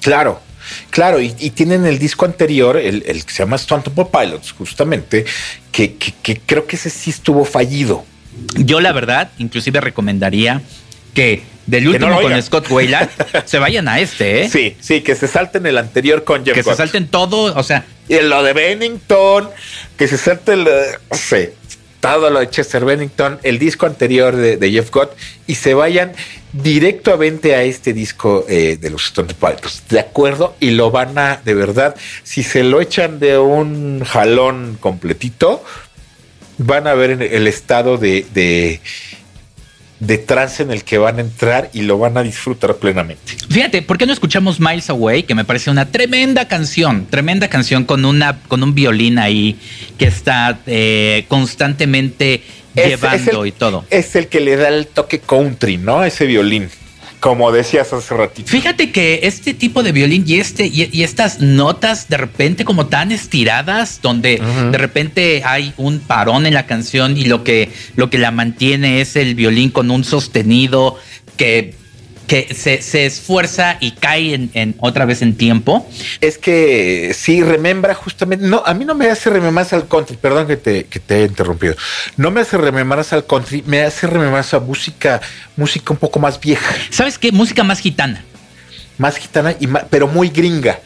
Claro, 0.00 0.40
claro, 0.88 1.20
y, 1.20 1.34
y 1.38 1.50
tienen 1.50 1.84
el 1.84 1.98
disco 1.98 2.24
anterior, 2.24 2.78
el, 2.78 3.02
el 3.06 3.24
que 3.26 3.32
se 3.34 3.42
llama 3.42 3.56
Stone 3.56 3.82
Temple 3.82 4.06
Pilots, 4.10 4.52
justamente, 4.52 5.26
que, 5.72 5.96
que- 5.96 6.14
que 6.22 6.40
creo 6.46 6.66
que 6.66 6.76
ese 6.76 6.88
sí 6.88 7.10
estuvo 7.10 7.44
fallido. 7.44 8.06
Yo 8.56 8.80
la 8.80 8.92
verdad, 8.92 9.30
inclusive 9.38 9.80
recomendaría 9.80 10.62
que 11.12 11.42
del 11.66 11.90
Que 11.92 11.98
no 11.98 12.06
último 12.06 12.22
con. 12.22 12.42
Scott 12.42 12.70
Wayland 12.70 13.10
se 13.44 13.58
vayan 13.58 13.86
a 13.88 14.00
este, 14.00 14.42
¿eh? 14.44 14.48
Sí, 14.48 14.76
sí, 14.80 15.02
que 15.02 15.14
se 15.14 15.28
salten 15.28 15.66
el 15.66 15.76
anterior 15.78 16.24
con 16.24 16.44
Jeff 16.44 16.54
que 16.54 16.62
se 16.62 16.74
salten 16.74 17.08
todo, 17.08 17.54
o 17.54 17.62
sea, 17.62 17.84
Y 18.08 18.20
lo 18.22 18.42
de 18.42 18.52
Bennington, 18.52 19.50
que 19.96 20.08
se 20.08 20.16
salte 20.16 20.54
el, 20.54 20.66
eh, 20.66 20.98
sí, 21.12 21.48
todo 22.00 22.30
lo 22.30 22.40
de 22.40 22.48
Chester 22.48 22.84
Bennington, 22.84 23.38
el 23.42 23.58
disco 23.58 23.86
anterior 23.86 24.34
de, 24.34 24.70
Jeff 24.70 24.90
Gott, 24.90 25.16
y 25.46 25.54
se 25.54 25.74
vayan 25.74 26.12
directamente 26.52 27.54
a 27.54 27.62
este 27.62 27.92
disco 27.92 28.44
eh, 28.48 28.78
de 28.80 28.90
los 28.90 29.06
Stone 29.06 29.34
Pilots. 29.34 29.84
¿De 29.88 30.00
acuerdo? 30.00 30.56
Y 30.60 30.70
lo 30.70 30.90
van 30.90 31.16
a, 31.18 31.40
de 31.44 31.54
verdad, 31.54 31.94
si 32.22 32.42
se 32.42 32.64
lo 32.64 32.80
echan 32.80 33.20
de 33.20 33.38
un 33.38 34.02
jalón 34.04 34.78
completito, 34.80 35.62
van 36.58 36.86
a 36.86 36.94
ver 36.94 37.10
el 37.10 37.46
estado 37.46 37.96
de, 37.96 38.26
de, 38.34 38.80
de 40.00 40.16
trance 40.18 40.62
en 40.62 40.70
el 40.70 40.82
que 40.82 40.96
van 40.98 41.18
a 41.18 41.20
entrar 41.20 41.70
y 41.74 41.82
lo 41.82 41.98
van 41.98 42.16
a 42.16 42.22
disfrutar 42.22 42.76
plenamente. 42.76 43.36
Fíjate, 43.50 43.82
¿por 43.82 43.98
qué 43.98 44.06
no 44.06 44.12
escuchamos 44.12 44.58
Miles 44.58 44.88
Away? 44.90 45.22
Que 45.24 45.34
me 45.34 45.44
parece 45.44 45.70
una 45.70 45.86
tremenda 45.90 46.48
canción, 46.48 47.06
tremenda 47.10 47.48
canción 47.48 47.84
con 47.84 48.04
una 48.06 48.38
con 48.48 48.62
un 48.62 48.74
violín 48.74 49.18
ahí 49.18 49.58
que 49.98 50.06
está 50.06 50.58
eh, 50.66 51.26
constantemente 51.28 52.42
Es- 52.74 52.86
llevando 52.88 53.30
es 53.30 53.38
el- 53.42 53.46
y 53.46 53.52
todo. 53.52 53.84
Es 53.90 54.16
el 54.16 54.28
que 54.28 54.40
le 54.40 54.56
da 54.56 54.68
el 54.68 54.86
toque 54.86 55.18
country, 55.20 55.76
¿no? 55.76 56.02
Ese 56.04 56.24
violín. 56.26 56.70
Como 57.20 57.52
decías 57.52 57.92
hace 57.92 58.16
ratito. 58.16 58.50
Fíjate 58.50 58.90
que 58.90 59.20
este 59.24 59.52
tipo 59.52 59.82
de 59.82 59.92
violín 59.92 60.24
y 60.26 60.40
este 60.40 60.66
y, 60.66 60.88
y 60.90 61.02
estas 61.02 61.40
notas 61.40 62.08
de 62.08 62.16
repente 62.16 62.64
como 62.64 62.86
tan 62.86 63.12
estiradas, 63.12 64.00
donde 64.02 64.40
de 64.70 64.78
repente 64.78 65.42
hay 65.44 65.74
un 65.76 66.00
parón 66.00 66.46
en 66.46 66.54
la 66.54 66.66
canción 66.66 67.16
y 67.18 67.26
lo 67.26 67.44
que 67.44 67.70
lo 67.94 68.08
que 68.08 68.18
la 68.18 68.30
mantiene 68.30 69.02
es 69.02 69.16
el 69.16 69.34
violín 69.34 69.70
con 69.70 69.90
un 69.90 70.02
sostenido 70.02 70.96
que 71.36 71.74
que 72.30 72.54
se, 72.54 72.80
se 72.80 73.06
esfuerza 73.06 73.76
y 73.80 73.90
cae 73.90 74.34
en, 74.34 74.50
en, 74.54 74.76
otra 74.78 75.04
vez 75.04 75.20
en 75.20 75.34
tiempo. 75.34 75.84
Es 76.20 76.38
que 76.38 77.10
sí, 77.12 77.42
remembra 77.42 77.92
justamente. 77.92 78.46
No, 78.46 78.62
a 78.64 78.72
mí 78.72 78.84
no 78.84 78.94
me 78.94 79.10
hace 79.10 79.30
remembrar 79.30 79.66
al 79.72 79.88
country, 79.88 80.16
perdón 80.16 80.46
que 80.46 80.56
te, 80.56 80.84
que 80.84 81.00
te 81.00 81.16
he 81.16 81.24
interrumpido. 81.24 81.74
No 82.16 82.30
me 82.30 82.42
hace 82.42 82.56
remembrar 82.56 83.04
al 83.10 83.26
country, 83.26 83.64
me 83.66 83.82
hace 83.82 84.06
remembrar 84.06 84.44
a 84.48 84.60
música, 84.60 85.20
música 85.56 85.92
un 85.92 85.96
poco 85.98 86.20
más 86.20 86.38
vieja. 86.38 86.72
¿Sabes 86.90 87.18
qué? 87.18 87.32
Música 87.32 87.64
más 87.64 87.80
gitana. 87.80 88.24
Más 88.96 89.16
gitana, 89.16 89.56
y 89.58 89.66
más, 89.66 89.86
pero 89.90 90.06
muy 90.06 90.28
gringa. 90.28 90.78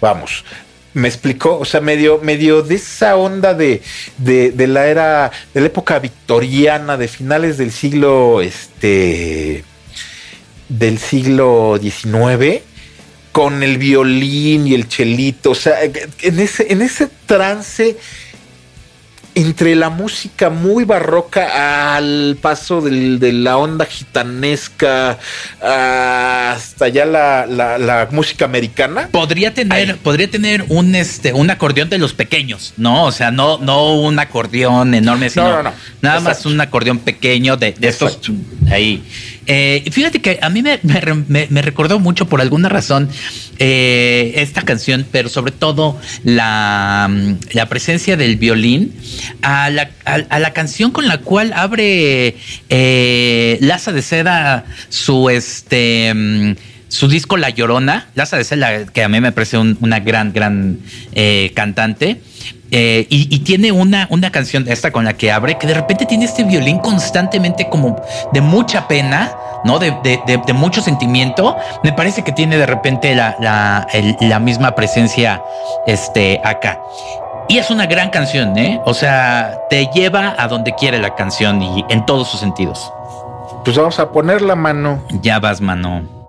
Vamos, 0.00 0.44
me 0.92 1.06
explicó, 1.06 1.56
o 1.56 1.64
sea, 1.64 1.80
medio, 1.80 2.18
medio 2.20 2.62
de 2.62 2.74
esa 2.74 3.14
onda 3.14 3.54
de, 3.54 3.80
de, 4.18 4.50
de, 4.50 4.66
la 4.66 4.88
era, 4.88 5.30
de 5.54 5.60
la 5.60 5.68
época 5.68 6.00
victoriana, 6.00 6.96
de 6.96 7.06
finales 7.06 7.58
del 7.58 7.70
siglo, 7.70 8.40
este, 8.40 9.62
del 10.70 10.98
siglo 10.98 11.78
XIX, 11.80 12.62
con 13.32 13.62
el 13.62 13.76
violín 13.76 14.66
y 14.66 14.74
el 14.74 14.88
chelito, 14.88 15.50
o 15.50 15.54
sea, 15.54 15.76
en 15.82 16.40
ese, 16.40 16.72
en 16.72 16.80
ese 16.82 17.08
trance 17.26 17.96
entre 19.34 19.76
la 19.76 19.90
música 19.90 20.50
muy 20.50 20.84
barroca 20.84 21.96
al 21.96 22.36
paso 22.40 22.80
del, 22.80 23.18
de 23.20 23.32
la 23.32 23.56
onda 23.56 23.86
gitanesca 23.86 25.18
hasta 25.60 26.88
ya 26.88 27.04
la, 27.04 27.46
la, 27.46 27.78
la 27.78 28.08
música 28.10 28.44
americana. 28.44 29.08
Podría 29.12 29.54
tener, 29.54 29.96
podría 29.98 30.28
tener 30.30 30.64
un 30.68 30.94
este 30.94 31.32
un 31.32 31.50
acordeón 31.50 31.88
de 31.90 31.98
los 31.98 32.12
pequeños, 32.12 32.74
¿no? 32.76 33.04
O 33.04 33.12
sea, 33.12 33.30
no, 33.30 33.58
no 33.58 33.94
un 33.94 34.18
acordeón 34.18 34.94
enorme, 34.94 35.30
sino 35.30 35.48
no, 35.48 35.56
no, 35.56 35.62
no. 35.64 35.72
nada 36.02 36.18
Exacto. 36.18 36.38
más 36.38 36.46
un 36.46 36.60
acordeón 36.60 36.98
pequeño 36.98 37.56
de, 37.56 37.72
de 37.72 37.88
estos 37.88 38.18
ahí. 38.70 39.02
Eh, 39.52 39.82
fíjate 39.90 40.22
que 40.22 40.38
a 40.40 40.48
mí 40.48 40.62
me, 40.62 40.78
me, 40.84 41.48
me, 41.50 41.60
recordó 41.60 41.98
mucho 41.98 42.28
por 42.28 42.40
alguna 42.40 42.68
razón 42.68 43.08
eh, 43.58 44.34
esta 44.36 44.62
canción, 44.62 45.04
pero 45.10 45.28
sobre 45.28 45.50
todo 45.50 45.98
la, 46.22 47.10
la 47.50 47.68
presencia 47.68 48.16
del 48.16 48.36
violín 48.36 48.94
a 49.42 49.68
la, 49.70 49.90
a, 50.04 50.38
la 50.38 50.52
canción 50.52 50.92
con 50.92 51.08
la 51.08 51.18
cual 51.18 51.52
abre 51.52 52.36
eh, 52.68 53.58
Laza 53.60 53.90
de 53.90 54.02
Seda 54.02 54.66
su 54.88 55.28
este 55.30 56.54
su 56.90 57.08
disco 57.08 57.36
La 57.36 57.50
Llorona, 57.50 58.08
Laza 58.14 58.36
de 58.36 58.86
que 58.92 59.04
a 59.04 59.08
mí 59.08 59.20
me 59.20 59.32
parece 59.32 59.56
un, 59.56 59.78
una 59.80 60.00
gran, 60.00 60.32
gran 60.32 60.80
eh, 61.12 61.52
cantante. 61.54 62.20
Eh, 62.72 63.06
y, 63.10 63.34
y, 63.34 63.40
tiene 63.40 63.72
una, 63.72 64.06
una 64.10 64.30
canción 64.30 64.66
esta 64.68 64.92
con 64.92 65.04
la 65.04 65.14
que 65.14 65.32
abre 65.32 65.58
que 65.58 65.66
de 65.66 65.74
repente 65.74 66.06
tiene 66.06 66.24
este 66.24 66.44
violín 66.44 66.78
constantemente 66.78 67.68
como 67.68 68.00
de 68.32 68.40
mucha 68.40 68.86
pena, 68.86 69.32
¿no? 69.64 69.80
De, 69.80 69.90
de, 70.04 70.20
de, 70.26 70.40
de 70.46 70.52
mucho 70.52 70.80
sentimiento. 70.80 71.56
Me 71.82 71.92
parece 71.92 72.22
que 72.22 72.32
tiene 72.32 72.58
de 72.58 72.66
repente 72.66 73.14
la, 73.14 73.36
la, 73.40 73.86
el, 73.92 74.16
la 74.20 74.38
misma 74.38 74.74
presencia 74.74 75.42
este, 75.86 76.40
acá. 76.44 76.80
Y 77.48 77.58
es 77.58 77.70
una 77.70 77.86
gran 77.86 78.10
canción, 78.10 78.56
¿eh? 78.56 78.80
O 78.84 78.94
sea, 78.94 79.58
te 79.68 79.88
lleva 79.92 80.36
a 80.38 80.46
donde 80.46 80.74
quiere 80.76 80.98
la 80.98 81.14
canción 81.16 81.60
y 81.62 81.84
en 81.88 82.06
todos 82.06 82.28
sus 82.28 82.38
sentidos. 82.38 82.92
Pues 83.64 83.76
vamos 83.76 83.98
a 83.98 84.10
poner 84.10 84.42
la 84.42 84.54
mano. 84.54 85.02
Ya 85.22 85.40
vas, 85.40 85.60
mano. 85.60 86.19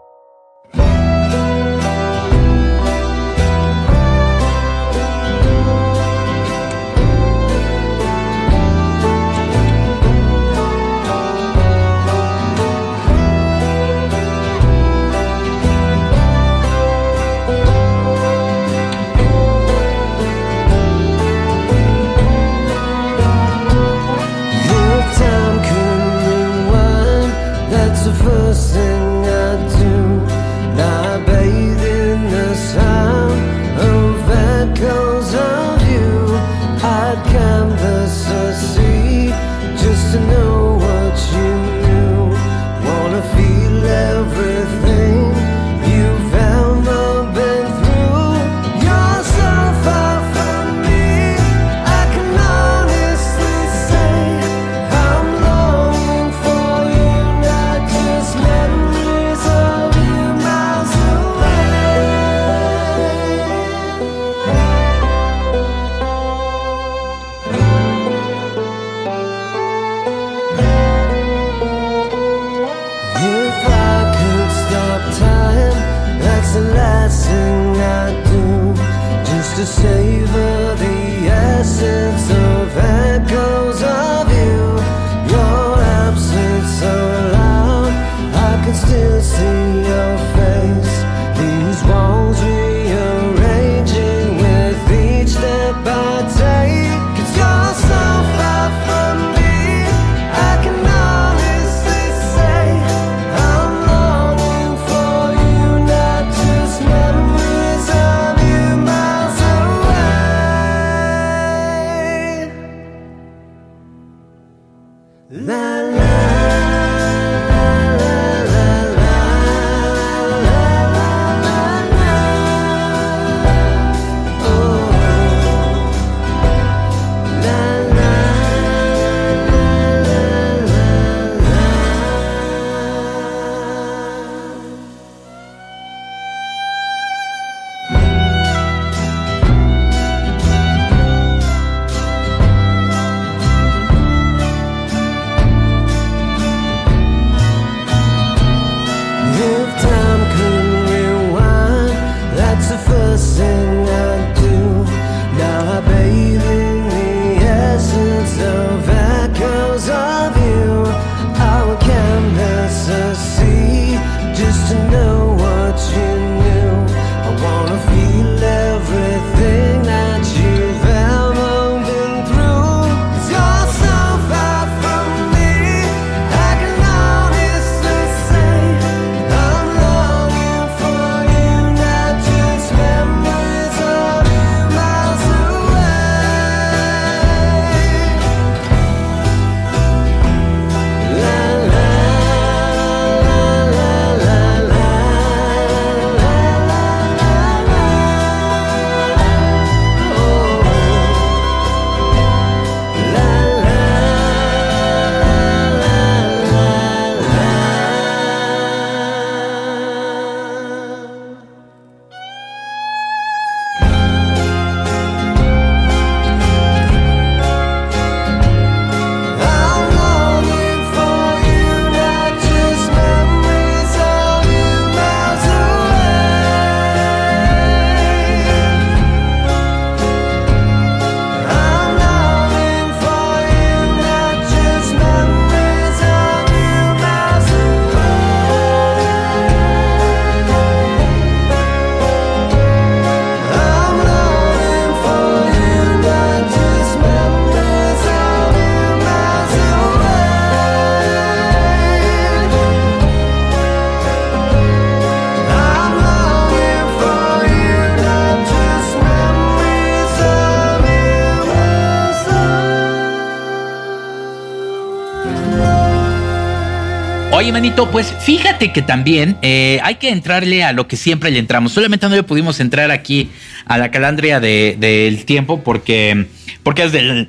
Oye, 267.51 267.59
manito, 267.63 267.91
pues 267.91 268.15
fíjate 268.17 268.71
que 268.71 268.81
también 268.81 269.35
eh, 269.41 269.81
hay 269.83 269.95
que 269.95 270.09
entrarle 270.09 270.63
a 270.63 270.71
lo 270.71 270.87
que 270.87 270.95
siempre 270.95 271.31
le 271.31 271.39
entramos. 271.39 271.73
Solamente 271.73 272.07
no 272.07 272.15
le 272.15 272.23
pudimos 272.23 272.61
entrar 272.61 272.91
aquí 272.91 273.29
a 273.65 273.77
la 273.77 273.91
calandria 273.91 274.39
del 274.39 275.25
tiempo 275.25 275.61
porque, 275.61 276.27
porque 276.63 276.83
es 276.83 276.93
del 276.93 277.27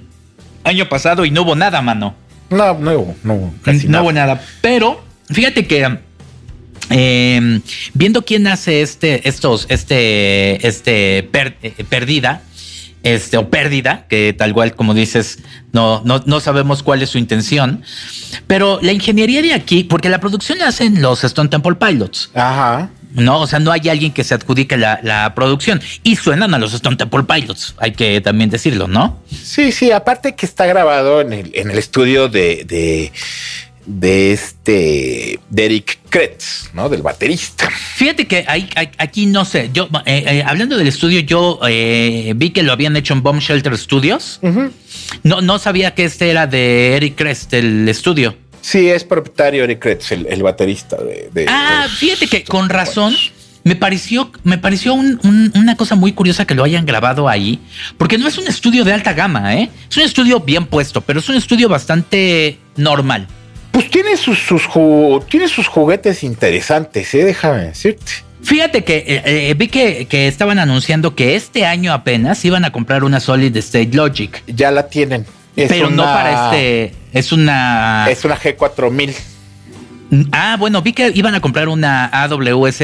año 0.62 0.88
pasado 0.88 1.24
y 1.24 1.32
no 1.32 1.42
hubo 1.42 1.56
nada, 1.56 1.82
mano. 1.82 2.14
No, 2.50 2.78
no 2.78 2.92
hubo, 2.92 3.16
no, 3.24 3.52
casi 3.62 3.88
no 3.88 4.00
hubo 4.00 4.12
nada. 4.12 4.40
Pero 4.60 5.04
fíjate 5.28 5.66
que 5.66 5.98
eh, 6.90 7.60
viendo 7.92 8.24
quién 8.24 8.46
hace 8.46 8.80
este, 8.80 9.28
estos, 9.28 9.66
este, 9.70 10.64
este 10.64 11.18
eh, 11.18 11.84
perdida, 11.88 12.42
este, 13.02 13.36
o 13.36 13.50
pérdida, 13.50 14.06
que 14.08 14.32
tal 14.32 14.52
cual 14.52 14.74
como 14.74 14.94
dices, 14.94 15.38
no, 15.72 16.02
no, 16.04 16.22
no 16.26 16.40
sabemos 16.40 16.82
cuál 16.82 17.02
es 17.02 17.10
su 17.10 17.18
intención. 17.18 17.82
Pero 18.46 18.78
la 18.82 18.92
ingeniería 18.92 19.42
de 19.42 19.54
aquí, 19.54 19.84
porque 19.84 20.08
la 20.08 20.20
producción 20.20 20.58
la 20.58 20.68
hacen 20.68 21.02
los 21.02 21.24
Stone 21.24 21.48
Temple 21.48 21.76
Pilots. 21.76 22.30
Ajá. 22.34 22.90
No, 23.14 23.40
o 23.40 23.46
sea, 23.46 23.58
no 23.58 23.72
hay 23.72 23.88
alguien 23.88 24.12
que 24.12 24.24
se 24.24 24.34
adjudique 24.34 24.76
la, 24.76 25.32
producción. 25.34 25.80
Y 26.02 26.16
suenan 26.16 26.54
a 26.54 26.58
los 26.58 26.72
Stone 26.72 26.96
Temple 26.96 27.24
Pilots, 27.24 27.74
hay 27.78 27.92
que 27.92 28.20
también 28.20 28.50
decirlo, 28.50 28.88
¿no? 28.88 29.20
Sí, 29.30 29.72
sí, 29.72 29.90
aparte 29.90 30.34
que 30.34 30.46
está 30.46 30.66
grabado 30.66 31.20
en 31.20 31.32
el, 31.32 31.50
en 31.54 31.70
el 31.70 31.78
estudio 31.78 32.28
de, 32.28 32.64
de 32.64 33.12
de 33.86 34.32
este 34.32 35.40
Derek 35.50 35.98
Kretz, 36.08 36.70
¿no? 36.74 36.88
Del 36.88 37.02
baterista. 37.02 37.68
Fíjate 37.70 38.26
que 38.26 38.44
hay, 38.46 38.68
aquí 38.98 39.26
no 39.26 39.44
sé, 39.44 39.70
yo 39.72 39.88
eh, 40.06 40.24
eh, 40.26 40.44
hablando 40.46 40.76
del 40.76 40.88
estudio, 40.88 41.20
yo 41.20 41.60
eh, 41.66 42.32
vi 42.36 42.50
que 42.50 42.62
lo 42.62 42.72
habían 42.72 42.96
hecho 42.96 43.14
en 43.14 43.22
Bomb 43.22 43.40
Shelter 43.40 43.76
Studios. 43.76 44.40
no, 45.22 45.40
no 45.40 45.58
sabía 45.58 45.94
que 45.94 46.04
este 46.04 46.30
era 46.30 46.46
de 46.46 46.96
Eric 46.96 47.16
Kretz, 47.16 47.52
el 47.52 47.88
estudio. 47.88 48.36
Sí, 48.60 48.88
es 48.88 49.02
propietario 49.04 49.64
Eric 49.64 49.80
Kretz, 49.80 50.12
el, 50.12 50.42
baterista 50.42 50.96
de, 50.96 51.46
Ah, 51.48 51.86
fíjate 51.98 52.28
que 52.28 52.44
con 52.44 52.68
razón. 52.68 53.14
Me 53.64 53.76
pareció, 53.76 54.32
me 54.42 54.58
pareció 54.58 54.92
una 54.92 55.76
cosa 55.76 55.94
muy 55.94 56.12
curiosa 56.14 56.44
que 56.44 56.56
lo 56.56 56.64
hayan 56.64 56.84
grabado 56.84 57.28
ahí, 57.28 57.60
porque 57.96 58.18
no 58.18 58.26
es 58.26 58.36
un 58.36 58.48
estudio 58.48 58.82
de 58.82 58.92
alta 58.92 59.12
gama, 59.12 59.54
¿eh? 59.54 59.70
Es 59.88 59.96
un 59.96 60.02
estudio 60.02 60.40
bien 60.40 60.66
puesto, 60.66 61.00
pero 61.00 61.20
es 61.20 61.28
un 61.28 61.36
estudio 61.36 61.68
bastante 61.68 62.58
normal. 62.74 63.28
Pues 63.72 63.90
tiene 63.90 64.18
sus, 64.18 64.38
sus, 64.38 64.68
tiene 65.28 65.48
sus 65.48 65.66
juguetes 65.66 66.22
interesantes, 66.22 67.14
¿eh? 67.14 67.24
déjame 67.24 67.64
decirte. 67.64 68.12
Fíjate 68.42 68.84
que 68.84 68.98
eh, 68.98 69.22
eh, 69.24 69.54
vi 69.56 69.68
que, 69.68 70.06
estaban 70.28 70.58
anunciando 70.58 71.14
que 71.14 71.36
este 71.36 71.64
año 71.64 71.92
apenas 71.94 72.44
iban 72.44 72.66
a 72.66 72.70
comprar 72.70 73.02
una 73.02 73.18
Solid 73.18 73.56
State 73.56 73.90
Logic. 73.92 74.42
Ya 74.46 74.70
la 74.70 74.88
tienen. 74.88 75.24
pero 75.54 75.88
no 75.88 76.02
para 76.02 76.44
este. 76.54 76.94
Es 77.14 77.32
una. 77.32 78.06
Es 78.10 78.24
una 78.24 78.38
G4000. 78.38 79.14
Ah, 80.32 80.56
bueno, 80.58 80.82
vi 80.82 80.92
que 80.92 81.10
iban 81.14 81.34
a 81.34 81.40
comprar 81.40 81.68
una 81.68 82.06
AWS 82.06 82.80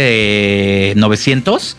900. 0.96 1.76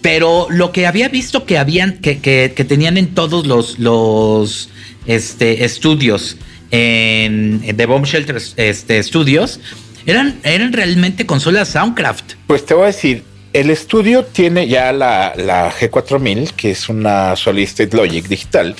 Pero 0.00 0.48
lo 0.50 0.70
que 0.72 0.86
había 0.86 1.08
visto 1.08 1.44
que 1.46 1.58
habían, 1.58 1.98
que, 1.98 2.20
que, 2.20 2.52
que 2.54 2.64
tenían 2.64 2.98
en 2.98 3.14
todos 3.14 3.46
los, 3.46 3.78
los 3.78 4.68
este, 5.06 5.64
estudios 5.64 6.36
en, 6.72 7.62
The 7.76 7.86
Bomb 7.86 8.04
Shelter 8.04 8.42
este, 8.56 9.02
Studios, 9.02 9.60
eran, 10.06 10.40
eran 10.42 10.72
realmente 10.72 11.26
consolas 11.26 11.68
Soundcraft. 11.68 12.32
Pues 12.48 12.66
te 12.66 12.74
voy 12.74 12.84
a 12.84 12.86
decir, 12.86 13.22
el 13.52 13.70
estudio 13.70 14.24
tiene 14.24 14.66
ya 14.66 14.92
la, 14.92 15.34
la 15.36 15.70
G4000, 15.70 16.52
que 16.52 16.72
es 16.72 16.88
una 16.88 17.36
Solid 17.36 17.64
State 17.64 17.96
Logic 17.96 18.26
digital, 18.26 18.74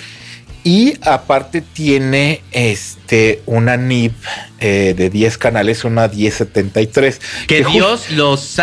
y 0.64 0.94
aparte 1.02 1.60
tiene 1.60 2.42
este 2.52 3.42
una 3.46 3.76
NIB 3.76 4.12
eh, 4.60 4.94
de 4.96 5.10
10 5.10 5.38
canales, 5.38 5.84
una 5.84 6.06
1073. 6.06 7.20
Que, 7.48 7.64
Dios 7.64 8.10
los, 8.12 8.56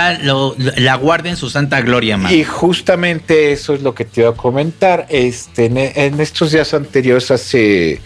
la 0.77 0.95
guarde 0.95 1.29
en 1.29 1.37
su 1.37 1.49
santa 1.49 1.81
gloria, 1.81 2.17
man. 2.17 2.33
Y 2.33 2.43
justamente 2.43 3.51
eso 3.51 3.73
es 3.73 3.81
lo 3.81 3.93
que 3.93 4.05
te 4.05 4.21
iba 4.21 4.29
a 4.29 4.33
comentar. 4.33 5.07
Este, 5.09 5.65
en, 5.65 6.19
estos 6.21 6.51
días 6.51 6.73
anteriores, 6.73 7.31
hace 7.31 8.01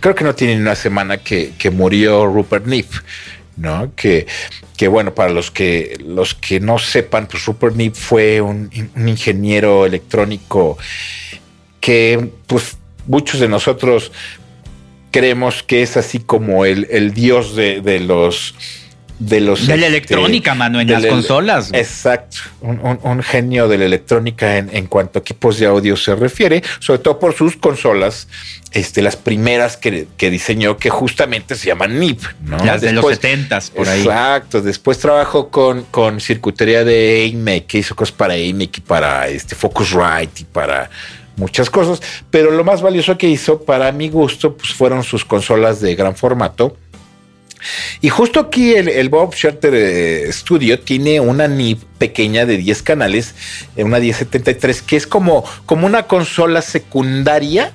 creo 0.00 0.14
que 0.14 0.24
no 0.24 0.34
tiene 0.34 0.56
una 0.60 0.74
semana 0.74 1.18
que, 1.18 1.54
murió 1.72 2.26
Rupert 2.26 2.66
Nip. 2.66 2.90
¿no? 3.56 3.92
Que, 3.96 4.26
que 4.76 4.86
bueno, 4.86 5.14
para 5.14 5.32
los 5.32 5.50
que, 5.50 5.98
los 6.06 6.34
que 6.34 6.60
no 6.60 6.78
sepan, 6.78 7.26
pues 7.26 7.44
Rupert 7.44 7.74
Nip 7.74 7.94
fue 7.94 8.40
un, 8.40 8.70
un 8.94 9.08
ingeniero 9.08 9.84
electrónico 9.84 10.78
que 11.80 12.30
pues 12.46 12.77
muchos 13.08 13.40
de 13.40 13.48
nosotros 13.48 14.12
creemos 15.10 15.62
que 15.62 15.82
es 15.82 15.96
así 15.96 16.20
como 16.20 16.64
el, 16.64 16.86
el 16.90 17.12
dios 17.12 17.56
de, 17.56 17.80
de 17.80 18.00
los 18.00 18.54
de 19.18 19.40
los 19.40 19.66
de 19.66 19.76
la 19.76 19.86
este, 19.86 19.86
electrónica, 19.88 20.54
mano, 20.54 20.80
en 20.80 20.90
las 20.90 21.04
consolas. 21.06 21.70
Exacto, 21.72 22.36
un, 22.60 23.22
genio 23.22 23.66
de 23.66 23.78
la 23.78 23.86
electrónica 23.86 24.58
en, 24.58 24.70
en, 24.72 24.86
cuanto 24.86 25.18
a 25.18 25.22
equipos 25.22 25.58
de 25.58 25.66
audio 25.66 25.96
se 25.96 26.14
refiere, 26.14 26.62
sobre 26.78 27.00
todo 27.00 27.18
por 27.18 27.34
sus 27.34 27.56
consolas, 27.56 28.28
este, 28.72 29.02
las 29.02 29.16
primeras 29.16 29.76
que, 29.76 30.06
que 30.16 30.30
diseñó, 30.30 30.76
que 30.76 30.90
justamente 30.90 31.56
se 31.56 31.66
llaman 31.66 31.98
NIP, 31.98 32.22
¿no? 32.44 32.58
Las 32.64 32.80
de 32.80 32.92
los 32.92 33.04
70 33.04 33.60
por 33.74 33.88
ahí. 33.88 34.02
Exacto, 34.02 34.62
después 34.62 34.98
trabajó 34.98 35.48
con, 35.48 35.82
con 35.84 36.20
circuitería 36.20 36.84
de 36.84 37.32
AMEC, 37.34 37.66
que 37.66 37.78
hizo 37.78 37.96
cosas 37.96 38.14
para 38.14 38.34
AMEC 38.34 38.78
y 38.78 38.80
para 38.82 39.26
este 39.26 39.56
Focusrite 39.56 40.42
y 40.42 40.44
para 40.44 40.90
muchas 41.38 41.70
cosas, 41.70 42.02
pero 42.30 42.50
lo 42.50 42.64
más 42.64 42.82
valioso 42.82 43.16
que 43.16 43.28
hizo 43.28 43.62
para 43.62 43.90
mi 43.92 44.08
gusto 44.08 44.56
pues 44.56 44.74
fueron 44.74 45.02
sus 45.02 45.24
consolas 45.24 45.80
de 45.80 45.94
gran 45.94 46.14
formato. 46.14 46.76
Y 48.00 48.08
justo 48.08 48.38
aquí 48.38 48.74
el, 48.74 49.08
Bob 49.08 49.34
Shutter 49.34 49.74
eh, 49.74 50.32
Studio 50.32 50.78
tiene 50.78 51.18
una 51.20 51.48
NIB 51.48 51.78
pequeña 51.98 52.46
de 52.46 52.56
10 52.56 52.82
canales, 52.82 53.34
eh, 53.76 53.82
una 53.82 53.98
1073, 53.98 54.82
que 54.82 54.96
es 54.96 55.06
como, 55.06 55.44
como 55.66 55.86
una 55.86 56.04
consola 56.04 56.62
secundaria 56.62 57.72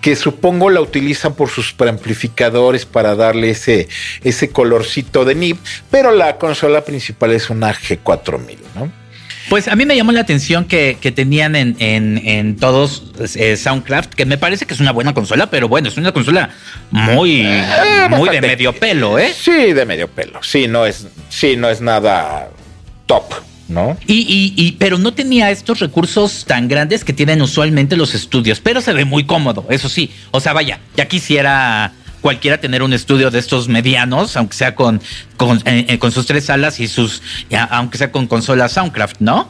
que 0.00 0.16
supongo 0.16 0.70
la 0.70 0.80
utilizan 0.80 1.34
por 1.34 1.50
sus 1.50 1.72
preamplificadores 1.72 2.86
para 2.86 3.14
darle 3.14 3.50
ese, 3.50 3.88
ese 4.24 4.48
colorcito 4.48 5.24
de 5.24 5.34
NIB, 5.34 5.58
pero 5.90 6.10
la 6.10 6.38
consola 6.38 6.84
principal 6.84 7.32
es 7.32 7.50
una 7.50 7.72
G4000, 7.72 8.58
¿no? 8.74 8.99
Pues 9.50 9.66
a 9.66 9.74
mí 9.74 9.84
me 9.84 9.96
llamó 9.96 10.12
la 10.12 10.20
atención 10.20 10.64
que, 10.64 10.94
tenían 11.12 11.56
en, 11.56 11.74
en, 11.80 12.54
todos 12.54 13.02
eh, 13.34 13.56
Soundcraft, 13.56 14.14
que 14.14 14.24
me 14.24 14.38
parece 14.38 14.64
que 14.64 14.74
es 14.74 14.78
una 14.80 14.92
buena 14.92 15.12
consola, 15.12 15.50
pero 15.50 15.68
bueno, 15.68 15.88
es 15.88 15.96
una 15.96 16.12
consola 16.12 16.50
muy, 16.92 17.40
eh, 17.44 17.64
muy 18.10 18.28
de 18.28 18.40
medio 18.40 18.72
pelo, 18.72 19.18
¿eh? 19.18 19.34
Sí, 19.36 19.72
de 19.72 19.84
medio 19.84 20.06
pelo. 20.06 20.40
Sí, 20.40 20.68
no 20.68 20.86
es, 20.86 21.08
sí, 21.30 21.56
no 21.56 21.68
es 21.68 21.80
nada 21.80 22.48
top. 23.06 23.24
¿No? 23.66 23.96
Y, 24.04 24.52
y, 24.56 24.72
pero 24.80 24.98
no 24.98 25.14
tenía 25.14 25.52
estos 25.52 25.78
recursos 25.78 26.44
tan 26.44 26.66
grandes 26.66 27.04
que 27.04 27.12
tienen 27.12 27.40
usualmente 27.40 27.96
los 27.96 28.16
estudios, 28.16 28.58
pero 28.58 28.80
se 28.80 28.92
ve 28.92 29.04
muy 29.04 29.24
cómodo, 29.26 29.64
eso 29.70 29.88
sí. 29.88 30.10
O 30.32 30.40
sea, 30.40 30.52
vaya, 30.52 30.80
ya 30.96 31.06
quisiera 31.06 31.92
cualquiera 32.20 32.58
tener 32.58 32.82
un 32.82 32.92
estudio 32.92 33.30
de 33.30 33.38
estos 33.38 33.68
medianos, 33.68 34.36
aunque 34.36 34.56
sea 34.56 34.74
con, 34.74 35.00
con, 35.36 35.58
eh, 35.64 35.86
eh, 35.88 35.98
con 35.98 36.12
sus 36.12 36.26
tres 36.26 36.44
salas 36.46 36.80
y 36.80 36.88
sus, 36.88 37.22
aunque 37.70 37.98
sea 37.98 38.12
con 38.12 38.26
consolas 38.26 38.72
Soundcraft, 38.72 39.16
¿no? 39.20 39.48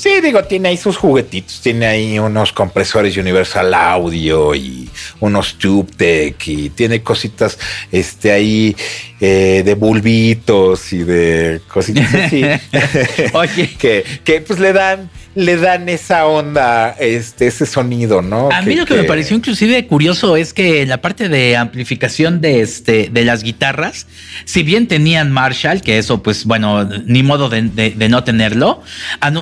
Sí, 0.00 0.08
digo, 0.22 0.42
tiene 0.44 0.70
ahí 0.70 0.78
sus 0.78 0.96
juguetitos, 0.96 1.60
tiene 1.60 1.84
ahí 1.84 2.18
unos 2.18 2.54
compresores 2.54 3.18
Universal 3.18 3.74
Audio 3.74 4.54
y 4.54 4.88
unos 5.20 5.58
TubeTech 5.58 6.48
y 6.48 6.70
tiene 6.70 7.02
cositas 7.02 7.58
este 7.92 8.32
ahí 8.32 8.74
eh, 9.20 9.60
de 9.62 9.74
bulbitos 9.74 10.94
y 10.94 11.00
de 11.00 11.60
cositas 11.68 12.14
así. 12.14 12.42
Oye, 13.34 13.76
que, 13.78 14.02
que 14.24 14.40
pues 14.40 14.58
le 14.58 14.72
dan 14.72 15.10
le 15.34 15.56
dan 15.56 15.88
esa 15.88 16.26
onda, 16.26 16.90
este, 16.98 17.46
ese 17.46 17.64
sonido, 17.64 18.20
¿no? 18.20 18.50
A 18.50 18.62
mí 18.62 18.74
lo 18.74 18.84
que, 18.84 18.94
me 18.94 19.04
pareció 19.04 19.36
inclusive 19.36 19.86
curioso 19.86 20.36
es 20.36 20.52
que 20.52 20.82
en 20.82 20.88
la 20.88 21.00
parte 21.00 21.28
de 21.28 21.56
amplificación 21.56 22.40
de 22.40 22.62
este, 22.62 23.10
de 23.12 23.24
las 23.24 23.44
guitarras, 23.44 24.06
si 24.44 24.62
bien 24.64 24.88
tenían 24.88 25.30
Marshall, 25.30 25.82
que 25.82 25.98
eso, 25.98 26.22
pues 26.22 26.44
bueno, 26.44 26.84
ni 27.04 27.22
modo 27.22 27.48
de, 27.48 28.08
no 28.08 28.24
tenerlo, 28.24 28.82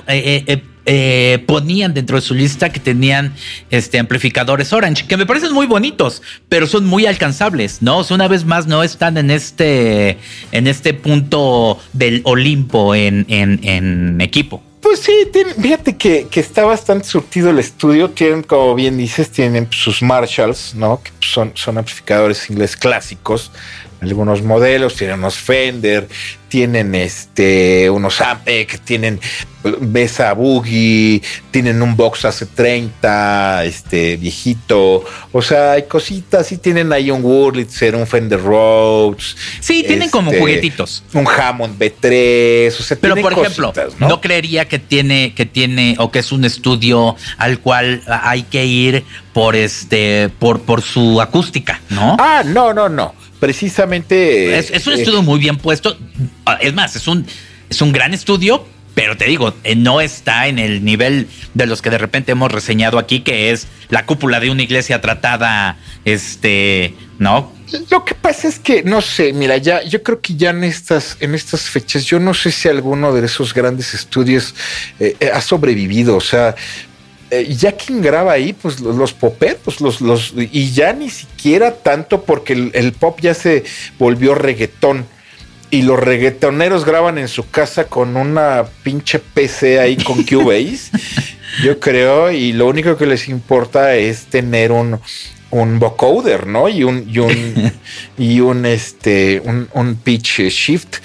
eh, 0.09 0.45
eh, 0.47 0.63
eh, 0.91 1.45
ponían 1.47 1.95
dentro 1.95 2.17
de 2.17 2.23
su 2.23 2.35
lista 2.35 2.71
que 2.71 2.81
tenían 2.81 3.33
este 3.71 3.99
amplificadores 3.99 4.73
Orange, 4.75 5.07
que 5.07 5.17
me 5.17 5.25
parecen 5.25 5.53
muy 5.55 5.67
bonitos, 5.67 6.23
pero 6.51 6.67
son 6.67 6.85
muy 6.85 7.07
alcanzables, 7.07 7.81
¿no? 7.81 8.05
una 8.11 8.29
vez 8.29 8.45
más 8.45 8.67
no 8.67 8.83
están 8.83 9.17
en 9.17 9.31
este, 9.31 10.19
en 10.53 10.67
este 10.67 10.93
punto 10.93 11.79
del 11.95 12.21
Olimpo 12.25 12.95
en, 12.95 13.25
en 13.29 14.21
equipo. 14.21 14.63
Pues 14.89 15.01
sí, 15.01 15.31
fíjate 15.61 15.99
que, 15.99 16.27
está 16.33 16.65
bastante 16.65 17.07
surtido 17.07 17.51
el 17.51 17.59
estudio. 17.59 18.09
Tienen, 18.09 18.43
como 18.43 18.75
bien 18.75 18.97
dices, 18.97 19.31
tienen 19.31 19.69
sus 19.71 20.01
Marshalls, 20.03 20.75
¿no? 20.75 21.03
Que 21.03 21.11
son, 21.21 21.53
son 21.55 21.77
amplificadores 21.77 22.49
ingles 22.49 22.75
clásicos, 22.75 23.53
algunos 24.01 24.43
modelos, 24.43 24.95
tienen 24.95 25.19
unos 25.19 25.37
Fender, 25.37 26.09
tienen 26.49 26.95
este, 26.95 27.91
unos 27.91 28.21
Ampeg, 28.21 28.79
tienen 28.81 29.21
Besa 29.81 30.33
Boogie, 30.33 31.21
tienen 31.51 31.83
un 31.83 31.97
Box 31.97 32.25
AC30, 32.25 33.65
este, 33.65 34.17
viejito, 34.17 35.05
o 35.33 35.43
sea, 35.43 35.73
hay 35.73 35.83
cositas, 35.83 36.51
y 36.53 36.59
tienen 36.59 36.93
ahí 36.93 37.11
un 37.11 37.23
Wurlitzer, 37.25 37.97
un 37.97 38.07
Fender 38.07 38.41
Rhodes. 38.41 39.37
Sí, 39.61 39.85
tienen 39.87 40.11
como 40.11 40.31
este, 40.31 40.41
juguetitos. 40.41 41.03
Un 41.13 41.27
Hammond 41.27 41.79
B3, 41.79 42.69
o 42.69 42.83
sea, 42.83 42.97
Pero 43.01 43.15
tienen 43.15 43.23
por 43.23 43.45
ejemplo, 43.45 43.73
cositas, 43.73 44.01
¿no? 44.01 44.21
creería 44.21 44.69
que 44.69 44.79
tiene, 44.79 45.35
que 45.35 45.45
tiene, 45.45 45.97
o 45.99 46.11
que 46.11 46.21
es 46.21 46.33
un 46.33 46.45
estudio 46.45 47.17
al 47.37 47.59
cual 47.59 48.03
hay 48.07 48.45
que 48.45 48.65
ir 48.65 49.05
por 49.33 49.57
este, 49.57 50.31
por, 50.39 50.61
por 50.63 50.83
su 50.83 51.21
acústica, 51.21 51.81
¿no? 51.91 52.17
Ah, 52.19 52.43
no, 52.45 52.73
no, 52.73 52.89
no. 52.89 53.15
Precisamente. 53.41 54.59
Es, 54.59 54.71
es 54.71 54.87
un 54.87 54.95
eh, 54.95 54.97
estudio 54.97 55.23
muy 55.23 55.39
bien 55.39 55.57
puesto. 55.57 55.97
Ah, 56.45 56.59
Es 56.61 56.75
más, 56.75 56.97
es 56.97 57.07
un, 57.07 57.27
es 57.69 57.81
un 57.81 57.93
gran 57.93 58.15
estudio, 58.15 58.67
pero 58.95 59.17
te 59.17 59.27
digo, 59.27 59.55
eh, 59.65 59.77
no 59.77 60.01
está 60.01 60.49
en 60.49 60.59
el 60.59 60.85
nivel 60.85 61.29
de 61.55 61.67
los 61.67 61.83
que 61.83 61.91
de 61.91 61.99
repente 61.99 62.33
hemos 62.33 62.51
reseñado 62.51 62.99
aquí, 62.99 63.21
que 63.21 63.51
es 63.51 63.69
la 63.91 64.07
cúpula 64.07 64.41
de 64.41 64.51
una 64.51 64.63
iglesia 64.63 65.01
tratada, 65.01 65.79
este, 66.05 66.95
¿no? 67.19 67.53
Lo 67.91 68.05
que 68.05 68.15
pasa 68.15 68.49
es 68.49 68.59
que, 68.59 68.83
no 68.83 69.01
sé, 69.01 69.33
mira, 69.33 69.57
ya, 69.59 69.83
yo 69.83 70.03
creo 70.03 70.21
que 70.21 70.35
ya 70.35 70.51
en 70.51 70.65
estas, 70.65 71.17
en 71.21 71.35
estas 71.35 71.69
fechas, 71.69 72.07
yo 72.07 72.19
no 72.19 72.33
sé 72.35 72.51
si 72.51 72.69
alguno 72.69 73.13
de 73.13 73.25
esos 73.25 73.53
grandes 73.55 73.95
estudios 73.95 74.55
eh, 74.99 75.17
ha 75.33 75.41
sobrevivido. 75.43 76.17
O 76.17 76.21
sea, 76.21 76.57
eh, 77.31 77.55
ya 77.55 77.73
quien 77.73 78.01
graba 78.01 78.33
ahí, 78.33 78.53
pues 78.53 78.81
los, 78.81 78.97
los 78.97 79.13
poperos, 79.13 79.81
los, 79.81 80.01
los, 80.01 80.33
y 80.37 80.71
ya 80.73 80.93
ni 80.93 81.11
siquiera 81.11 81.75
tanto 81.75 82.23
porque 82.23 82.55
el, 82.55 82.71
el 82.75 82.93
pop 82.93 83.19
ya 83.21 83.35
se 83.35 83.65
volvió 83.99 84.35
reggaetón. 84.35 85.07
Y 85.71 85.83
los 85.83 86.01
reggaetoneros 86.01 86.87
graban 86.87 87.19
en 87.19 87.29
su 87.29 87.51
casa 87.51 87.85
con 87.85 88.17
una 88.17 88.65
pinche 88.83 89.19
PC 89.19 89.79
ahí 89.79 89.97
con 89.99 90.23
Cubase, 90.25 90.91
yo 91.63 91.79
creo, 91.79 92.31
y 92.33 92.55
lo 92.55 92.67
único 92.67 92.97
que 92.97 93.05
les 93.05 93.29
importa 93.29 93.95
es 93.95 94.27
tener 94.27 94.73
un, 94.73 94.99
un 95.51 95.79
vocoder, 95.79 96.47
¿no? 96.47 96.71
Y 96.71 96.85
un, 96.85 97.07
y 97.11 97.19
un, 97.19 97.73
y 98.19 98.41
un, 98.41 98.65
este, 98.65 99.43
un, 99.45 99.69
un 99.75 99.97
pitch 99.97 100.41
shift. 100.49 100.97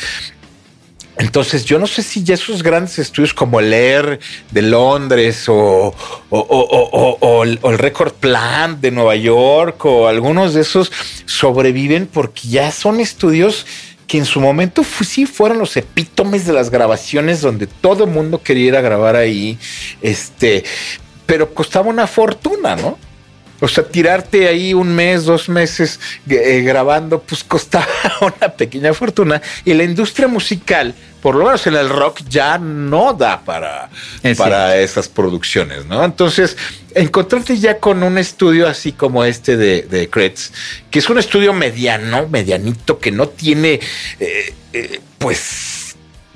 Entonces, 1.17 1.65
yo 1.65 1.77
no 1.77 1.85
sé 1.85 2.01
si 2.01 2.23
ya 2.23 2.33
esos 2.33 2.63
grandes 2.63 2.97
estudios 2.97 3.33
como 3.33 3.59
el 3.59 3.71
Air 3.71 4.19
de 4.51 4.61
Londres 4.63 5.45
o, 5.47 5.93
el, 7.43 7.77
Record 7.77 8.13
Plant 8.13 8.79
de 8.79 8.89
Nueva 8.91 9.15
York 9.15 9.85
o 9.85 10.07
algunos 10.07 10.55
de 10.55 10.61
esos 10.61 10.91
sobreviven 11.25 12.07
porque 12.07 12.47
ya 12.47 12.71
son 12.71 12.99
estudios 12.99 13.65
que 14.07 14.17
en 14.17 14.25
su 14.25 14.41
momento 14.41 14.83
sí 14.83 15.25
fueron 15.25 15.59
los 15.59 15.77
epítomes 15.77 16.45
de 16.45 16.53
las 16.53 16.69
grabaciones 16.69 17.41
donde 17.41 17.67
todo 17.67 18.05
el 18.05 18.09
mundo 18.09 18.41
quería 18.41 18.67
ir 18.67 18.75
a 18.75 18.81
grabar 18.81 19.15
ahí, 19.15 19.57
este, 20.01 20.63
pero 21.25 21.53
costaba 21.53 21.89
una 21.89 22.07
fortuna, 22.07 22.75
¿no? 22.75 22.97
O 23.63 23.67
sea, 23.69 23.85
tirarte 23.85 24.49
ahí 24.49 24.73
un 24.73 24.93
mes, 24.93 25.23
dos 25.23 25.47
meses 25.47 25.97
eh, 26.27 26.61
grabando, 26.65 27.21
pues 27.21 27.43
costaba 27.47 27.87
una 28.19 28.49
pequeña 28.49 28.93
fortuna. 28.93 29.41
Y 29.63 29.73
la 29.73 29.85
industria 29.85 30.27
musical, 30.27 30.93
por 31.21 31.35
lo 31.35 31.45
menos 31.45 31.65
en 31.65 31.75
el 31.75 31.87
rock, 31.87 32.19
ya 32.27 32.57
no 32.57 33.13
da 33.13 33.39
para, 33.45 33.89
para 34.37 34.77
esas 34.77 35.07
producciones, 35.07 35.85
¿no? 35.85 36.03
Entonces, 36.03 36.57
encontrarte 36.93 37.57
ya 37.57 37.79
con 37.79 38.03
un 38.03 38.17
estudio 38.17 38.67
así 38.67 38.91
como 38.91 39.23
este 39.23 39.55
de, 39.55 39.83
de 39.83 40.09
Kretz, 40.09 40.51
que 40.91 40.99
es 40.99 41.09
un 41.09 41.17
estudio 41.17 41.53
mediano, 41.53 42.27
medianito, 42.27 42.99
que 42.99 43.11
no 43.11 43.29
tiene, 43.29 43.79
eh, 44.19 44.53
eh, 44.73 44.99
pues 45.19 45.82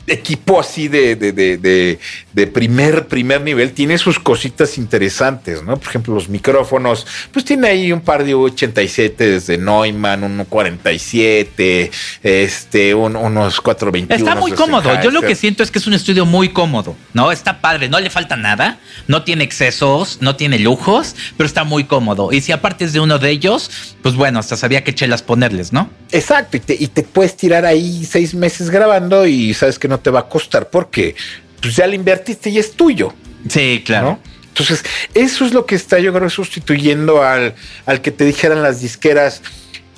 equipo 0.08 0.60
así 0.60 0.88
de, 0.88 1.16
de, 1.16 1.34
de, 1.34 1.99
de, 2.34 2.47
primer, 2.47 3.08
primer 3.08 3.41
nivel 3.41 3.74
tiene 3.74 3.97
sus 3.97 4.20
cositas 4.20 4.78
interesantes, 4.78 5.64
¿no? 5.64 5.78
Por 5.78 5.89
ejemplo, 5.89 6.14
los 6.14 6.30
micrófonos, 6.30 7.05
pues 7.32 7.43
tiene 7.43 7.68
ahí 7.68 7.91
un 7.91 7.99
par 7.99 8.24
de 8.24 8.34
87 8.34 9.30
desde 9.32 9.58
Neumann, 9.58 10.24
un 10.24 10.45
47, 10.45 11.91
este, 12.24 12.95
un, 12.95 13.18
unos 13.18 13.60
421. 13.60 14.16
Está 14.16 14.39
muy 14.39 14.53
cómodo. 14.53 15.01
Yo 15.01 15.12
lo 15.12 15.22
que 15.22 15.36
siento 15.36 15.62
es 15.62 15.72
que 15.72 15.80
es 15.80 15.88
un 15.88 15.93
estudio 15.93 16.26
muy 16.26 16.49
cómodo, 16.49 16.95
¿no? 17.14 17.32
Está 17.32 17.60
padre, 17.60 17.89
no 17.89 17.99
le 17.99 18.10
falta 18.10 18.38
nada, 18.38 18.80
no 19.08 19.24
tiene 19.24 19.43
excesos, 19.43 20.20
no 20.22 20.38
tiene 20.38 20.58
lujos, 20.58 21.16
pero 21.36 21.45
está 21.45 21.66
muy 21.66 21.84
cómodo. 21.84 22.32
Y 22.32 22.41
si 22.41 22.53
aparte 22.53 22.86
es 22.86 22.93
de 22.93 23.01
uno 23.01 23.20
de 23.20 23.30
ellos, 23.30 23.70
pues 24.01 24.16
bueno, 24.16 24.39
hasta 24.39 24.55
sabía 24.55 24.84
qué 24.86 24.95
chelas 24.95 25.22
ponerles, 25.22 25.74
¿no? 25.74 25.89
Exacto, 26.12 26.55
y 26.55 26.62
te, 26.62 26.78
y 26.80 26.88
te 26.88 27.03
puedes 27.03 27.36
tirar 27.36 27.66
ahí 27.66 28.05
seis 28.05 28.34
meses 28.34 28.70
grabando 28.70 29.28
y 29.28 29.53
sabes 29.53 29.78
que 29.78 29.89
no 29.89 29.97
te 30.00 30.10
va 30.10 30.22
a 30.22 30.30
costar 30.30 30.70
porque 30.70 31.16
pues 31.62 31.76
ya 31.76 31.88
le 31.88 31.95
invertiste 31.95 32.50
y 32.50 32.60
es 32.60 32.72
tuyo. 32.72 33.14
Sí, 33.48 33.84
claro. 33.86 34.12
¿no? 34.12 34.20
Entonces, 34.48 34.84
eso 35.14 35.45
es 35.45 35.54
lo 35.54 35.66
que 35.66 35.76
está, 35.76 36.00
yo 36.00 36.12
creo, 36.14 36.30
sustituyendo 36.30 37.24
al, 37.24 37.54
al 37.86 38.02
que 38.02 38.12
te 38.12 38.26
dijeran 38.26 38.64
las 38.64 38.82
disqueras. 38.82 39.43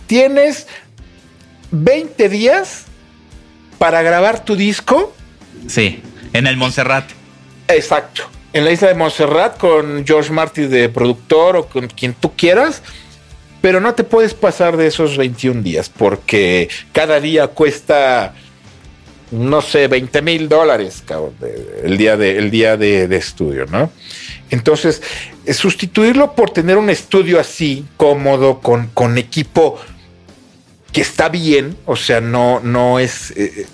Tienes 0.06 0.68
20 1.72 2.28
días 2.30 2.86
para 3.78 4.02
grabar 4.02 4.44
tu 4.44 4.56
disco. 4.56 5.16
Sí, 5.68 6.02
en 6.34 6.48
el 6.48 6.58
Montserrat. 6.58 7.06
Exacto. 7.68 8.30
En 8.52 8.66
la 8.66 8.72
isla 8.72 8.90
de 8.90 8.96
Montserrat 8.96 9.58
con 9.58 10.06
George 10.06 10.32
Martin 10.32 10.70
de 10.70 10.90
productor 10.90 11.56
o 11.56 11.66
con 11.68 11.88
quien 11.88 12.14
tú 12.14 12.36
quieras. 12.36 12.82
Pero 13.62 13.82
no 13.82 13.94
te 13.94 14.04
puedes 14.04 14.34
pasar 14.34 14.78
de 14.78 14.88
esos 14.88 15.18
21 15.18 15.62
días 15.62 15.90
porque 15.90 16.70
cada 16.94 17.20
día 17.20 17.48
cuesta 17.48 18.34
no 19.32 19.62
sé, 19.62 19.88
20 19.88 20.22
mil 20.22 20.50
dólares 20.50 21.04
el 21.84 21.98
día, 21.98 22.18
de, 22.18 22.38
el 22.38 22.52
día 22.52 22.78
de, 22.78 23.16
estudio, 23.16 23.66
¿no? 23.66 23.92
Entonces, 24.50 25.02
sustituirlo 25.54 26.34
por 26.34 26.50
tener 26.50 26.78
un 26.78 26.90
estudio 26.90 27.40
así, 27.40 27.86
cómodo, 27.98 28.60
con, 28.60 28.88
con 28.88 29.18
equipo 29.18 29.80
que 30.92 31.02
está 31.02 31.30
bien, 31.30 31.78
o 31.86 31.96
sea, 31.96 32.20
no, 32.20 32.60
no 32.62 33.00
es 33.00 33.32
eh, 33.32 33.68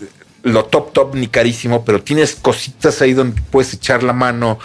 lo 0.46 0.66
top 0.66 0.94
top 0.94 1.16
ni 1.16 1.28
carísimo, 1.28 1.84
pero 1.84 2.04
tienes 2.04 2.36
cositas 2.36 3.02
ahí 3.02 3.14
donde 3.14 3.42
puedes 3.50 3.74
echar 3.74 4.04
la 4.04 4.14
mano 4.14 4.60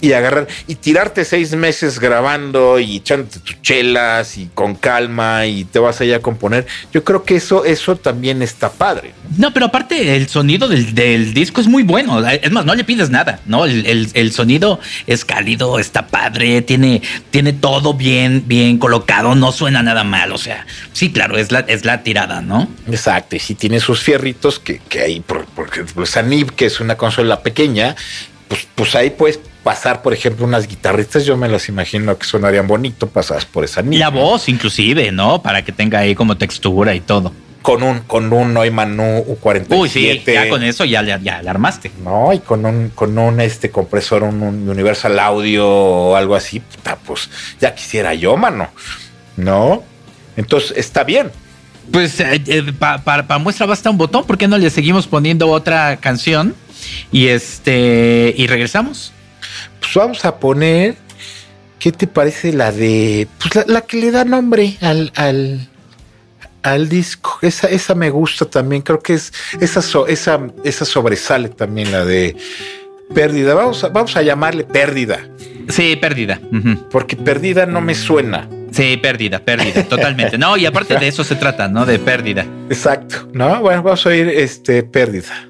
y 0.00 0.12
agarrar 0.12 0.46
y 0.66 0.74
tirarte 0.74 1.24
seis 1.24 1.54
meses 1.54 1.98
grabando 1.98 2.78
y 2.78 2.96
echándote 2.96 3.40
tus 3.40 3.60
chelas 3.62 4.36
y 4.36 4.48
con 4.54 4.74
calma 4.74 5.46
y 5.46 5.64
te 5.64 5.78
vas 5.78 6.00
allá 6.00 6.16
a 6.16 6.20
componer. 6.20 6.66
Yo 6.92 7.04
creo 7.04 7.24
que 7.24 7.36
eso, 7.36 7.64
eso 7.64 7.96
también 7.96 8.42
está 8.42 8.70
padre. 8.70 9.12
No, 9.38 9.52
pero 9.52 9.66
aparte 9.66 10.16
el 10.16 10.28
sonido 10.28 10.68
del, 10.68 10.94
del 10.94 11.32
disco 11.32 11.60
es 11.60 11.66
muy 11.66 11.82
bueno. 11.82 12.26
Es 12.26 12.50
más, 12.50 12.64
no 12.64 12.74
le 12.74 12.84
pides 12.84 13.10
nada, 13.10 13.40
¿no? 13.46 13.64
El, 13.64 13.86
el, 13.86 14.10
el, 14.14 14.32
sonido 14.32 14.80
es 15.06 15.24
cálido, 15.24 15.78
está 15.78 16.06
padre, 16.06 16.62
tiene, 16.62 17.02
tiene 17.30 17.52
todo 17.52 17.94
bien, 17.94 18.44
bien 18.46 18.78
colocado, 18.78 19.34
no 19.34 19.52
suena 19.52 19.82
nada 19.82 20.04
mal. 20.04 20.32
O 20.32 20.38
sea, 20.38 20.66
sí, 20.92 21.10
claro, 21.10 21.38
es 21.38 21.52
la, 21.52 21.60
es 21.60 21.84
la 21.84 22.02
tirada, 22.02 22.42
¿no? 22.42 22.68
Exacto, 22.86 23.36
y 23.36 23.38
sí 23.38 23.54
tiene 23.54 23.80
sus 23.80 24.00
fierritos 24.00 24.58
que, 24.58 24.78
que 24.78 25.00
ahí, 25.00 25.20
por, 25.26 25.44
porque 25.46 25.84
pues, 25.84 26.10
Sanib, 26.10 26.52
que 26.52 26.66
es 26.66 26.80
una 26.80 26.96
consola 26.96 27.40
pequeña, 27.40 27.96
pues, 28.48 28.66
pues 28.74 28.94
ahí 28.94 29.10
puedes 29.10 29.40
pasar, 29.62 30.02
por 30.02 30.14
ejemplo, 30.14 30.46
unas 30.46 30.68
guitarristas, 30.68 31.24
yo 31.24 31.36
me 31.36 31.48
las 31.48 31.68
imagino 31.68 32.16
que 32.16 32.24
sonarían 32.24 32.68
bonito 32.68 33.08
pasadas 33.08 33.44
por 33.44 33.64
esa 33.64 33.82
niña. 33.82 33.98
La 33.98 34.10
voz, 34.10 34.48
inclusive, 34.48 35.10
¿no? 35.10 35.42
Para 35.42 35.64
que 35.64 35.72
tenga 35.72 35.98
ahí 35.98 36.14
como 36.14 36.36
textura 36.36 36.94
y 36.94 37.00
todo. 37.00 37.32
Con 37.62 37.82
un, 37.82 37.98
con 38.00 38.32
un 38.32 38.54
Neumann 38.54 38.96
U47. 38.96 39.76
Uy, 39.76 39.88
sí, 39.88 40.22
ya 40.24 40.48
con 40.48 40.62
eso 40.62 40.84
ya, 40.84 41.02
ya, 41.02 41.18
ya 41.18 41.42
la 41.42 41.50
armaste. 41.50 41.90
No, 42.04 42.32
y 42.32 42.38
con 42.38 42.64
un, 42.64 42.90
con 42.90 43.18
un 43.18 43.40
este 43.40 43.72
compresor, 43.72 44.22
un, 44.22 44.40
un 44.40 44.68
Universal 44.68 45.18
Audio 45.18 45.68
o 45.68 46.14
algo 46.14 46.36
así, 46.36 46.60
puta, 46.60 46.96
pues 47.04 47.28
ya 47.60 47.74
quisiera 47.74 48.14
yo, 48.14 48.36
mano. 48.36 48.68
¿No? 49.36 49.82
Entonces, 50.36 50.76
está 50.76 51.02
bien. 51.02 51.32
Pues 51.90 52.20
eh, 52.20 52.42
eh, 52.46 52.72
para 52.78 53.02
pa, 53.02 53.26
pa 53.26 53.38
muestra 53.38 53.66
basta 53.66 53.90
un 53.90 53.98
botón, 53.98 54.24
¿por 54.26 54.36
qué 54.36 54.48
no 54.48 54.58
le 54.58 54.70
seguimos 54.70 55.06
poniendo 55.06 55.48
otra 55.48 55.96
canción? 55.96 56.54
Y 57.12 57.28
este, 57.28 58.34
y 58.36 58.46
regresamos 58.46 59.12
pues 59.80 59.94
vamos 59.94 60.24
a 60.24 60.38
poner, 60.38 60.96
¿qué 61.78 61.92
te 61.92 62.06
parece 62.06 62.52
la 62.52 62.72
de, 62.72 63.28
pues 63.38 63.54
la, 63.54 63.64
la 63.66 63.80
que 63.82 63.98
le 63.98 64.10
da 64.10 64.24
nombre 64.24 64.76
al, 64.80 65.12
al, 65.14 65.68
al 66.62 66.88
disco? 66.88 67.38
Esa, 67.42 67.68
esa 67.68 67.94
me 67.94 68.10
gusta 68.10 68.46
también, 68.46 68.82
creo 68.82 69.00
que 69.00 69.14
es, 69.14 69.32
esa, 69.60 69.82
so, 69.82 70.06
esa, 70.06 70.40
esa 70.64 70.84
sobresale 70.84 71.48
también 71.50 71.92
la 71.92 72.04
de 72.04 72.36
pérdida. 73.14 73.54
Vamos 73.54 73.84
a, 73.84 73.88
vamos 73.88 74.16
a 74.16 74.22
llamarle 74.22 74.64
pérdida. 74.64 75.28
Sí, 75.68 75.96
pérdida. 75.96 76.40
Uh 76.50 76.56
-huh. 76.56 76.88
Porque 76.90 77.16
perdida 77.16 77.66
no 77.66 77.80
me 77.80 77.94
suena. 77.94 78.48
Sí, 78.76 78.98
pérdida, 78.98 79.38
pérdida, 79.38 79.84
totalmente. 79.88 80.36
No, 80.36 80.54
y 80.58 80.66
aparte 80.66 80.98
de 80.98 81.08
eso 81.08 81.24
se 81.24 81.34
trata, 81.36 81.66
¿no? 81.66 81.86
De 81.86 81.98
pérdida. 81.98 82.44
Exacto. 82.68 83.26
No, 83.32 83.62
bueno, 83.62 83.82
vamos 83.82 84.04
a 84.04 84.10
oír 84.10 84.28
este 84.28 84.82
pérdida. 84.82 85.48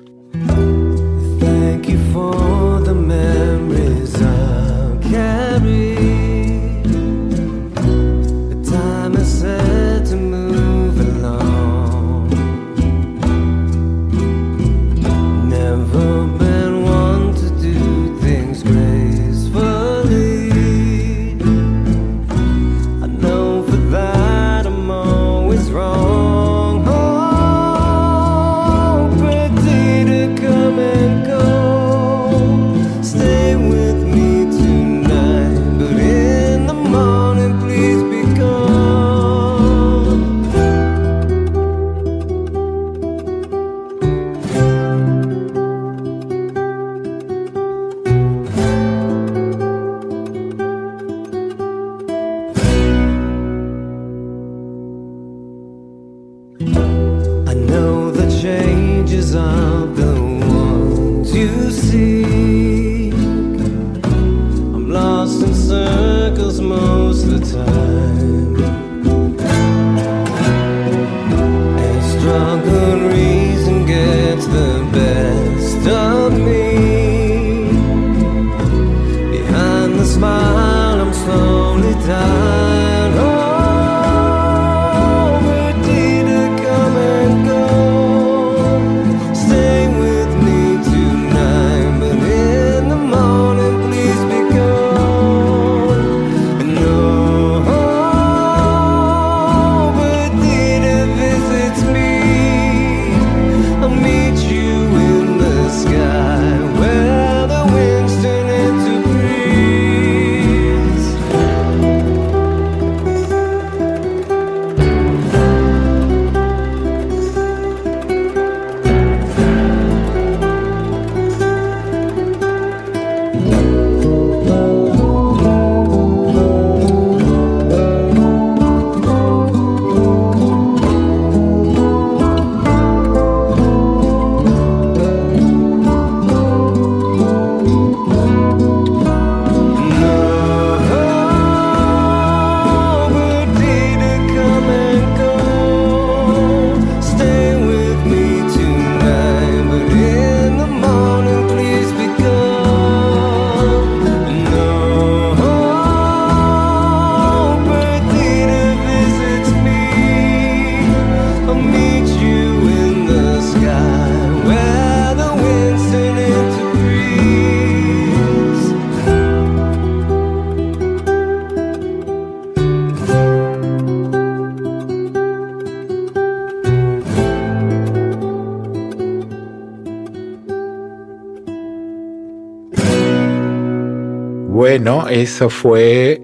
Eso 185.37 185.51
fue 185.51 186.19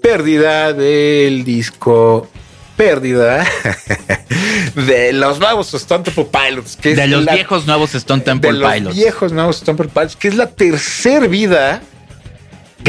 pérdida 0.00 0.72
del 0.72 1.42
disco. 1.42 2.28
Pérdida 2.76 3.44
de 4.86 5.12
los 5.12 5.40
nuevos 5.40 5.74
Stone 5.74 6.04
Temple 6.04 6.28
Pilots. 6.30 6.76
Que 6.76 6.92
es 6.92 6.96
De 6.96 7.08
los 7.08 7.24
la- 7.24 7.34
viejos 7.34 7.66
nuevos 7.66 7.92
Stone 7.96 8.22
Temple 8.22 8.52
de 8.52 8.80
los 8.82 8.94
viejos 8.94 9.32
nuevos 9.32 9.56
Stone 9.56 9.76
Temple 9.78 9.92
Pilots, 9.92 10.14
que 10.14 10.28
es 10.28 10.36
la 10.36 10.46
tercer 10.46 11.28
vida 11.28 11.82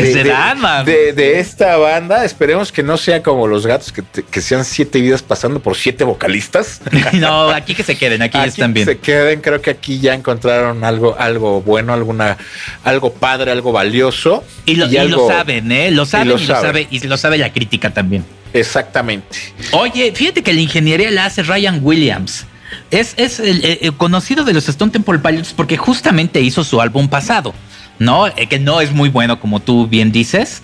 Que 0.01 0.13
se 0.13 0.23
dan, 0.23 0.59
man. 0.59 0.85
de, 0.85 1.13
de 1.13 1.39
esta 1.39 1.77
banda. 1.77 2.23
Esperemos 2.25 2.71
que 2.71 2.83
no 2.83 2.97
sea 2.97 3.21
como 3.23 3.47
los 3.47 3.65
gatos, 3.67 3.91
que, 3.91 4.01
te- 4.01 4.23
que 4.23 4.41
sean 4.41 4.63
siete 4.65 5.01
vidas 5.01 5.21
pasando 5.21 5.59
por 5.59 5.75
siete 5.75 6.03
vocalistas. 6.03 6.81
no, 7.13 7.49
aquí 7.49 7.75
que 7.75 7.83
se 7.83 7.97
queden, 7.97 8.21
aquí, 8.21 8.37
Aquí 8.37 8.49
están 8.49 8.73
bien. 8.73 8.85
Se 8.85 8.97
queden, 8.97 9.41
creo 9.41 9.61
que 9.61 9.71
aquí 9.71 9.99
ya 9.99 10.13
encontraron 10.13 10.83
algo, 10.83 11.15
algo 11.19 11.61
bueno, 11.61 11.93
alguna, 11.93 12.37
algo 12.83 13.13
padre, 13.13 13.51
algo 13.51 13.71
valioso. 13.71 14.43
Y 14.65 14.75
lo, 14.75 14.87
y 14.87 14.93
lo 14.93 15.01
algo- 15.01 15.27
saben, 15.27 15.71
¿eh? 15.71 15.91
Lo 15.91 16.05
saben 16.05 16.27
y 16.27 16.31
lo 16.31 16.37
saben. 16.39 16.61
sabe, 16.63 16.87
y 16.89 16.99
lo 17.07 17.17
sabe 17.17 17.37
la 17.37 17.51
crítica 17.51 17.89
también. 17.91 18.23
Exactamente. 18.53 19.37
Oye, 19.71 20.11
fíjate 20.15 20.41
que 20.43 20.53
la 20.53 20.61
ingeniería 20.61 21.09
la 21.11 21.25
hace 21.25 21.43
Ryan 21.43 21.79
Williams. 21.81 22.45
Es, 22.91 23.13
es 23.17 23.39
el, 23.39 23.63
el- 23.65 23.79
el 23.81 23.93
conocido 23.97 24.43
de 24.43 24.53
los 24.53 24.67
Stone 24.69 24.91
Temple 24.91 25.19
Pilots 25.19 25.53
porque 25.55 25.77
justamente 25.77 26.39
hizo 26.41 26.63
su 26.63 26.79
álbum 26.81 27.07
pasado, 27.07 27.53
¿no? 27.99 28.27
Eh, 28.27 28.47
que 28.49 28.59
no 28.59 28.81
es 28.81 28.91
muy 28.91 29.09
bueno, 29.09 29.39
como 29.39 29.59
tú 29.59 29.87
bien 29.87 30.11
dices, 30.11 30.61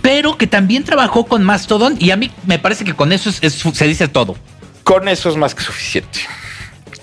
pero 0.00 0.36
que 0.36 0.46
también 0.46 0.84
trabajó 0.84 1.26
con 1.26 1.42
Mastodon 1.44 1.96
y 2.00 2.10
a 2.10 2.16
mí 2.16 2.30
me 2.46 2.58
parece 2.58 2.84
que 2.84 2.94
con 2.94 3.12
eso 3.12 3.30
es- 3.30 3.38
es- 3.42 3.54
se 3.74 3.86
dice 3.86 4.08
todo. 4.08 4.36
Con 4.84 5.06
eso 5.08 5.30
es 5.30 5.36
más 5.36 5.54
que 5.54 5.62
suficiente. 5.62 6.18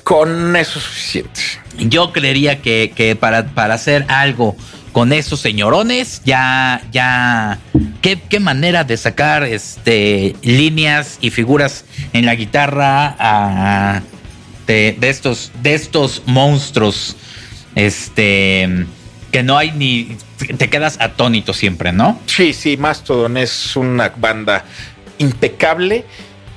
Con 0.04 0.56
eso 0.56 0.80
es 0.80 0.86
suficiente. 0.86 1.42
Yo 1.78 2.12
creería 2.12 2.62
que, 2.62 2.92
que 2.96 3.16
para, 3.16 3.46
para 3.48 3.76
hacer 3.76 4.06
algo 4.10 4.56
con 4.92 5.14
esos 5.14 5.40
señorones, 5.40 6.22
ya, 6.26 6.82
ya, 6.92 7.60
qué, 8.02 8.20
qué 8.20 8.40
manera 8.40 8.84
de 8.84 8.98
sacar 8.98 9.44
este, 9.44 10.36
líneas 10.42 11.20
y 11.22 11.30
figuras 11.30 11.86
en 12.12 12.26
la 12.26 12.34
guitarra 12.34 13.16
ah, 13.20 14.02
de, 14.66 14.98
de 15.00 15.10
estos, 15.10 15.52
de 15.62 15.76
estos 15.76 16.24
monstruos, 16.26 17.16
este, 17.76 18.86
que 19.32 19.44
no 19.44 19.58
hay 19.58 19.72
ni, 19.72 20.18
te 20.58 20.70
quedas 20.70 21.00
atónito 21.00 21.54
siempre, 21.54 21.92
¿no? 21.92 22.20
Sí, 22.26 22.54
sí, 22.54 22.78
Mastodon 22.78 23.38
es 23.38 23.76
una 23.76 24.14
banda 24.16 24.66
impecable, 25.18 26.06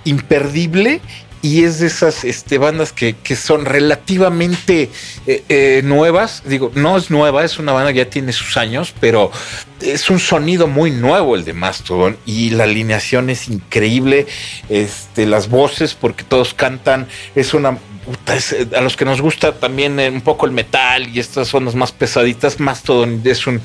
imperdible. 0.04 1.00
Y 1.42 1.64
es 1.64 1.80
de 1.80 1.88
esas 1.88 2.22
este, 2.24 2.56
bandas 2.58 2.92
que, 2.92 3.16
que 3.16 3.34
son 3.34 3.64
relativamente 3.64 4.90
eh, 5.26 5.42
eh, 5.48 5.82
nuevas. 5.84 6.42
Digo, 6.46 6.70
no 6.74 6.96
es 6.96 7.10
nueva, 7.10 7.44
es 7.44 7.58
una 7.58 7.72
banda 7.72 7.92
que 7.92 7.98
ya 7.98 8.08
tiene 8.10 8.32
sus 8.32 8.56
años, 8.56 8.94
pero 9.00 9.30
es 9.80 10.08
un 10.08 10.20
sonido 10.20 10.68
muy 10.68 10.92
nuevo 10.92 11.34
el 11.34 11.44
de 11.44 11.52
Mastodon. 11.52 12.16
Y 12.26 12.50
la 12.50 12.64
alineación 12.64 13.28
es 13.28 13.48
increíble. 13.48 14.26
Este, 14.68 15.26
las 15.26 15.48
voces, 15.48 15.94
porque 15.94 16.22
todos 16.22 16.54
cantan, 16.54 17.08
es 17.34 17.54
una 17.54 17.76
eh, 18.28 18.66
a 18.76 18.80
los 18.80 18.96
que 18.96 19.04
nos 19.04 19.20
gusta 19.20 19.52
también 19.52 19.98
un 19.98 20.20
poco 20.22 20.46
el 20.46 20.52
metal 20.52 21.08
y 21.08 21.18
estas 21.20 21.52
ondas 21.54 21.74
más 21.74 21.92
pesaditas, 21.92 22.58
Mastodon 22.60 23.20
es 23.24 23.46
un 23.46 23.60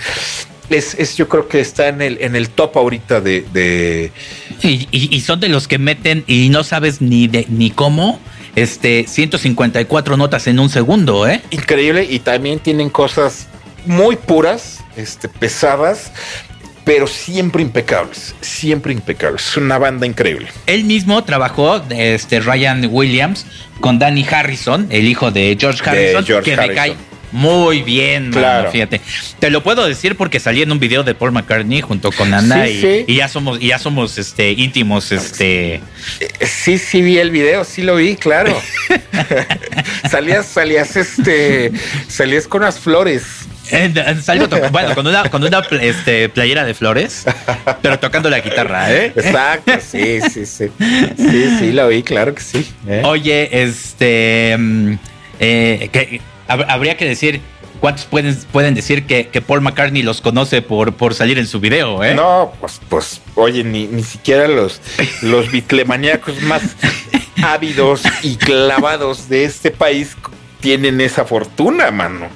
es, 0.69 0.95
es- 0.95 1.15
yo 1.15 1.27
creo 1.29 1.47
que 1.47 1.59
está 1.59 1.87
en 1.87 2.01
el 2.01 2.17
en 2.21 2.35
el 2.35 2.49
top 2.49 2.77
ahorita 2.77 3.21
de- 3.21 4.11
Y, 4.63 4.87
y- 4.91 5.15
y 5.15 5.21
son 5.21 5.39
de 5.39 5.49
los 5.49 5.67
que 5.67 5.77
meten 5.77 6.23
y 6.27 6.49
no 6.49 6.63
sabes 6.63 7.01
ni 7.01 7.27
de, 7.27 7.45
ni 7.49 7.69
cómo, 7.71 8.19
este, 8.55 9.05
154 9.07 10.17
notas 10.17 10.47
en 10.47 10.59
un 10.59 10.69
segundo, 10.69 11.27
¿eh? 11.27 11.41
increíble 11.51 12.07
y 12.09 12.19
también 12.19 12.59
tienen 12.59 12.89
cosas 12.89 13.47
muy 13.85 14.15
puras, 14.15 14.79
este, 14.95 15.29
pesadas, 15.29 16.11
pero 16.83 17.05
siempre 17.05 17.61
impecables, 17.61 18.33
siempre 18.41 18.93
impecables. 18.93 19.45
Es 19.49 19.57
una 19.57 19.77
banda 19.77 20.05
increíble. 20.07 20.47
Él 20.65 20.85
mismo 20.85 21.23
trabajó, 21.23 21.81
este, 21.89 22.39
Ryan 22.39 22.87
Williams, 22.89 23.45
con 23.81 23.99
Danny 23.99 24.25
Harrison, 24.29 24.87
el 24.89 25.05
hijo 25.07 25.29
de 25.31 25.55
George 25.59 25.83
De 25.83 25.89
Harrison, 25.89 26.25
George 26.25 26.49
que 26.51 26.57
me 26.57 26.63
Harrison. 26.63 26.75
cae 26.75 26.95
muy 27.31 27.81
bien, 27.81 28.29
mano, 28.29 28.39
Claro. 28.41 28.71
fíjate. 28.71 29.01
Te 29.39 29.49
lo 29.49 29.61
puedo 29.63 29.85
decir 29.87 30.15
porque 30.15 30.39
salí 30.39 30.61
en 30.61 30.71
un 30.71 30.79
video 30.79 31.03
de 31.03 31.13
Paul 31.15 31.31
McCartney 31.31 31.81
junto 31.81 32.11
con 32.11 32.33
Ana 32.33 32.65
Sí, 32.65 32.71
y, 32.71 32.81
sí. 32.81 33.05
y 33.07 33.15
ya 33.17 33.27
somos, 33.27 33.61
y 33.61 33.67
ya 33.67 33.79
somos 33.79 34.17
este, 34.17 34.51
íntimos, 34.51 35.11
este. 35.11 35.75
Eh, 35.75 35.81
Sí, 36.45 36.77
sí 36.77 37.01
vi 37.01 37.17
el 37.17 37.31
video, 37.31 37.63
sí 37.65 37.81
lo 37.83 37.95
vi, 37.97 38.15
claro. 38.15 38.55
salías, 40.09 40.45
salías, 40.45 40.95
este, 40.95 41.71
salías 42.07 42.47
con 42.47 42.61
las 42.61 42.79
flores. 42.79 43.23
eh, 43.71 43.93
salgo 44.23 44.47
to- 44.47 44.69
bueno, 44.71 44.95
con 44.95 45.05
una, 45.07 45.29
con 45.29 45.43
una 45.43 45.61
este, 45.81 46.29
playera 46.29 46.63
de 46.63 46.73
flores, 46.73 47.25
pero 47.81 47.99
tocando 47.99 48.29
la 48.29 48.39
guitarra, 48.39 48.93
¿eh? 48.93 49.11
Exacto, 49.15 49.73
sí, 49.85 50.19
sí, 50.33 50.45
sí. 50.45 50.65
Sí, 51.17 51.55
sí, 51.59 51.71
lo 51.73 51.87
vi, 51.89 52.03
claro 52.03 52.33
que 52.33 52.41
sí. 52.41 52.65
¿eh? 52.87 53.01
Oye, 53.05 53.49
este. 53.63 54.55
mm, 54.57 54.93
eh, 55.39 55.89
que, 55.91 56.21
habría 56.47 56.97
que 56.97 57.05
decir. 57.05 57.41
¿Cuántos 57.79 58.05
pueden, 58.05 58.35
pueden 58.51 58.73
decir 58.73 59.05
que, 59.05 59.27
que 59.27 59.39
Paul 59.39 59.61
McCartney 59.61 60.01
los 60.01 60.19
conoce 60.19 60.63
por, 60.63 60.93
por 60.93 61.13
salir 61.13 61.37
en 61.37 61.45
su 61.45 61.59
video, 61.59 62.03
eh? 62.03 62.15
No, 62.15 62.51
pues, 62.59 62.81
pues, 62.89 63.21
oye, 63.35 63.63
ni, 63.63 63.85
ni 63.85 64.01
siquiera 64.01 64.47
los, 64.47 64.81
los 65.21 65.51
bitlemaníacos 65.51 66.41
más 66.41 66.63
ávidos 67.43 68.01
y 68.23 68.35
clavados 68.37 69.29
de 69.29 69.43
este 69.43 69.69
país 69.69 70.15
tienen 70.59 70.99
esa 71.01 71.23
fortuna, 71.25 71.91
mano. 71.91 72.29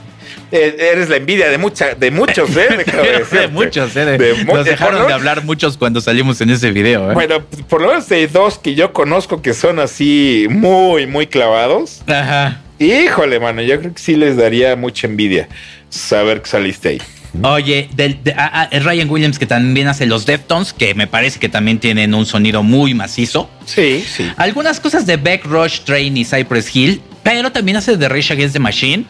Eh, 0.52 0.76
Eres 0.94 1.10
la 1.10 1.16
envidia 1.16 1.50
de 1.50 1.58
mucha, 1.58 1.96
de 1.96 2.12
muchos, 2.12 2.50
¿eh? 2.56 2.68
De 2.86 3.12
decirte. 3.18 3.48
muchos, 3.48 3.96
eh. 3.96 4.06
de- 4.06 4.18
De 4.20 4.46
nos 4.46 4.64
dejaron 4.66 5.08
de 5.08 5.14
hablar 5.14 5.44
muchos 5.44 5.76
cuando 5.76 6.02
salimos 6.02 6.40
en 6.42 6.52
ese 6.52 6.70
video, 6.72 7.10
eh. 7.10 7.14
Bueno, 7.16 7.42
por 7.68 7.82
lo 7.82 7.88
menos 7.88 8.08
de 8.10 8.28
dos 8.28 8.60
que 8.60 8.76
yo 8.76 8.94
conozco 8.94 9.42
que 9.42 9.56
son 9.56 9.80
así 9.80 10.46
muy, 10.52 11.08
muy 11.08 11.26
clavados. 11.26 12.04
Ajá. 12.06 12.62
Híjole, 12.82 13.40
mano, 13.40 13.62
yo 13.62 13.80
creo 13.80 13.94
que 13.94 14.02
sí 14.02 14.16
les 14.16 14.36
daría 14.38 14.76
mucha 14.76 15.06
envidia 15.08 15.48
saber 15.90 16.42
que 16.42 16.50
saliste 16.50 16.90
ahí. 16.90 17.02
Oye, 17.44 17.88
del, 17.94 18.22
de- 18.24 18.34
ah, 18.36 18.68
ah, 18.72 18.80
Ryan 18.80 19.10
Williams 19.10 19.40
que 19.40 19.46
también 19.46 19.88
hace 19.88 20.06
los 20.06 20.26
Deftones, 20.26 20.74
que 20.74 20.94
me 20.96 21.08
parece 21.08 21.40
que 21.40 21.48
también 21.48 21.80
tienen 21.80 22.14
un 22.14 22.26
sonido 22.26 22.62
muy 22.64 22.94
macizo. 22.94 23.50
Sí, 23.66 24.04
sí. 24.06 24.30
Algunas 24.36 24.80
cosas 24.80 25.06
de 25.06 25.16
Beck, 25.18 25.46
Rush, 25.46 25.82
Train 25.82 26.18
y 26.18 26.26
Cypress 26.26 26.76
Hill, 26.76 27.02
pero 27.24 27.52
también 27.52 27.78
hace 27.78 27.96
de 27.96 28.10
Rage 28.10 28.34
Against 28.34 28.54
the 28.54 28.60
Machine, 28.60 29.06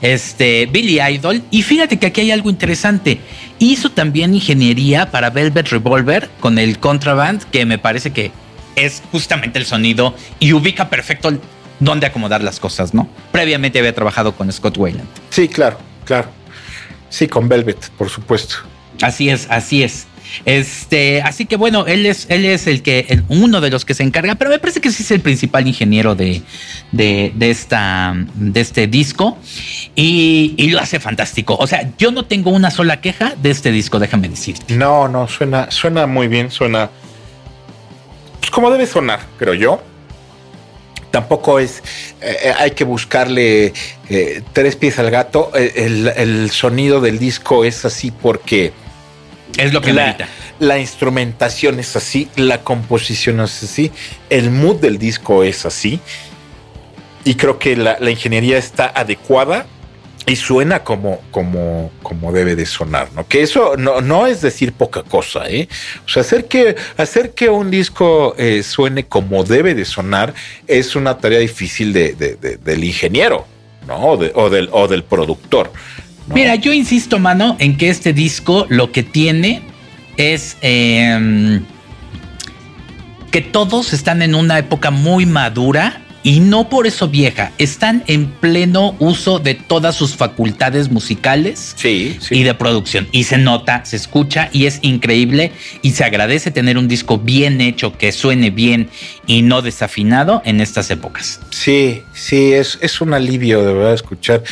este, 0.00 0.66
Billy 0.66 1.00
Idol. 1.00 1.42
Y 1.50 1.62
fíjate 1.62 1.98
que 1.98 2.06
aquí 2.06 2.22
hay 2.22 2.30
algo 2.30 2.48
interesante. 2.48 3.18
Hizo 3.58 3.90
también 3.90 4.34
ingeniería 4.34 5.10
para 5.10 5.30
Velvet 5.30 5.68
Revolver 5.68 6.30
con 6.40 6.58
el 6.58 6.78
Contraband, 6.78 7.42
que 7.50 7.66
me 7.66 7.76
parece 7.76 8.12
que 8.12 8.30
es 8.76 9.02
justamente 9.12 9.58
el 9.58 9.66
sonido 9.66 10.14
y 10.38 10.52
ubica 10.54 10.88
perfecto 10.88 11.28
dónde 11.80 12.06
acomodar 12.06 12.42
las 12.42 12.60
cosas, 12.60 12.94
¿no? 12.94 13.08
Previamente 13.32 13.78
había 13.78 13.94
trabajado 13.94 14.32
con 14.36 14.50
Scott 14.52 14.76
Wayland. 14.78 15.08
Sí, 15.30 15.48
claro, 15.48 15.78
claro. 16.04 16.28
Sí, 17.08 17.26
con 17.26 17.48
Velvet, 17.48 17.90
por 17.98 18.08
supuesto. 18.08 18.54
Así 19.02 19.28
es, 19.30 19.46
así 19.50 19.82
es. 19.82 20.06
Este, 20.44 21.22
así 21.22 21.44
que 21.46 21.56
bueno, 21.56 21.86
él 21.88 22.06
es, 22.06 22.26
él 22.28 22.44
es 22.44 22.68
el 22.68 22.82
que, 22.82 23.06
el- 23.08 23.24
uno 23.28 23.60
de 23.60 23.68
los 23.68 23.84
que 23.84 23.94
se 23.94 24.04
encarga, 24.04 24.36
pero 24.36 24.50
me 24.50 24.60
parece 24.60 24.80
que 24.80 24.92
sí 24.92 25.02
es 25.02 25.10
el 25.10 25.20
principal 25.20 25.66
ingeniero 25.66 26.14
de, 26.14 26.42
de, 26.92 27.32
de 27.34 27.50
esta, 27.50 28.14
de 28.36 28.60
este 28.60 28.86
disco 28.86 29.36
y, 29.96 30.54
y 30.56 30.68
lo 30.70 30.78
hace 30.78 31.00
fantástico. 31.00 31.56
O 31.58 31.66
sea, 31.66 31.90
yo 31.98 32.12
no 32.12 32.26
tengo 32.26 32.50
una 32.50 32.70
sola 32.70 33.00
queja 33.00 33.34
de 33.42 33.50
este 33.50 33.72
disco, 33.72 33.98
déjame 33.98 34.28
decirte. 34.28 34.76
No, 34.76 35.08
no, 35.08 35.26
suena, 35.26 35.68
suena 35.72 36.06
muy 36.06 36.28
bien, 36.28 36.52
suena 36.52 36.90
pues 38.38 38.50
como 38.52 38.70
debe 38.70 38.86
sonar, 38.86 39.20
creo 39.36 39.54
yo. 39.54 39.82
Tampoco 41.10 41.58
es, 41.58 41.82
eh, 42.20 42.36
eh, 42.44 42.52
hay 42.56 42.70
que 42.72 42.84
buscarle 42.84 43.72
eh, 44.08 44.42
tres 44.52 44.76
pies 44.76 44.98
al 44.98 45.10
gato. 45.10 45.50
El, 45.54 46.08
el 46.08 46.50
sonido 46.50 47.00
del 47.00 47.18
disco 47.18 47.64
es 47.64 47.84
así 47.84 48.10
porque 48.10 48.72
Es 49.56 49.72
lo 49.72 49.80
que 49.80 49.92
la, 49.92 50.06
merita. 50.06 50.28
la 50.60 50.78
instrumentación 50.78 51.80
es 51.80 51.96
así, 51.96 52.28
la 52.36 52.62
composición 52.62 53.40
es 53.40 53.62
así, 53.62 53.90
el 54.28 54.50
mood 54.50 54.76
del 54.76 54.98
disco 54.98 55.42
es 55.42 55.66
así. 55.66 56.00
Y 57.24 57.34
creo 57.34 57.58
que 57.58 57.76
la, 57.76 57.98
la 58.00 58.10
ingeniería 58.10 58.56
está 58.56 58.86
adecuada 58.86 59.66
y 60.26 60.36
suena 60.36 60.84
como, 60.84 61.20
como, 61.30 61.90
como 62.02 62.30
debe 62.32 62.54
de 62.54 62.66
sonar, 62.66 63.08
¿no? 63.16 63.26
Que 63.26 63.42
eso 63.42 63.76
no, 63.76 64.00
no 64.00 64.26
es 64.26 64.40
decir 64.42 64.72
poca 64.72 65.02
cosa, 65.02 65.48
¿eh? 65.48 65.68
O 66.06 66.08
sea, 66.08 66.20
hacer 66.22 66.46
que, 66.46 66.76
hacer 66.96 67.32
que 67.32 67.48
un 67.48 67.70
disco 67.70 68.34
eh, 68.38 68.62
suene 68.62 69.06
como 69.06 69.42
debe 69.44 69.74
de 69.74 69.84
sonar 69.84 70.34
es 70.68 70.94
una 70.94 71.18
tarea 71.18 71.40
difícil 71.40 71.92
de, 71.92 72.12
de- 72.12 72.36
de- 72.36 72.56
del 72.58 72.84
ingeniero, 72.84 73.46
¿no? 73.88 73.96
O, 73.96 74.16
de- 74.16 74.30
o 74.34 74.50
del, 74.50 74.68
o 74.72 74.86
del 74.88 75.02
productor. 75.04 75.72
Mira, 76.32 76.54
yo 76.54 76.72
insisto, 76.72 77.18
mano, 77.18 77.56
en 77.58 77.76
que 77.76 77.88
este 77.90 78.12
disco 78.12 78.66
lo 78.68 78.92
que 78.92 79.02
tiene 79.02 79.62
es 80.16 80.56
em, 80.60 81.64
que 83.32 83.40
todos 83.40 83.92
están 83.92 84.22
en 84.22 84.34
una 84.34 84.58
época 84.58 84.90
muy 84.90 85.26
madura 85.26 86.02
y 86.22 86.40
no 86.40 86.68
por 86.68 86.86
eso 86.86 87.08
vieja. 87.08 87.52
Están 87.58 88.04
en 88.06 88.26
pleno 88.30 88.94
uso 88.98 89.38
de 89.38 89.54
todas 89.54 89.94
sus 89.96 90.16
facultades 90.16 90.90
musicales 90.90 91.74
Sí, 91.76 92.18
sí. 92.20 92.36
y 92.36 92.42
de 92.42 92.54
producción. 92.54 93.08
Y 93.12 93.24
se 93.24 93.38
nota, 93.38 93.84
se 93.84 93.96
escucha 93.96 94.50
y 94.52 94.66
es 94.66 94.78
increíble. 94.82 95.52
Y 95.82 95.92
se 95.92 96.04
agradece 96.04 96.50
tener 96.50 96.76
un 96.76 96.88
disco 96.88 97.18
bien 97.18 97.60
hecho, 97.60 97.96
que 97.96 98.12
suene 98.12 98.50
bien 98.50 98.88
y 99.26 99.42
no 99.42 99.62
desafinado 99.62 100.42
en 100.44 100.60
estas 100.60 100.90
épocas. 100.90 101.40
Sí, 101.50 102.02
sí, 102.12 102.52
es, 102.52 102.78
es 102.82 103.00
un 103.00 103.14
alivio 103.14 103.64
de 103.64 103.72
verdad 103.72 103.94
escuchar. 103.94 104.42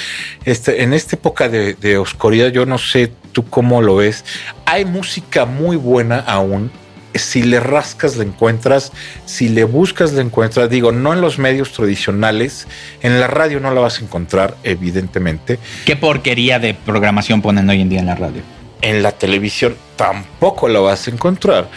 Este, 0.45 0.83
en 0.83 0.95
esta 0.95 1.17
época 1.17 1.49
de, 1.49 1.75
de 1.75 1.99
oscuridad, 1.99 2.49
yo 2.49 2.65
no 2.67 2.79
sé 2.79 3.13
tú 3.33 3.45
cómo 3.49 3.83
lo 3.83 3.97
ves. 3.97 4.25
Hay 4.65 4.85
música 4.85 5.45
muy 5.45 5.77
buena 5.77 6.19
aún. 6.21 6.71
Si 7.15 7.43
le 7.43 7.61
rascas, 7.61 8.17
la 8.17 8.25
encuentras. 8.25 8.93
Si 9.25 9.49
le 9.49 9.65
buscas, 9.65 10.13
la 10.13 10.23
encuentras. 10.23 10.71
Digo, 10.71 10.93
no 10.93 11.13
en 11.13 11.21
los 11.21 11.39
medios 11.39 11.73
tradicionales. 11.73 12.67
En 13.03 13.21
la 13.21 13.27
radio 13.27 13.61
no 13.61 13.73
la 13.73 13.81
vas 13.81 14.01
a 14.01 14.05
encontrar, 14.05 14.57
evidentemente. 14.63 15.59
¿Qué 15.85 15.97
porquería 15.97 16.59
de 16.59 16.75
programación 16.75 17.43
ponen 17.43 17.69
hoy 17.69 17.81
en 17.81 17.89
día 17.89 18.01
en 18.01 18.07
la 18.07 18.15
radio? 18.15 18.43
En 18.81 19.03
la 19.03 19.13
televisión 19.13 19.77
tampoco 19.97 20.69
la 20.69 20.81
vas 20.81 21.09
a 21.09 21.11
encontrar. 21.11 21.69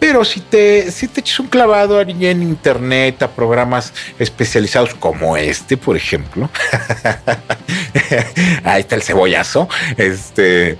Pero 0.00 0.24
si 0.24 0.40
te, 0.40 0.90
si 0.90 1.08
te 1.08 1.20
echas 1.20 1.38
un 1.40 1.48
clavado 1.48 2.00
en 2.00 2.42
internet 2.42 3.22
a 3.22 3.28
programas 3.28 3.92
especializados 4.18 4.94
como 4.94 5.36
este, 5.36 5.76
por 5.76 5.94
ejemplo, 5.94 6.48
ahí 8.64 8.80
está 8.80 8.94
el 8.94 9.02
cebollazo, 9.02 9.68
este, 9.98 10.78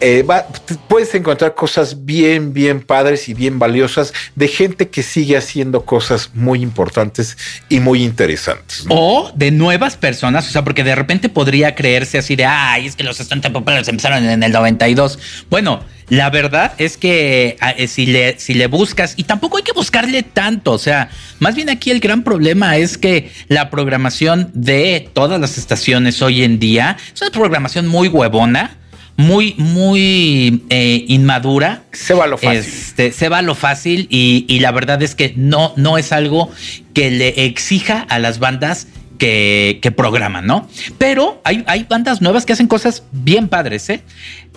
eh, 0.00 0.22
va- 0.22 0.46
puedes 0.88 1.14
encontrar 1.14 1.54
cosas 1.54 2.04
bien, 2.04 2.52
bien 2.52 2.80
padres 2.82 3.28
y 3.28 3.34
bien 3.34 3.58
valiosas 3.58 4.12
de 4.34 4.48
gente 4.48 4.88
que 4.88 5.02
sigue 5.02 5.36
haciendo 5.36 5.84
cosas 5.84 6.30
muy 6.34 6.62
importantes 6.62 7.36
y 7.68 7.80
muy 7.80 8.02
interesantes. 8.04 8.84
O 8.88 9.30
de 9.34 9.50
nuevas 9.50 9.96
personas, 9.96 10.48
o 10.48 10.50
sea, 10.50 10.62
porque 10.64 10.84
de 10.84 10.94
repente 10.94 11.28
podría 11.28 11.74
creerse 11.74 12.18
así 12.18 12.36
de, 12.36 12.44
ay, 12.44 12.86
es 12.86 12.96
que 12.96 13.04
los 13.04 13.18
Stone 13.20 13.40
Temple 13.40 13.62
Pilots 13.62 13.88
empezaron 13.88 14.24
en 14.24 14.42
el 14.42 14.52
92. 14.52 15.18
Bueno, 15.50 15.82
la 16.08 16.30
verdad 16.30 16.72
es 16.78 16.96
que 16.96 17.56
ah, 17.60 17.70
eh, 17.76 17.88
si 17.88 18.06
le, 18.06 18.38
si 18.38 18.54
le 18.54 18.66
buscas, 18.68 19.14
y 19.16 19.24
tampoco 19.24 19.56
hay 19.56 19.62
que 19.64 19.72
buscarle 19.72 20.22
tanto, 20.22 20.72
o 20.72 20.78
sea, 20.78 21.08
más 21.40 21.54
bien 21.56 21.68
aquí 21.68 21.90
el 21.90 22.00
gran 22.00 22.22
problema 22.22 22.76
es 22.76 22.96
que 22.98 23.32
la 23.48 23.70
programación 23.70 24.50
de 24.54 25.08
todas 25.14 25.40
las 25.40 25.58
estaciones 25.58 26.22
hoy 26.22 26.44
en 26.44 26.58
día 26.58 26.96
es 27.14 27.20
una 27.22 27.30
programación 27.30 27.86
muy 27.88 28.08
huevona. 28.08 28.78
Muy, 29.18 29.54
muy 29.56 30.64
eh, 30.68 31.04
inmadura, 31.08 31.84
Se 31.92 32.12
va 32.12 32.24
a 32.24 32.26
lo 32.26 32.36
fácil. 32.36 32.58
este, 32.58 33.12
se 33.12 33.28
va 33.30 33.40
lo 33.40 33.54
fácil 33.54 34.08
y, 34.10 34.44
y 34.46 34.60
la 34.60 34.72
verdad 34.72 35.02
es 35.02 35.14
que 35.14 35.32
no, 35.36 35.72
no 35.76 35.96
es 35.96 36.12
algo 36.12 36.50
que 36.92 37.10
le 37.10 37.46
exija 37.46 38.00
a 38.10 38.18
las 38.18 38.38
bandas 38.38 38.88
que, 39.18 39.78
que 39.80 39.90
programan, 39.90 40.46
¿no? 40.46 40.68
Pero 40.98 41.40
hay, 41.44 41.64
hay 41.66 41.84
bandas 41.88 42.20
nuevas 42.20 42.44
que 42.44 42.52
hacen 42.52 42.66
cosas 42.66 43.04
bien 43.12 43.48
padres, 43.48 43.88
¿eh? 43.88 44.02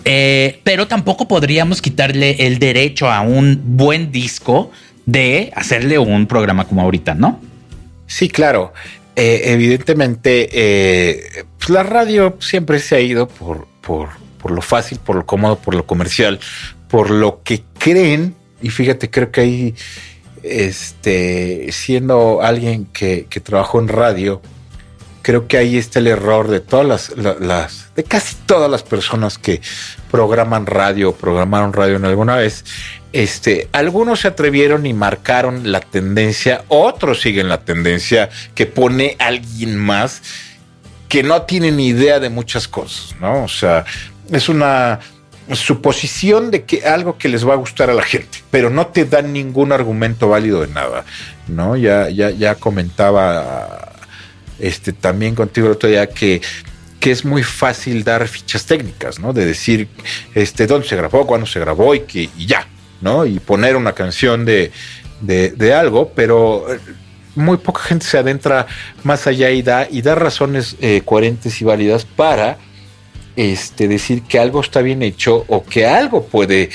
Eh, 0.04 0.60
Pero 0.62 0.86
tampoco 0.86 1.26
podríamos 1.26 1.80
quitarle 1.80 2.46
el 2.46 2.58
derecho 2.58 3.10
a 3.10 3.22
un 3.22 3.60
buen 3.76 4.12
disco 4.12 4.70
de 5.06 5.50
hacerle 5.54 5.98
un 5.98 6.26
programa 6.26 6.66
como 6.66 6.82
ahorita, 6.82 7.14
¿no? 7.14 7.40
Sí, 8.06 8.28
claro. 8.28 8.72
Eh, 9.16 9.42
evidentemente, 9.46 11.44
pues 11.58 11.70
la 11.70 11.82
radio 11.82 12.36
siempre 12.40 12.78
se 12.78 12.96
ha 12.96 13.00
ido 13.00 13.28
por, 13.28 13.66
por, 13.80 14.08
por 14.40 14.50
lo 14.52 14.62
fácil, 14.62 14.98
por 14.98 15.16
lo 15.16 15.26
cómodo, 15.26 15.56
por 15.56 15.74
lo 15.74 15.86
comercial, 15.86 16.40
por 16.88 17.10
lo 17.10 17.42
que 17.42 17.62
creen. 17.78 18.34
Y 18.62 18.70
fíjate, 18.70 19.10
creo 19.10 19.30
que 19.30 19.40
ahí, 19.40 19.74
este, 20.42 21.68
siendo 21.72 22.42
alguien 22.42 22.86
que, 22.86 23.26
que 23.28 23.40
trabajó 23.40 23.80
en 23.80 23.88
radio, 23.88 24.40
creo 25.22 25.46
que 25.48 25.58
ahí 25.58 25.76
está 25.76 25.98
el 25.98 26.06
error 26.06 26.48
de 26.48 26.60
todas 26.60 26.86
las, 26.86 27.16
la- 27.16 27.36
las, 27.38 27.94
de 27.94 28.04
casi 28.04 28.36
todas 28.46 28.70
las 28.70 28.82
personas 28.82 29.38
que 29.38 29.60
programan 30.10 30.66
radio, 30.66 31.12
programaron 31.14 31.72
radio 31.72 31.96
en 31.96 32.04
alguna 32.04 32.36
vez. 32.36 32.64
Este, 33.12 33.68
algunos 33.72 34.20
se 34.20 34.28
atrevieron 34.28 34.86
y 34.86 34.94
marcaron 34.94 35.72
la 35.72 35.80
tendencia, 35.80 36.64
otros 36.68 37.20
siguen 37.20 37.48
la 37.48 37.60
tendencia 37.64 38.30
que 38.54 38.66
pone 38.66 39.16
alguien 39.18 39.76
más 39.76 40.22
que 41.08 41.24
no 41.24 41.42
tiene 41.42 41.72
ni 41.72 41.88
idea 41.88 42.20
de 42.20 42.30
muchas 42.30 42.68
cosas, 42.68 43.16
¿no? 43.20 43.42
O 43.42 43.48
sea, 43.48 43.84
es 44.30 44.48
una 44.48 45.00
suposición 45.52 46.50
de 46.50 46.64
que 46.64 46.84
algo 46.84 47.18
que 47.18 47.28
les 47.28 47.46
va 47.46 47.54
a 47.54 47.56
gustar 47.56 47.90
a 47.90 47.94
la 47.94 48.02
gente, 48.02 48.38
pero 48.50 48.70
no 48.70 48.86
te 48.86 49.04
dan 49.04 49.32
ningún 49.32 49.72
argumento 49.72 50.28
válido 50.28 50.60
de 50.60 50.68
nada, 50.68 51.04
¿no? 51.48 51.76
Ya, 51.76 52.08
ya, 52.08 52.30
ya 52.30 52.54
comentaba 52.54 53.92
este 54.58 54.92
también 54.92 55.34
contigo 55.34 55.66
el 55.66 55.72
otro 55.72 55.88
día 55.88 56.06
que 56.08 56.42
que 57.00 57.10
es 57.10 57.24
muy 57.24 57.42
fácil 57.42 58.04
dar 58.04 58.28
fichas 58.28 58.66
técnicas, 58.66 59.18
¿no? 59.18 59.32
De 59.32 59.46
decir 59.46 59.88
este 60.34 60.66
dónde 60.66 60.86
se 60.86 60.96
grabó, 60.96 61.26
cuándo 61.26 61.46
se 61.46 61.58
grabó 61.58 61.94
y 61.94 62.00
que 62.00 62.28
y 62.36 62.46
ya, 62.46 62.68
¿no? 63.00 63.24
Y 63.24 63.40
poner 63.40 63.74
una 63.74 63.94
canción 63.94 64.44
de, 64.44 64.70
de, 65.22 65.74
algo, 65.74 66.12
pero 66.14 66.72
eh, 66.72 66.78
muy 67.34 67.56
poca 67.56 67.80
gente 67.80 68.04
se 68.04 68.18
adentra 68.18 68.66
más 69.02 69.26
allá 69.26 69.50
y 69.50 69.62
da, 69.62 69.88
y 69.90 70.02
da 70.02 70.14
razones 70.14 70.76
eh, 70.80 71.00
coherentes 71.04 71.60
y 71.62 71.64
válidas 71.64 72.04
para 72.04 72.58
este, 73.40 73.88
decir 73.88 74.22
que 74.22 74.38
algo 74.38 74.60
está 74.60 74.82
bien 74.82 75.02
hecho 75.02 75.44
o 75.48 75.64
que 75.64 75.86
algo 75.86 76.26
puede 76.26 76.68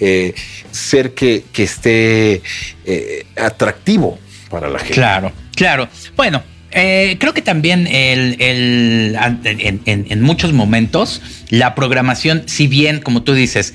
eh, 0.00 0.34
ser 0.70 1.12
que, 1.14 1.44
que 1.52 1.62
esté 1.64 2.42
eh, 2.84 3.26
atractivo 3.36 4.18
para 4.50 4.68
la 4.68 4.78
gente. 4.78 4.94
Claro, 4.94 5.32
claro. 5.54 5.88
Bueno, 6.16 6.42
eh, 6.70 7.16
creo 7.18 7.32
que 7.34 7.42
también 7.42 7.86
el, 7.86 8.36
el- 8.40 9.16
en, 9.44 9.80
en- 10.08 10.22
muchos 10.22 10.52
momentos 10.52 11.22
la 11.50 11.74
programación, 11.74 12.44
si 12.46 12.66
bien, 12.66 13.00
como 13.00 13.22
tú 13.22 13.34
dices, 13.34 13.74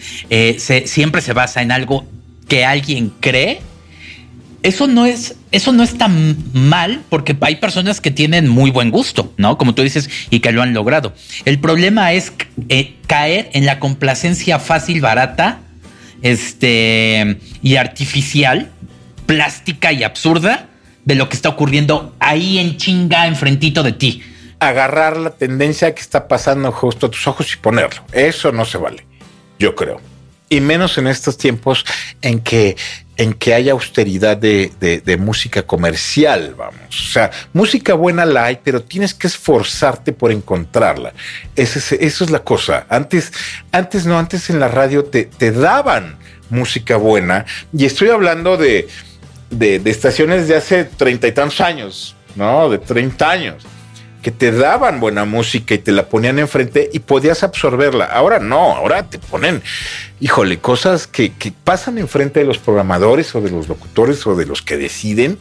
siempre 0.86 1.22
se 1.22 1.34
basa 1.34 1.62
en 1.62 1.72
algo 1.72 2.06
que 2.48 2.66
alguien 2.66 3.12
cree, 3.20 3.62
eso 4.64 4.88
no 4.88 5.06
es, 5.06 5.36
eso 5.52 5.72
no 5.72 5.84
es 5.84 5.98
tan 5.98 6.38
mal 6.54 7.02
porque 7.10 7.36
hay 7.42 7.56
personas 7.56 8.00
que 8.00 8.12
tienen 8.12 8.48
muy 8.48 8.70
buen 8.70 8.92
gusto, 8.92 9.34
¿no? 9.38 9.58
Como 9.58 9.74
tú 9.74 9.82
dices, 9.82 10.10
y 10.30 10.40
que 10.40 10.52
lo 10.52 10.62
han 10.62 10.74
logrado. 10.74 11.14
El 11.46 11.60
problema 11.60 12.14
es 12.14 12.32
eh, 12.70 12.96
caer 13.08 13.50
en 13.54 13.66
la 13.66 13.80
complacencia 13.80 14.60
fácil, 14.60 15.02
barata, 15.02 15.60
este, 16.22 17.40
y 17.64 17.76
artificial, 17.78 18.70
plástica 19.26 19.92
y 19.92 20.04
absurda 20.04 20.68
de 21.06 21.16
lo 21.16 21.28
que 21.30 21.36
está 21.36 21.50
ocurriendo 21.50 22.16
ahí 22.20 22.60
en 22.60 22.78
chinga, 22.78 23.28
enfrentito 23.28 23.82
de 23.82 23.94
ti. 23.94 24.22
Agarrar 24.60 25.18
la 25.18 25.32
tendencia 25.32 25.94
que 25.96 26.02
está 26.02 26.28
pasando 26.28 26.72
justo 26.72 27.08
a 27.08 27.12
tus 27.12 27.26
ojos 27.28 27.52
y 27.52 27.58
ponerlo. 27.58 28.04
Eso 28.12 28.52
no 28.52 28.66
se 28.66 28.78
vale, 28.78 29.06
yo 29.58 29.74
creo. 29.74 30.11
Y 30.52 30.60
menos 30.60 30.98
en 30.98 31.08
estos 31.08 31.38
tiempos 31.38 31.86
en 32.22 32.42
que, 32.42 32.76
en 33.16 33.34
que 33.34 33.54
hay 33.54 33.70
austeridad 33.70 34.36
de, 34.36 34.70
de- 34.82 35.16
música 35.16 35.64
comercial, 35.64 36.56
vamos. 36.58 36.82
O 36.90 37.14
sea, 37.14 37.32
música 37.54 37.94
buena 37.94 38.26
la 38.26 38.44
hay, 38.48 38.60
pero 38.62 38.82
tienes 38.84 39.14
que 39.14 39.28
esforzarte 39.28 40.12
por 40.12 40.30
encontrarla. 40.30 41.14
Ese 41.56 41.80
es- 41.80 41.94
eso 41.94 42.26
es 42.26 42.32
la 42.32 42.40
cosa. 42.44 42.86
Antes, 42.90 43.32
antes 43.72 44.06
no, 44.06 44.20
antes 44.20 44.50
en 44.50 44.60
la 44.60 44.68
radio 44.68 45.06
te, 45.06 45.24
te 45.24 45.54
daban 45.54 46.18
música 46.50 46.98
buena. 46.98 47.46
Y 47.72 47.86
estoy 47.86 48.10
hablando 48.10 48.58
de, 48.58 48.90
de 49.52 49.82
estaciones 49.86 50.50
de 50.50 50.58
hace 50.58 50.84
treinta 50.84 51.28
y 51.30 51.32
tantos 51.32 51.62
años, 51.62 52.18
¿no? 52.36 52.70
De 52.70 52.78
30 52.78 53.30
años, 53.30 53.64
que 54.22 54.32
te 54.32 54.52
daban 54.52 55.00
buena 55.00 55.26
música 55.26 55.74
y 55.74 55.80
te 55.80 55.92
la 55.92 56.08
ponían 56.08 56.40
enfrente 56.40 56.90
y 56.94 57.00
podías 57.00 57.44
absorberla. 57.44 58.06
Ahora 58.06 58.40
no, 58.40 58.76
ahora 58.76 59.10
te 59.10 59.20
ponen, 59.20 59.62
híjole, 60.20 60.60
cosas 60.60 61.08
que, 61.08 61.32
que 61.34 61.52
pasan 61.52 61.98
enfrente 61.98 62.40
de 62.40 62.46
los 62.46 62.58
programadores 62.58 63.34
o 63.36 63.42
de 63.42 63.50
los 63.52 63.68
locutores 63.68 64.26
o 64.28 64.36
de 64.36 64.46
los 64.46 64.62
que 64.62 64.78
deciden. 64.78 65.40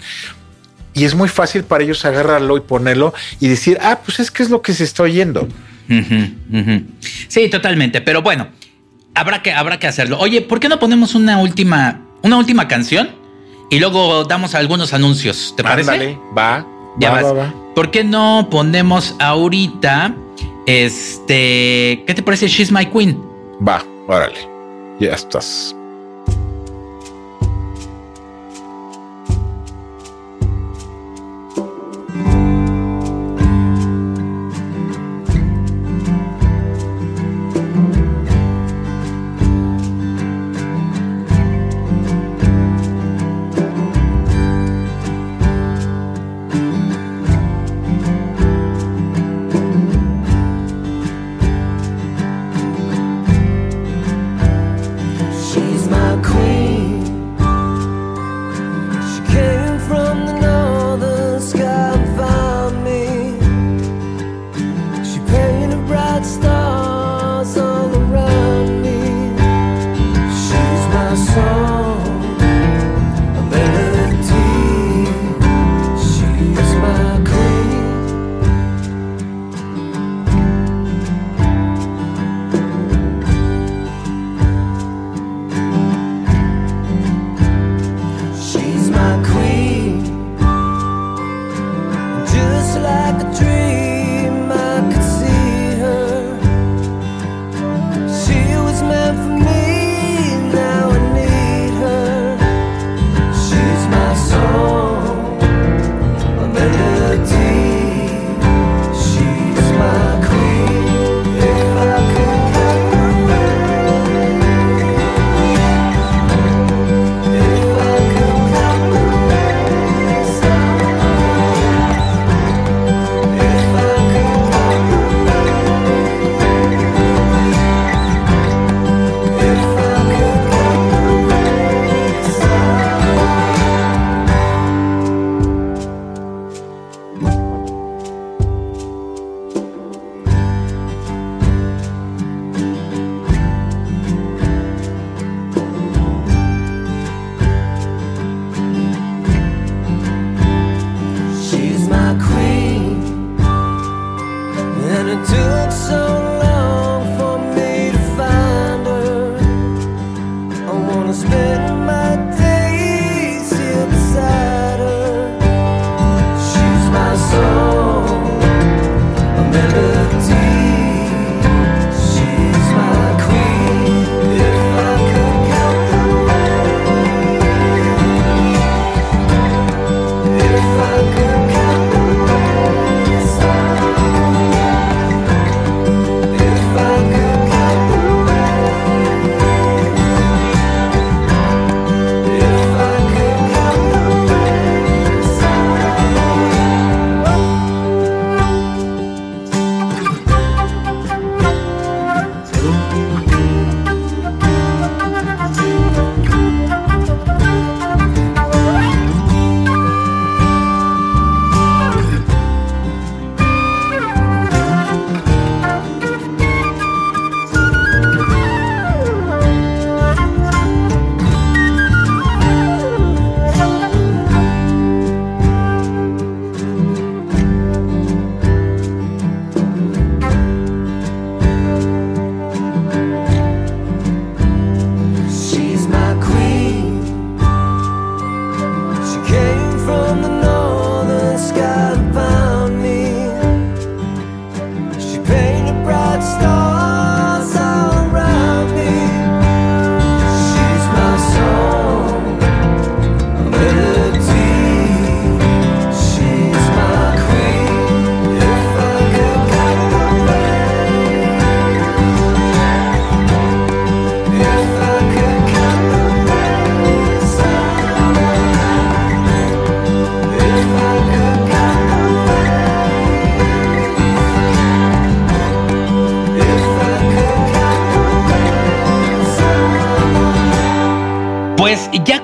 Y 0.95 1.05
es 1.05 1.15
muy 1.15 1.29
fácil 1.29 1.63
para 1.65 1.85
ellos 1.85 2.05
agarrarlo 2.05 2.57
y 2.57 2.61
ponerlo 2.61 3.15
y 3.39 3.49
decir, 3.49 3.79
ah, 3.81 4.01
pues 4.05 4.19
es 4.19 4.31
que 4.31 4.43
es 4.43 4.51
lo 4.51 4.61
que 4.63 4.73
se 4.75 4.85
está 4.85 5.05
oyendo. 5.05 5.47
Sí, 7.29 7.49
totalmente. 7.49 8.01
Pero 8.01 8.23
bueno, 8.23 8.49
habrá 9.15 9.43
que, 9.43 9.53
habrá 9.53 9.79
que 9.79 9.87
hacerlo. 9.87 10.19
Oye, 10.19 10.41
¿por 10.41 10.61
qué 10.61 10.69
no 10.69 10.79
ponemos 10.79 11.15
una 11.15 11.39
última, 11.39 12.01
una 12.23 12.37
última 12.37 12.69
canción? 12.69 13.11
Y 13.71 13.79
luego 13.79 14.25
damos 14.25 14.55
algunos 14.55 14.93
anuncios. 14.93 15.55
¿Te 15.57 15.63
parece? 15.63 15.91
Ándale, 15.91 16.19
va, 16.37 16.67
Ya 16.99 17.11
va, 17.11 17.23
vas. 17.23 17.25
va, 17.25 17.33
va. 17.33 17.55
¿Por 17.81 17.91
qué 17.91 18.05
no 18.05 18.47
ponemos 18.51 19.17
ahorita 19.19 20.15
este. 20.67 22.05
¿Qué 22.07 22.13
te 22.15 22.23
parece 22.23 22.47
She's 22.47 22.71
My 22.71 22.85
Queen? 22.85 23.19
Va, 23.67 23.83
órale. 24.07 24.37
Ya 25.01 25.15
estás. 25.15 25.75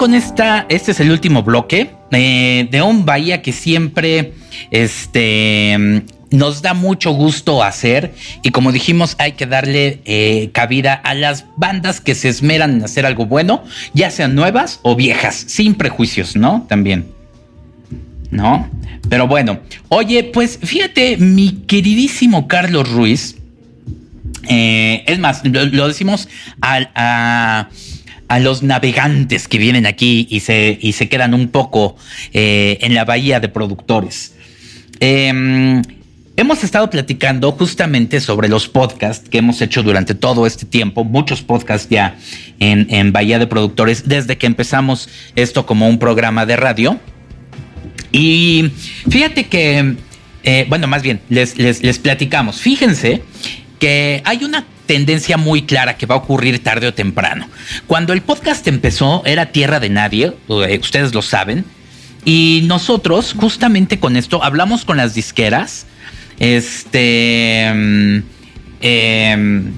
Con 0.07 0.15
este 0.15 0.93
es 0.93 1.01
el 1.01 1.11
último 1.11 1.43
bloque 1.43 1.91
eh, 2.12 2.69
de 2.70 2.81
un 2.81 3.05
Bahía 3.05 3.43
que 3.43 3.51
siempre 3.51 4.35
este, 4.70 6.05
nos 6.31 6.62
da 6.62 6.74
mucho 6.74 7.11
gusto 7.11 7.61
hacer 7.65 8.15
y 8.41 8.51
como 8.53 8.70
dijimos 8.70 9.16
hay 9.19 9.33
que 9.33 9.47
darle 9.47 10.03
eh, 10.05 10.51
cabida 10.53 10.95
a 10.95 11.12
las 11.15 11.47
bandas 11.57 12.01
que 12.01 12.15
se 12.15 12.28
esmeran 12.28 12.77
en 12.77 12.85
hacer 12.85 13.05
algo 13.05 13.27
bueno, 13.27 13.65
ya 13.95 14.12
sean 14.12 14.37
nuevas 14.37 14.78
o 14.83 14.95
viejas, 14.95 15.35
sin 15.35 15.74
prejuicios, 15.74 16.37
¿no? 16.37 16.65
También. 16.69 17.09
¿No? 18.31 18.70
Pero 19.09 19.27
bueno, 19.27 19.59
oye, 19.89 20.23
pues 20.23 20.61
fíjate, 20.62 21.16
mi 21.16 21.65
queridísimo 21.66 22.47
Carlos 22.47 22.89
Ruiz, 22.93 23.39
eh, 24.49 25.03
es 25.09 25.19
más, 25.19 25.43
lo, 25.45 25.89
decimos 25.89 26.28
al- 26.61 26.91
los 28.39 28.62
navegantes 28.62 29.48
que 29.48 29.59
vienen 29.59 29.86
aquí 29.86 30.27
y 30.31 30.40
se, 30.40 30.78
y 30.81 30.93
se 30.93 31.09
quedan 31.09 31.35
un 31.35 31.48
poco 31.48 31.97
eh, 32.32 32.78
en 32.81 32.94
la 32.94 33.05
bahía 33.05 33.40
de 33.40 33.48
productores. 33.48 34.35
Eh, 35.01 35.82
hemos 36.36 36.65
estado 36.65 36.90
platicando 36.90 37.53
justamente 37.53 38.20
sobre 38.20 38.48
los 38.48 38.69
podcasts 38.69 39.28
que 39.28 39.39
hemos 39.39 39.61
hecho 39.62 39.82
durante 39.82 40.15
todo 40.15 40.47
este 40.47 40.66
tiempo, 40.66 41.05
muchos 41.05 41.43
podcasts 41.43 41.89
ya 41.89 42.16
en, 42.59 42.86
en 42.90 43.12
Bahía 43.12 43.39
de 43.39 43.47
Productores, 43.47 44.09
desde 44.09 44.36
que 44.36 44.47
empezamos 44.47 45.09
esto 45.35 45.66
como 45.66 45.89
un 45.89 45.98
programa 45.98 46.47
de 46.47 46.57
radio. 46.57 47.01
Y 48.12 48.70
fíjate 49.09 49.47
que, 49.47 49.97
eh, 50.44 50.66
bueno, 50.69 50.86
más 50.86 51.03
bien, 51.03 51.20
les, 51.28 51.59
les 51.59 51.98
platicamos. 51.98 52.61
Fíjense 52.61 53.23
que 53.78 54.23
hay 54.24 54.44
una 54.44 54.65
tendencia 54.87 55.37
muy 55.37 55.63
clara 55.67 55.97
que 55.97 56.07
va 56.07 56.15
a 56.15 56.19
ocurrir 56.19 56.63
tarde 56.63 56.87
o 56.87 56.95
temprano. 56.95 57.49
Cuando 57.87 58.13
el 58.13 58.23
podcast 58.23 58.67
empezó, 58.69 59.23
era 59.27 59.53
tierra 59.53 59.81
de 59.81 59.91
nadie, 59.91 60.33
eh, 60.49 60.79
ustedes 60.81 61.15
lo 61.15 61.23
saben, 61.23 61.65
y 62.25 62.63
nosotros, 62.65 63.35
justamente 63.39 64.01
con 64.01 64.17
esto, 64.17 64.43
hablamos 64.43 64.85
con 64.85 64.97
las 64.97 65.15
disqueras. 65.15 65.87
Este. 66.41 67.71
mm, 67.73 68.19
em, 68.81 69.73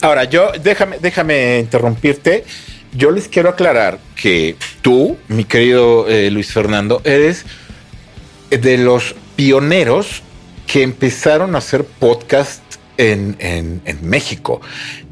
Ahora, 0.00 0.24
yo, 0.24 0.52
déjame, 0.62 0.98
déjame 0.98 1.58
interrumpirte. 1.58 2.44
Yo 2.94 3.10
les 3.10 3.28
quiero 3.28 3.50
aclarar 3.50 3.98
que 4.16 4.56
tú, 4.80 5.18
mi 5.28 5.44
querido 5.44 6.08
eh, 6.08 6.30
Luis 6.30 6.52
Fernando, 6.52 7.02
eres 7.04 7.44
de 8.48 8.78
los 8.78 9.14
pioneros 9.36 10.22
que 10.66 10.82
empezaron 10.82 11.54
a 11.54 11.58
hacer 11.58 11.84
podcast 11.84 12.62
en, 12.98 13.36
en- 13.38 13.82
México 14.02 14.60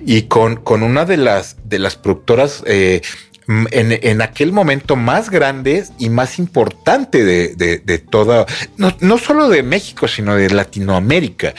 y 0.05 0.23
con, 0.23 0.57
con 0.57 0.83
una 0.83 1.05
de 1.05 1.17
las, 1.17 1.57
de 1.65 1.79
las 1.79 1.97
productoras 1.97 2.63
eh, 2.67 3.01
en, 3.49 3.99
en 4.03 4.23
aquel 4.23 4.53
momento 4.53 4.97
más 4.97 5.31
grandes 5.31 5.93
y 5.99 6.09
más 6.11 6.39
importante 6.39 7.25
de, 7.25 7.55
de- 7.57 7.79
de 7.79 7.99
toda, 7.99 8.47
no, 8.77 8.95
no 9.01 9.19
solo 9.19 9.49
de 9.49 9.63
México, 9.63 10.07
sino 10.09 10.35
de 10.37 10.51
Latinoamérica. 10.51 11.55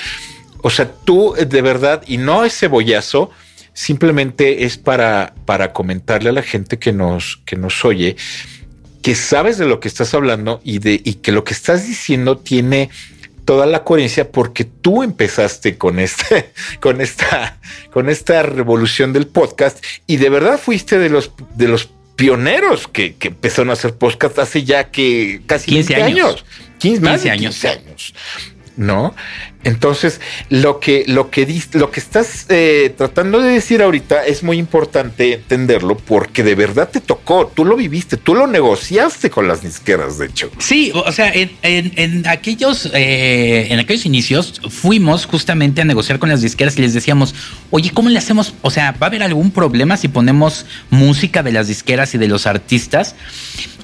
O 0.62 0.70
sea, 0.70 0.90
tú 0.90 1.36
eh, 1.36 1.46
de 1.46 1.62
verdad, 1.62 2.04
y 2.08 2.18
no 2.18 2.46
es 2.46 2.58
cebollazo, 2.58 3.32
simplemente 3.74 4.64
es 4.66 4.78
para, 4.78 5.34
para 5.46 5.74
comentarle 5.74 6.30
a 6.30 6.34
la 6.34 6.44
gente 6.44 6.78
que 6.80 6.94
nos, 6.94 7.42
que 7.46 7.56
nos 7.56 7.84
oye 7.86 8.16
que 9.02 9.16
sabes 9.16 9.58
de 9.58 9.66
lo 9.66 9.82
que 9.82 9.90
estás 9.90 10.14
hablando 10.14 10.62
y, 10.64 10.80
de, 10.80 10.94
y 11.04 11.16
que 11.16 11.34
lo 11.34 11.44
que 11.44 11.54
estás 11.54 11.86
diciendo 11.86 12.38
tiene 12.38 12.90
toda 13.46 13.66
la 13.66 13.84
coherencia 13.84 14.32
porque 14.32 14.64
tú 14.64 15.04
empezaste 15.04 15.78
con 15.78 16.00
este, 16.00 16.52
con 16.80 17.02
esta, 17.02 17.60
con 17.92 18.10
esta 18.10 18.44
revolución 18.44 19.14
del 19.14 19.28
podcast 19.28 19.84
y 20.08 20.18
de 20.18 20.30
verdad 20.30 20.60
fuiste 20.60 21.00
de 21.00 21.10
los, 21.10 21.32
de 21.56 21.68
los 21.68 21.90
pioneros 22.16 22.88
que, 22.88 23.16
que 23.16 23.30
empezaron 23.30 23.70
a 23.70 23.74
hacer 23.74 23.96
podcast 23.96 24.40
hace 24.40 24.64
ya 24.64 24.92
que 24.92 25.42
casi 25.46 25.72
15 25.72 25.94
20 25.96 26.04
años. 26.04 26.30
años. 26.30 26.46
15, 26.80 27.02
más 27.02 27.22
15 27.22 27.24
de 27.24 27.32
años. 27.32 27.56
15 27.56 27.68
años. 27.68 28.14
¿No? 28.76 29.16
Entonces, 29.64 30.20
lo 30.50 30.80
que, 30.80 31.06
lo 31.08 31.30
que, 31.30 31.62
lo 31.74 31.90
que 31.92 32.00
estás 32.00 32.46
eh, 32.50 32.94
tratando 32.98 33.40
de 33.42 33.52
decir 33.52 33.82
ahorita 33.82 34.26
es 34.26 34.44
muy 34.44 34.58
importante 34.58 35.34
entenderlo 35.34 35.96
porque 35.98 36.44
de 36.44 36.56
verdad 36.56 36.90
te 36.90 37.00
tocó, 37.00 37.52
tú 37.54 37.64
lo 37.64 37.76
viviste, 37.76 38.18
tú 38.18 38.36
lo 38.36 38.46
negociaste 38.48 39.30
con 39.30 39.48
las 39.48 39.62
disqueras, 39.62 40.18
de 40.18 40.26
hecho. 40.26 40.52
Sí, 40.60 40.92
o 40.94 41.12
sea, 41.12 41.32
en, 41.34 41.52
en- 41.62 41.94
en 41.96 42.28
aquellos, 42.28 42.90
eh, 42.94 43.68
en 43.70 43.80
aquellos 43.80 44.06
inicios 44.06 44.62
fuimos 44.70 45.26
justamente 45.26 45.82
a 45.82 45.86
negociar 45.86 46.20
con 46.20 46.30
las 46.30 46.42
disqueras 46.42 46.78
y 46.78 46.82
les 46.82 46.94
decíamos, 46.94 47.34
oye, 47.72 47.92
¿cómo 47.92 48.10
le 48.10 48.18
hacemos? 48.20 48.54
O 48.62 48.72
sea, 48.72 48.92
¿va 48.92 49.08
a 49.08 49.10
haber 49.10 49.24
algún 49.24 49.52
problema 49.52 49.96
si 49.98 50.08
ponemos 50.10 50.66
música 50.90 51.42
de 51.44 51.52
las 51.54 51.68
disqueras 51.68 52.14
y 52.16 52.18
de 52.18 52.28
los 52.28 52.46
artistas? 52.48 53.16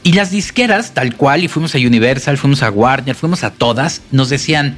Y 0.03 0.13
las 0.13 0.31
disqueras, 0.31 0.93
tal 0.93 1.15
cual, 1.15 1.43
y 1.43 1.47
fuimos 1.47 1.75
a 1.75 1.77
Universal, 1.77 2.37
fuimos 2.37 2.63
a 2.63 2.69
Warner, 2.69 3.15
fuimos 3.15 3.43
a 3.43 3.51
todas, 3.51 4.01
nos 4.11 4.29
decían, 4.29 4.77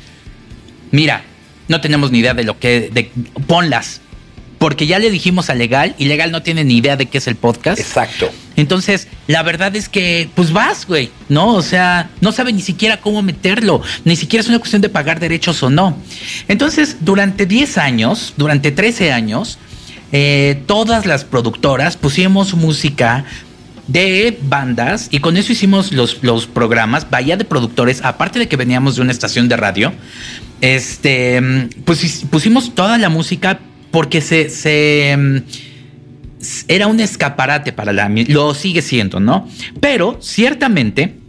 mira, 0.92 1.24
no 1.68 1.82
tenemos 1.82 2.12
ni 2.12 2.20
idea 2.20 2.34
de 2.34 2.44
lo 2.44 2.60
que, 2.60 2.90
de, 2.92 3.12
ponlas. 3.48 4.02
Porque 4.58 4.86
ya 4.86 5.00
le 5.00 5.10
dijimos 5.10 5.50
a 5.50 5.56
Legal 5.56 5.96
y 5.98 6.06
Legal 6.06 6.32
no 6.32 6.44
tiene 6.44 6.64
ni 6.64 6.78
idea 6.78 6.96
de 6.96 7.08
qué 7.08 7.18
es 7.18 7.26
el 7.26 7.36
podcast. 7.36 7.80
Exacto. 7.80 8.30
Entonces, 8.56 9.08
la 9.26 9.42
verdad 9.42 9.76
es 9.76 9.90
que, 9.90 10.30
pues 10.36 10.52
vas, 10.54 10.86
güey, 10.86 11.10
¿no? 11.30 11.56
O 11.56 11.64
sea, 11.64 12.12
no 12.22 12.32
sabe 12.32 12.54
ni 12.54 12.62
siquiera 12.62 12.98
cómo 13.02 13.24
meterlo, 13.24 13.82
ni 14.06 14.16
siquiera 14.16 14.42
es 14.42 14.50
una 14.50 14.60
cuestión 14.60 14.84
de 14.84 14.90
pagar 14.90 15.20
derechos 15.20 15.64
o 15.64 15.72
no. 15.72 15.98
Entonces, 16.48 16.98
durante 17.00 17.48
10 17.48 17.80
años, 17.80 18.36
durante 18.38 18.72
13 18.72 19.12
años, 19.12 19.58
eh, 20.12 20.62
todas 20.68 21.08
las 21.08 21.24
productoras 21.24 21.98
pusimos 21.98 22.54
música 22.54 23.26
de 23.92 24.38
bandas 24.44 25.08
y 25.12 25.20
con 25.20 25.38
eso 25.38 25.52
hicimos 25.52 25.92
los, 25.92 26.24
los 26.24 26.48
programas, 26.48 27.10
vaya 27.10 27.38
de 27.38 27.46
productores, 27.46 28.02
aparte 28.04 28.40
de 28.40 28.48
que 28.48 28.58
veníamos 28.58 28.96
de 28.96 29.02
una 29.02 29.12
estación 29.12 29.48
de 29.50 29.58
radio, 29.58 29.94
este, 30.62 31.42
mm, 31.42 31.70
pues 31.86 32.26
pusimos 32.30 32.74
toda 32.76 32.98
la 32.98 33.10
música 33.10 33.60
porque 33.92 34.22
se, 34.22 34.50
se, 34.50 35.16
mm, 35.18 35.38
era 36.68 36.88
un 36.88 37.00
escaparate 37.00 37.74
para 37.74 37.94
la 37.94 38.10
lo 38.10 38.54
sigue 38.54 38.82
siendo, 38.82 39.20
¿no? 39.20 39.48
Pero 39.80 40.18
ciertamente 40.22 41.21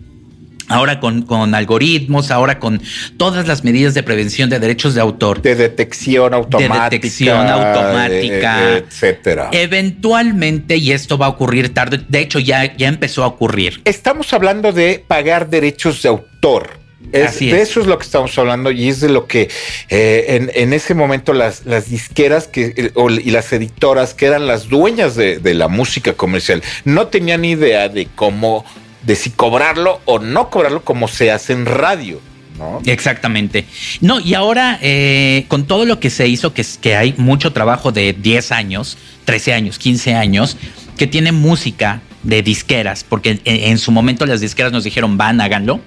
ahora 0.73 1.01
con, 1.01 1.23
con 1.23 1.55
algoritmos, 1.55 2.31
ahora 2.31 2.59
con 2.59 2.83
todas 3.17 3.47
las 3.47 3.65
medidas 3.65 3.95
de 3.95 4.03
prevención 4.03 4.51
de 4.51 4.59
derechos 4.59 4.95
de 4.95 5.01
autor, 5.01 5.43
De 5.43 5.55
detección 5.55 6.35
automática. 6.35 6.91
detección 6.91 7.47
automática. 7.49 8.57
de- 8.61 8.71
de- 8.73 8.77
etcétera. 8.79 9.51
eventualmente, 9.53 10.77
y 10.77 10.93
esto 10.93 11.19
va 11.19 11.27
a 11.27 11.29
ocurrir 11.31 11.75
tarde, 11.75 12.01
de 12.09 12.21
hecho 12.21 12.39
ya, 12.39 12.77
ya 12.77 12.89
empezó 12.89 13.25
a 13.25 13.27
ocurrir. 13.27 13.81
Estamos 13.85 14.33
hablando 14.33 14.73
de 14.73 15.05
pagar 15.07 15.51
derechos 15.51 16.03
de 16.03 16.09
autor. 16.09 16.81
Es- 17.13 17.29
Así 17.31 17.51
de 17.51 17.61
es. 17.61 17.69
eso 17.71 17.81
es 17.81 17.87
lo 17.89 17.99
que 17.99 18.05
estamos 18.05 18.37
hablando 18.39 18.71
y 18.71 18.89
es 18.89 19.01
de 19.01 19.09
lo 19.09 19.27
que 19.27 19.51
eh, 19.91 20.25
en, 20.29 20.51
en 20.55 20.73
ese 20.73 20.95
momento 20.95 21.33
las, 21.33 21.67
las 21.67 21.91
disqueras 21.91 22.47
que, 22.47 22.73
eh, 22.77 22.91
o- 22.95 23.11
y 23.11 23.31
las 23.33 23.53
editoras 23.53 24.15
que 24.15 24.27
eran 24.27 24.47
las 24.47 24.69
dueñas 24.69 25.17
de, 25.17 25.39
de 25.39 25.55
la 25.55 25.67
música 25.69 26.13
comercial 26.15 26.63
no 26.85 27.09
tenían 27.09 27.45
idea 27.45 27.89
de 27.89 28.07
cómo, 28.15 28.65
de 29.05 29.17
si 29.17 29.31
cobrarlo 29.31 30.01
o 30.05 30.19
no 30.19 30.51
cobrarlo 30.51 30.83
como 30.85 31.09
se 31.09 31.31
hace 31.31 31.53
en 31.53 31.67
radio. 31.67 32.21
¿no? 32.59 32.81
Exactamente. 32.85 33.65
No, 34.01 34.21
y 34.21 34.35
ahora 34.35 34.79
eh, 34.83 35.47
con 35.49 35.65
todo 35.67 35.85
lo 35.87 35.99
que 36.01 36.11
se 36.11 36.29
hizo, 36.29 36.53
que, 36.55 36.61
es- 36.63 36.79
que 36.79 36.95
hay 36.97 37.15
mucho 37.17 37.53
trabajo 37.53 37.91
de 37.93 38.13
10 38.13 38.53
años, 38.53 38.99
13 39.25 39.55
años, 39.55 39.79
15 39.79 40.15
años, 40.15 40.57
que 40.97 41.07
tiene 41.07 41.33
música 41.33 42.03
de 42.23 42.43
disqueras, 42.43 43.05
porque 43.09 43.31
en, 43.31 43.41
en 43.45 43.79
su 43.79 43.91
momento 43.91 44.27
las 44.27 44.41
disqueras 44.41 44.71
nos 44.71 44.85
dijeron, 44.85 45.17
van, 45.17 45.41
háganlo. 45.41 45.81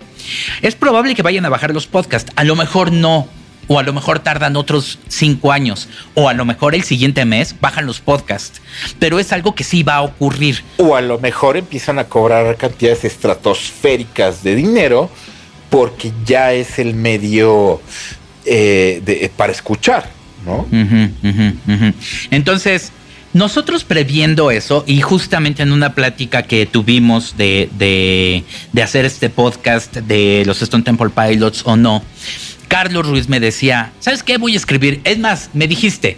Es 0.62 0.76
probable 0.76 1.14
que 1.16 1.22
vayan 1.22 1.46
a 1.46 1.50
bajar 1.50 1.72
los 1.74 1.88
podcasts, 1.88 2.32
a 2.36 2.44
lo 2.44 2.56
mejor 2.56 2.92
no, 2.92 3.28
o 3.68 3.80
a 3.80 3.84
lo 3.84 3.94
mejor 3.94 4.20
tardan 4.20 4.56
otros 4.56 5.00
5 5.08 5.52
años, 5.52 5.88
o 6.14 6.30
a 6.30 6.34
lo 6.34 6.46
mejor 6.46 6.76
el 6.76 6.84
siguiente 6.84 7.26
mes 7.26 7.56
bajan 7.60 7.86
los 7.86 8.00
podcasts, 8.00 8.62
pero 9.00 9.20
es 9.20 9.32
algo 9.32 9.56
que 9.56 9.64
sí 9.64 9.84
va 9.84 9.96
a 9.96 10.02
ocurrir. 10.04 10.64
O 10.78 10.96
a 10.96 11.02
lo 11.02 11.20
mejor 11.20 11.58
empiezan 11.58 11.98
a 12.00 12.06
cobrar 12.06 12.56
cantidades 12.58 13.04
estratosféricas 13.06 14.44
de 14.44 14.56
dinero 14.56 15.10
porque 15.70 16.12
ya 16.26 16.54
es 16.54 16.78
el 16.80 16.94
medio 16.94 17.82
eh, 18.46 19.02
de- 19.04 19.32
para 19.36 19.52
escuchar, 19.52 20.10
¿no? 20.46 20.68
Entonces, 22.32 22.92
nosotros 23.34 23.84
previendo 23.84 24.52
eso, 24.52 24.84
y 24.88 25.02
justamente 25.02 25.64
en 25.64 25.72
una 25.74 25.94
plática 25.94 26.44
que 26.44 26.66
tuvimos 26.66 27.36
de, 27.38 27.70
de, 27.78 28.44
de 28.72 28.84
hacer 28.84 29.04
este 29.06 29.30
podcast 29.30 29.94
de 29.98 30.44
los 30.46 30.62
Stone 30.62 30.84
Temple 30.84 31.10
Pilots 31.10 31.64
o 31.66 31.76
no, 31.76 32.04
Carlos 32.76 33.07
Ruiz 33.07 33.30
me 33.30 33.39
decía, 33.39 33.93
¿sabes 34.02 34.22
qué? 34.22 34.38
Voy 34.38 34.53
a 34.53 34.57
escribir. 34.57 34.99
Es 35.06 35.18
más, 35.18 35.49
me 35.53 35.65
dijiste, 35.65 36.18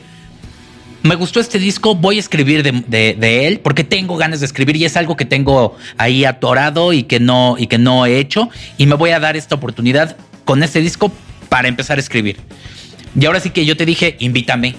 me 1.04 1.14
gustó 1.14 1.40
este 1.40 1.60
disco, 1.60 1.94
voy 1.94 2.18
a 2.18 2.20
escribir 2.20 2.64
de, 2.64 3.48
él 3.48 3.60
porque 3.60 3.84
tengo 3.84 4.18
ganas 4.18 4.40
de 4.40 4.48
escribir 4.48 4.76
y 4.76 4.84
es 4.84 4.98
algo 4.98 5.16
que 5.16 5.26
tengo 5.26 5.78
ahí 6.00 6.26
atorado 6.26 6.94
y 6.94 7.04
que 7.04 7.20
no 7.20 7.58
y 7.60 7.68
que 7.68 7.78
no 7.78 8.08
he 8.08 8.18
hecho 8.18 8.50
y 8.76 8.88
me 8.88 8.96
voy 8.96 9.12
a 9.12 9.20
dar 9.20 9.38
esta 9.38 9.54
oportunidad 9.54 10.18
con 10.46 10.64
este 10.64 10.82
disco 10.82 11.12
para 11.48 11.68
empezar 11.68 11.98
a 11.98 12.02
escribir. 12.02 12.38
Y 13.16 13.24
ahora 13.28 13.40
sí 13.40 13.52
que 13.52 13.64
yo 13.64 13.78
te 13.78 13.86
dije, 13.86 14.16
invítame. 14.18 14.78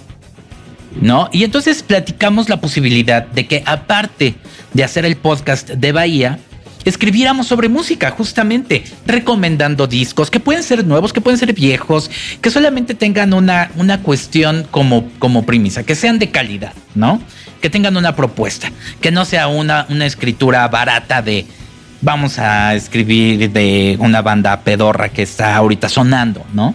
¿no? 1.00 1.30
Y 1.32 1.44
entonces 1.44 1.84
platicamos 1.84 2.48
la 2.48 2.60
posibilidad 2.60 3.24
de 3.24 3.46
que 3.46 3.62
aparte 3.66 4.34
de 4.72 4.82
hacer 4.82 5.05
el 5.05 5.16
podcast 5.16 5.70
de 5.70 5.92
Bahía, 5.92 6.40
escribiéramos 6.89 7.47
sobre 7.47 7.69
música, 7.69 8.10
justamente, 8.10 8.85
recomendando 9.06 9.86
discos 9.86 10.31
que 10.31 10.40
pueden 10.40 10.62
ser 10.62 10.86
nuevos, 10.86 11.12
que 11.12 11.20
pueden 11.20 11.39
ser 11.39 11.52
viejos, 11.52 12.10
que 12.40 12.51
solamente 12.51 12.94
tengan 12.94 13.35
una, 13.35 13.70
una 13.77 14.02
cuestión 14.02 14.66
como, 14.70 15.09
como 15.19 15.44
premisa, 15.44 15.85
que 15.85 15.94
sean 15.94 16.19
de 16.19 16.31
calidad, 16.31 16.73
¿no? 16.94 17.20
Que 17.60 17.70
tengan 17.70 17.97
una 17.97 18.16
propuesta, 18.16 18.73
que 19.01 19.10
no 19.10 19.24
sea 19.24 19.48
una, 19.48 19.86
una 19.89 20.06
escritura 20.06 20.66
barata 20.69 21.23
de 21.23 21.47
vamos 22.01 22.39
a 22.39 22.74
escribir 22.74 23.51
de 23.51 23.97
una 23.98 24.23
banda 24.23 24.60
pedorra 24.60 25.09
que 25.09 25.23
está 25.23 25.56
ahorita 25.56 25.89
sonando, 25.89 26.44
¿no? 26.52 26.74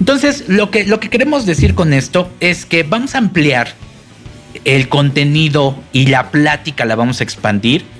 Entonces, 0.00 0.44
lo 0.48 0.70
que, 0.70 0.84
lo 0.84 1.00
que 1.00 1.08
queremos 1.08 1.46
decir 1.46 1.74
con 1.74 1.92
esto 1.92 2.30
es 2.40 2.66
que 2.66 2.82
vamos 2.82 3.14
a 3.14 3.18
ampliar 3.18 3.74
el 4.64 4.88
contenido 4.88 5.78
y 5.92 6.06
la 6.06 6.30
plática 6.30 6.84
la 6.84 6.96
vamos 6.96 7.20
a 7.20 7.24
expandir 7.24 7.93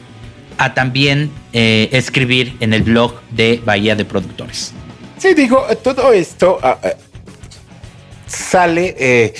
a 0.58 0.74
también 0.74 1.30
eh, 1.52 1.88
escribir 1.92 2.56
en 2.60 2.72
el 2.72 2.82
blog 2.82 3.20
de 3.30 3.60
Bahía 3.64 3.96
de 3.96 4.04
Productores. 4.04 4.72
Sí, 5.18 5.34
digo, 5.34 5.66
todo 5.82 6.12
esto 6.12 6.58
ah, 6.62 6.78
ah, 6.82 6.90
sale 8.26 8.94
eh, 8.98 9.34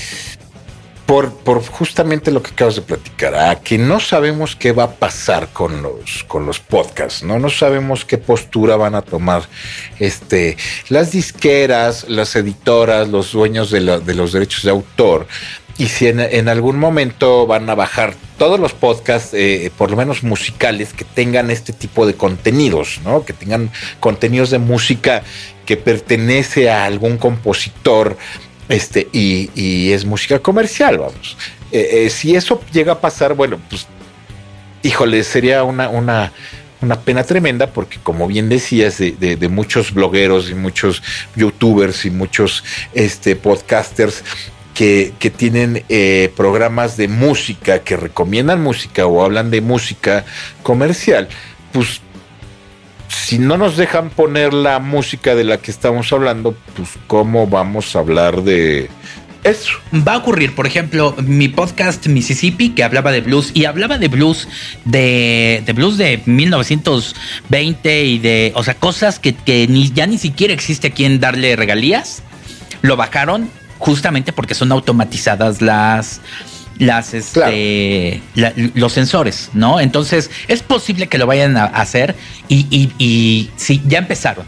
por, 1.07 1.35
por 1.35 1.65
justamente 1.65 2.31
lo 2.31 2.43
que 2.43 2.53
acabas 2.53 2.77
de 2.77 2.83
platicar, 2.83 3.35
a 3.35 3.61
que 3.61 3.77
no 3.77 4.01
sabemos 4.01 4.57
qué 4.57 4.73
va 4.73 4.85
a 4.85 4.91
pasar 4.93 5.49
con 5.53 5.83
los, 5.83 6.25
con 6.25 6.47
los 6.47 6.61
podcasts, 6.61 7.23
¿no? 7.23 7.39
No 7.39 7.51
sabemos 7.51 8.05
qué 8.05 8.17
postura 8.17 8.77
van 8.77 8.95
a 8.95 9.03
tomar 9.03 9.43
este, 9.99 10.57
las 10.89 11.13
disqueras, 11.13 12.09
las 12.09 12.35
editoras, 12.37 13.09
los 13.09 13.33
dueños 13.33 13.71
de, 13.71 13.81
los 13.81 14.33
derechos 14.33 14.63
de 14.63 14.71
autor. 14.71 15.27
Y 15.77 15.87
si 15.89 16.07
en, 16.07 16.49
algún 16.49 16.79
momento 16.79 17.49
van 17.49 17.69
a 17.69 17.75
bajar 17.75 18.15
todos 18.39 18.61
los 18.61 18.73
podcasts, 18.73 19.31
eh, 19.35 19.73
por 19.77 19.91
lo 19.91 19.97
menos 19.97 20.23
musicales, 20.23 20.93
que 20.93 21.05
tengan 21.05 21.51
este 21.51 21.73
tipo 21.73 22.07
de 22.07 22.15
contenidos, 22.15 23.01
¿no? 23.05 23.25
Que 23.25 23.33
tengan 23.33 23.71
contenidos 23.99 24.51
de 24.51 24.59
música 24.59 25.25
que 25.67 25.77
pertenece 25.77 26.71
a 26.71 26.85
algún 26.85 27.19
compositor 27.19 28.17
este, 28.69 29.09
y, 29.13 29.51
y 29.57 29.93
es 29.93 30.05
música 30.05 30.39
comercial, 30.39 30.99
vamos. 30.99 31.37
Eh, 31.73 32.05
eh, 32.05 32.11
si 32.11 32.37
eso 32.37 32.61
llega 32.73 32.93
a 32.93 33.01
pasar, 33.01 33.35
bueno, 33.35 33.59
pues, 33.69 33.89
híjole, 34.85 35.25
sería 35.25 35.65
una, 35.65 35.89
una, 35.89 36.33
una 36.83 37.01
pena 37.01 37.25
tremenda 37.25 37.67
porque, 37.67 37.99
como 38.01 38.29
bien 38.29 38.49
decías, 38.49 38.99
de, 38.99 39.11
de- 39.13 39.35
de 39.37 39.49
muchos 39.49 39.93
blogueros 39.93 40.51
y 40.51 40.55
muchos 40.55 41.03
youtubers 41.35 42.05
y 42.05 42.11
muchos 42.11 42.63
este, 42.93 43.35
podcasters 43.35 44.23
que, 44.75 45.15
que 45.19 45.31
tienen 45.31 45.85
eh, 45.89 46.33
programas 46.37 46.97
de 46.97 47.09
música, 47.09 47.81
que 47.81 47.97
recomiendan 47.97 48.63
música 48.63 49.07
o 49.07 49.25
hablan 49.25 49.51
de 49.51 49.61
música 49.61 50.25
comercial, 50.63 51.29
pues 51.73 52.03
si 53.09 53.39
no 53.39 53.57
nos 53.57 53.77
dejan 53.77 54.11
poner 54.11 54.53
la 54.53 54.81
música 54.81 55.35
de 55.35 55.45
la 55.45 55.59
que 55.59 55.71
estamos 55.71 56.13
hablando, 56.13 56.57
pues 56.77 56.91
cómo 57.07 57.47
vamos 57.47 57.95
a 57.95 58.01
hablar 58.01 58.43
de 58.43 58.91
eso. 59.45 59.73
Va 59.93 60.15
a 60.15 60.17
ocurrir, 60.19 60.55
por 60.55 60.67
ejemplo, 60.67 61.15
mi 61.19 61.49
podcast 61.49 62.07
Mississippi, 62.07 62.71
que 62.71 62.83
hablaba 62.83 63.13
de 63.13 63.21
blues, 63.21 63.51
y 63.55 63.67
hablaba 63.67 63.99
de 63.99 64.09
blues 64.09 64.49
de, 64.85 65.63
de 65.65 65.73
blues 65.73 65.99
de 65.99 66.23
1920 66.25 68.05
y 68.05 68.19
de, 68.19 68.53
o 68.57 68.65
sea, 68.65 68.75
cosas 68.75 69.19
que, 69.19 69.35
ni, 69.69 69.93
ya 69.93 70.07
ni 70.07 70.19
siquiera 70.19 70.53
existe 70.53 70.89
a 70.89 70.91
quien 70.91 71.21
darle 71.21 71.57
regalías. 71.57 72.23
Lo 72.83 72.97
bajaron 72.97 73.51
justamente 73.79 74.33
porque 74.33 74.55
son 74.55 74.73
automatizadas 74.73 75.61
las 75.63 76.21
las 76.79 77.15
este 77.15 78.21
la- 78.35 78.53
los 78.75 78.93
sensores, 78.93 79.51
¿no? 79.55 79.79
Entonces 79.81 80.31
es 80.49 80.63
posible 80.63 81.07
que 81.07 81.19
lo 81.19 81.27
vayan 81.27 81.57
a 81.57 81.65
hacer 81.67 82.17
y, 82.49 82.67
y, 82.71 82.93
y 82.99 83.51
sí, 83.57 83.81
ya 83.87 83.99
empezaron. 83.99 84.45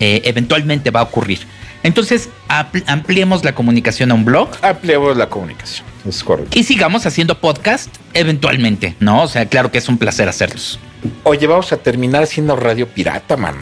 Eh, 0.00 0.22
eventualmente 0.24 0.90
va 0.92 1.00
a 1.00 1.02
ocurrir. 1.04 1.40
Entonces 1.82 2.28
apl- 2.48 2.84
ampliemos 2.86 3.44
la 3.44 3.54
comunicación 3.54 4.10
a 4.12 4.14
un 4.14 4.24
blog 4.24 4.48
Ampliamos 4.62 5.16
la 5.16 5.28
comunicación. 5.28 5.86
Es 6.08 6.22
correcto. 6.22 6.56
y 6.58 6.62
sigamos 6.62 7.04
haciendo 7.06 7.40
podcast 7.40 7.88
eventualmente, 8.14 8.94
¿no? 9.00 9.22
O 9.24 9.28
sea, 9.28 9.46
claro 9.46 9.70
que 9.72 9.78
es 9.78 9.88
un 9.88 9.98
placer 9.98 10.28
hacerlos. 10.28 10.78
Oye, 11.24 11.46
vamos 11.46 11.72
a 11.72 11.76
terminar 11.76 12.26
siendo 12.28 12.54
radio 12.56 12.86
pirata, 12.88 13.36
mano. 13.36 13.58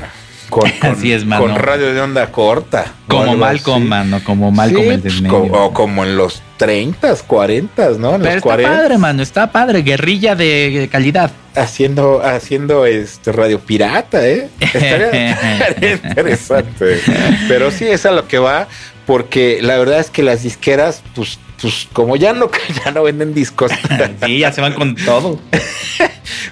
Con, 0.60 0.70
con- 0.70 0.90
Así 0.92 1.12
es, 1.12 1.24
mano. 1.26 1.42
Con 1.42 1.54
radio 1.56 1.92
de 1.92 2.00
onda 2.00 2.32
corta. 2.32 2.94
Como 3.08 3.36
Malcolm, 3.36 3.82
así. 3.82 3.88
mano, 3.88 4.20
como 4.24 4.50
Malcolm 4.50 4.84
Sí, 4.84 4.88
el 4.90 5.02
del 5.02 5.12
pues, 5.12 5.22
medio. 5.22 5.52
o 5.52 5.72
como 5.72 6.02
en 6.04 6.16
los 6.16 6.42
30, 6.56 7.14
40, 7.26 7.90
¿no? 7.98 8.14
En 8.14 8.22
Pero 8.22 8.24
los 8.24 8.26
está 8.36 8.40
40. 8.40 8.70
padre, 8.76 8.98
mano, 8.98 9.22
está 9.22 9.52
padre, 9.52 9.82
guerrilla 9.82 10.34
de, 10.34 10.88
calidad. 10.90 11.30
Haciendo, 11.54 12.22
haciendo 12.24 12.86
este 12.86 13.32
radio 13.32 13.60
pirata, 13.60 14.26
¿eh? 14.26 14.48
Estaría 14.60 15.92
interesante. 15.92 17.00
Pero 17.48 17.70
sí, 17.70 17.86
es 17.86 18.06
a 18.06 18.10
lo 18.12 18.26
que 18.26 18.38
va, 18.38 18.66
porque 19.06 19.58
la 19.62 19.76
verdad 19.78 20.00
es 20.00 20.10
que 20.10 20.22
las 20.22 20.42
disqueras, 20.42 21.02
pues, 21.14 21.38
pues 21.60 21.88
como 21.92 22.16
ya 22.16 22.32
no, 22.32 22.50
ya 22.84 22.90
no 22.90 23.02
venden 23.02 23.34
discos, 23.34 23.72
Sí, 24.24 24.38
ya 24.38 24.52
se 24.52 24.60
van 24.60 24.74
con 24.74 24.94
todo. 24.96 25.40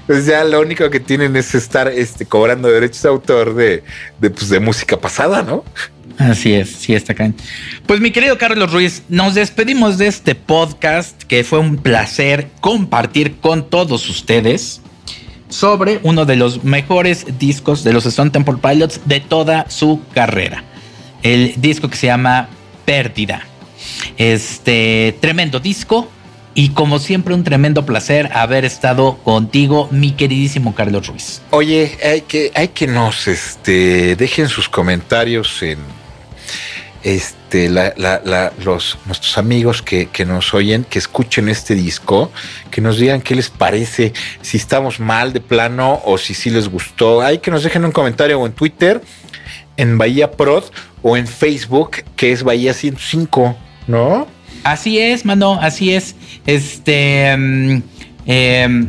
pues 0.06 0.26
ya 0.26 0.44
lo 0.44 0.60
único 0.60 0.89
que 0.90 1.01
tienen 1.01 1.36
es 1.36 1.55
estar 1.55 1.89
este, 1.89 2.26
cobrando 2.26 2.68
derechos 2.68 3.02
de 3.02 3.09
autor 3.09 3.55
de, 3.55 3.85
de, 4.20 4.31
pues, 4.31 4.48
de 4.48 4.60
música 4.60 4.98
pasada, 4.98 5.43
¿no? 5.43 5.64
Así 6.18 6.55
es, 6.55 6.70
sí 6.70 6.94
está 6.94 7.12
acá. 7.12 7.32
Pues 7.86 8.01
mi 8.01 8.12
querido 8.12 8.39
Carlos 8.39 8.72
Ruiz, 8.72 9.02
nos 9.09 9.35
despedimos 9.35 9.98
de 9.98 10.06
este 10.06 10.35
podcast 10.35 11.22
que 11.24 11.43
fue 11.43 11.59
un 11.59 11.76
placer 11.76 12.48
compartir 12.60 13.36
con 13.40 13.68
todos 13.68 14.09
ustedes 14.09 14.81
sobre 15.48 16.01
uno 16.02 16.24
de 16.24 16.36
los 16.36 16.64
mejores 16.64 17.26
discos 17.39 17.85
de 17.85 17.93
los 17.93 18.06
Stone 18.06 18.31
Temple 18.31 18.56
Pilots 18.62 19.01
de 19.05 19.20
toda 19.20 19.68
su 19.70 20.02
carrera. 20.14 20.64
El 21.22 21.55
disco 21.60 21.89
que 21.89 21.97
se 21.97 22.06
llama 22.06 22.48
Pérdida. 22.85 23.47
Este 24.16 25.16
tremendo 25.20 25.61
disco 25.61 26.09
y 26.55 26.70
como 26.70 26.98
siempre 26.98 27.35
un 27.35 27.44
tremendo 27.44 27.85
placer 27.85 28.31
haber 28.32 28.65
estado 28.65 29.19
contigo, 29.19 29.89
mi 29.90 30.12
queridísimo 30.12 30.74
Carlos 30.74 31.09
Ruiz. 31.09 31.43
Oye, 31.51 31.98
hay 32.02 32.23
que, 32.23 32.52
hay 32.55 32.69
que 32.69 32.86
nos 32.86 33.27
este, 33.27 34.15
dejen 34.16 34.48
sus 34.48 34.69
comentarios 34.69 35.62
en 35.62 35.78
este, 37.02 37.69
los, 37.69 38.98
nuestros 39.05 39.36
amigos 39.36 39.82
que, 39.82 40.06
que 40.06 40.24
nos 40.24 40.55
oyen, 40.55 40.85
que 40.85 40.98
escuchen 40.98 41.48
este 41.48 41.74
disco, 41.74 42.31
que 42.70 42.81
nos 42.81 42.98
digan 42.98 43.20
qué 43.20 43.35
les 43.35 43.51
parece, 43.51 44.12
si 44.40 44.56
estamos 44.56 45.01
mal 45.01 45.32
de 45.32 45.40
plano 45.40 46.01
o 46.05 46.19
si 46.19 46.35
sí 46.35 46.51
les 46.51 46.69
gustó. 46.69 47.20
Hay 47.20 47.39
que 47.39 47.51
nos 47.51 47.65
dejen 47.65 47.85
un 47.85 47.93
comentario 47.93 48.44
en 48.47 48.52
Twitter, 48.52 49.02
en 49.77 49.98
Bahía 49.98 50.31
Prod 50.31 50.65
o 51.02 51.16
en 51.16 51.27
Facebook, 51.27 52.05
que 52.16 52.32
es 52.32 52.43
Bahía 52.44 52.73
105, 52.73 53.56
¿no? 53.86 54.27
Así 54.65 54.98
es, 54.98 55.24
mano, 55.24 55.59
así 55.61 55.93
es. 55.94 56.16
Este. 56.47 57.36
mm, 57.36 57.82
em, 58.27 58.89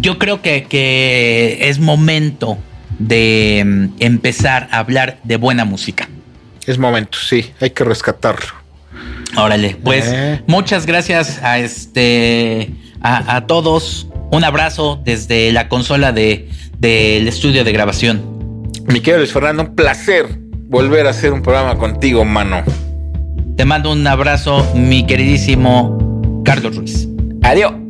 yo 0.00 0.18
creo 0.18 0.40
que, 0.42 0.64
que 0.64 1.58
es 1.68 1.78
momento 1.78 2.58
de 2.98 3.62
mm, 3.64 3.86
empezar 4.00 4.68
a 4.70 4.78
hablar 4.78 5.18
de 5.24 5.36
buena 5.36 5.64
música. 5.64 6.08
Es 6.66 6.78
momento, 6.78 7.18
sí, 7.18 7.50
hay 7.60 7.70
que 7.70 7.84
rescatarlo. 7.84 8.48
Órale, 9.36 9.76
pues 9.82 10.06
Eh. 10.12 10.42
muchas 10.46 10.86
gracias 10.86 11.40
a 11.42 11.58
este 11.58 12.70
a, 13.00 13.36
a 13.36 13.46
todos. 13.46 14.08
Un 14.32 14.44
abrazo 14.44 15.00
desde 15.04 15.52
la 15.52 15.68
consola 15.68 16.12
de 16.12 16.48
del 16.78 17.28
estudio 17.28 17.62
de 17.64 17.72
grabación. 17.72 18.22
Mi 18.86 19.00
querido 19.00 19.18
Luis 19.18 19.32
Fernando, 19.32 19.62
un 19.64 19.74
placer 19.76 20.26
volver 20.68 21.06
a 21.06 21.10
hacer 21.10 21.32
un 21.32 21.42
programa 21.42 21.76
contigo, 21.78 22.24
mano. 22.24 22.62
Te 23.60 23.66
mando 23.66 23.92
un 23.92 24.06
abrazo, 24.06 24.66
mi 24.74 25.04
queridísimo 25.04 26.42
Carlos 26.46 26.76
Ruiz. 26.76 27.06
Adiós. 27.42 27.89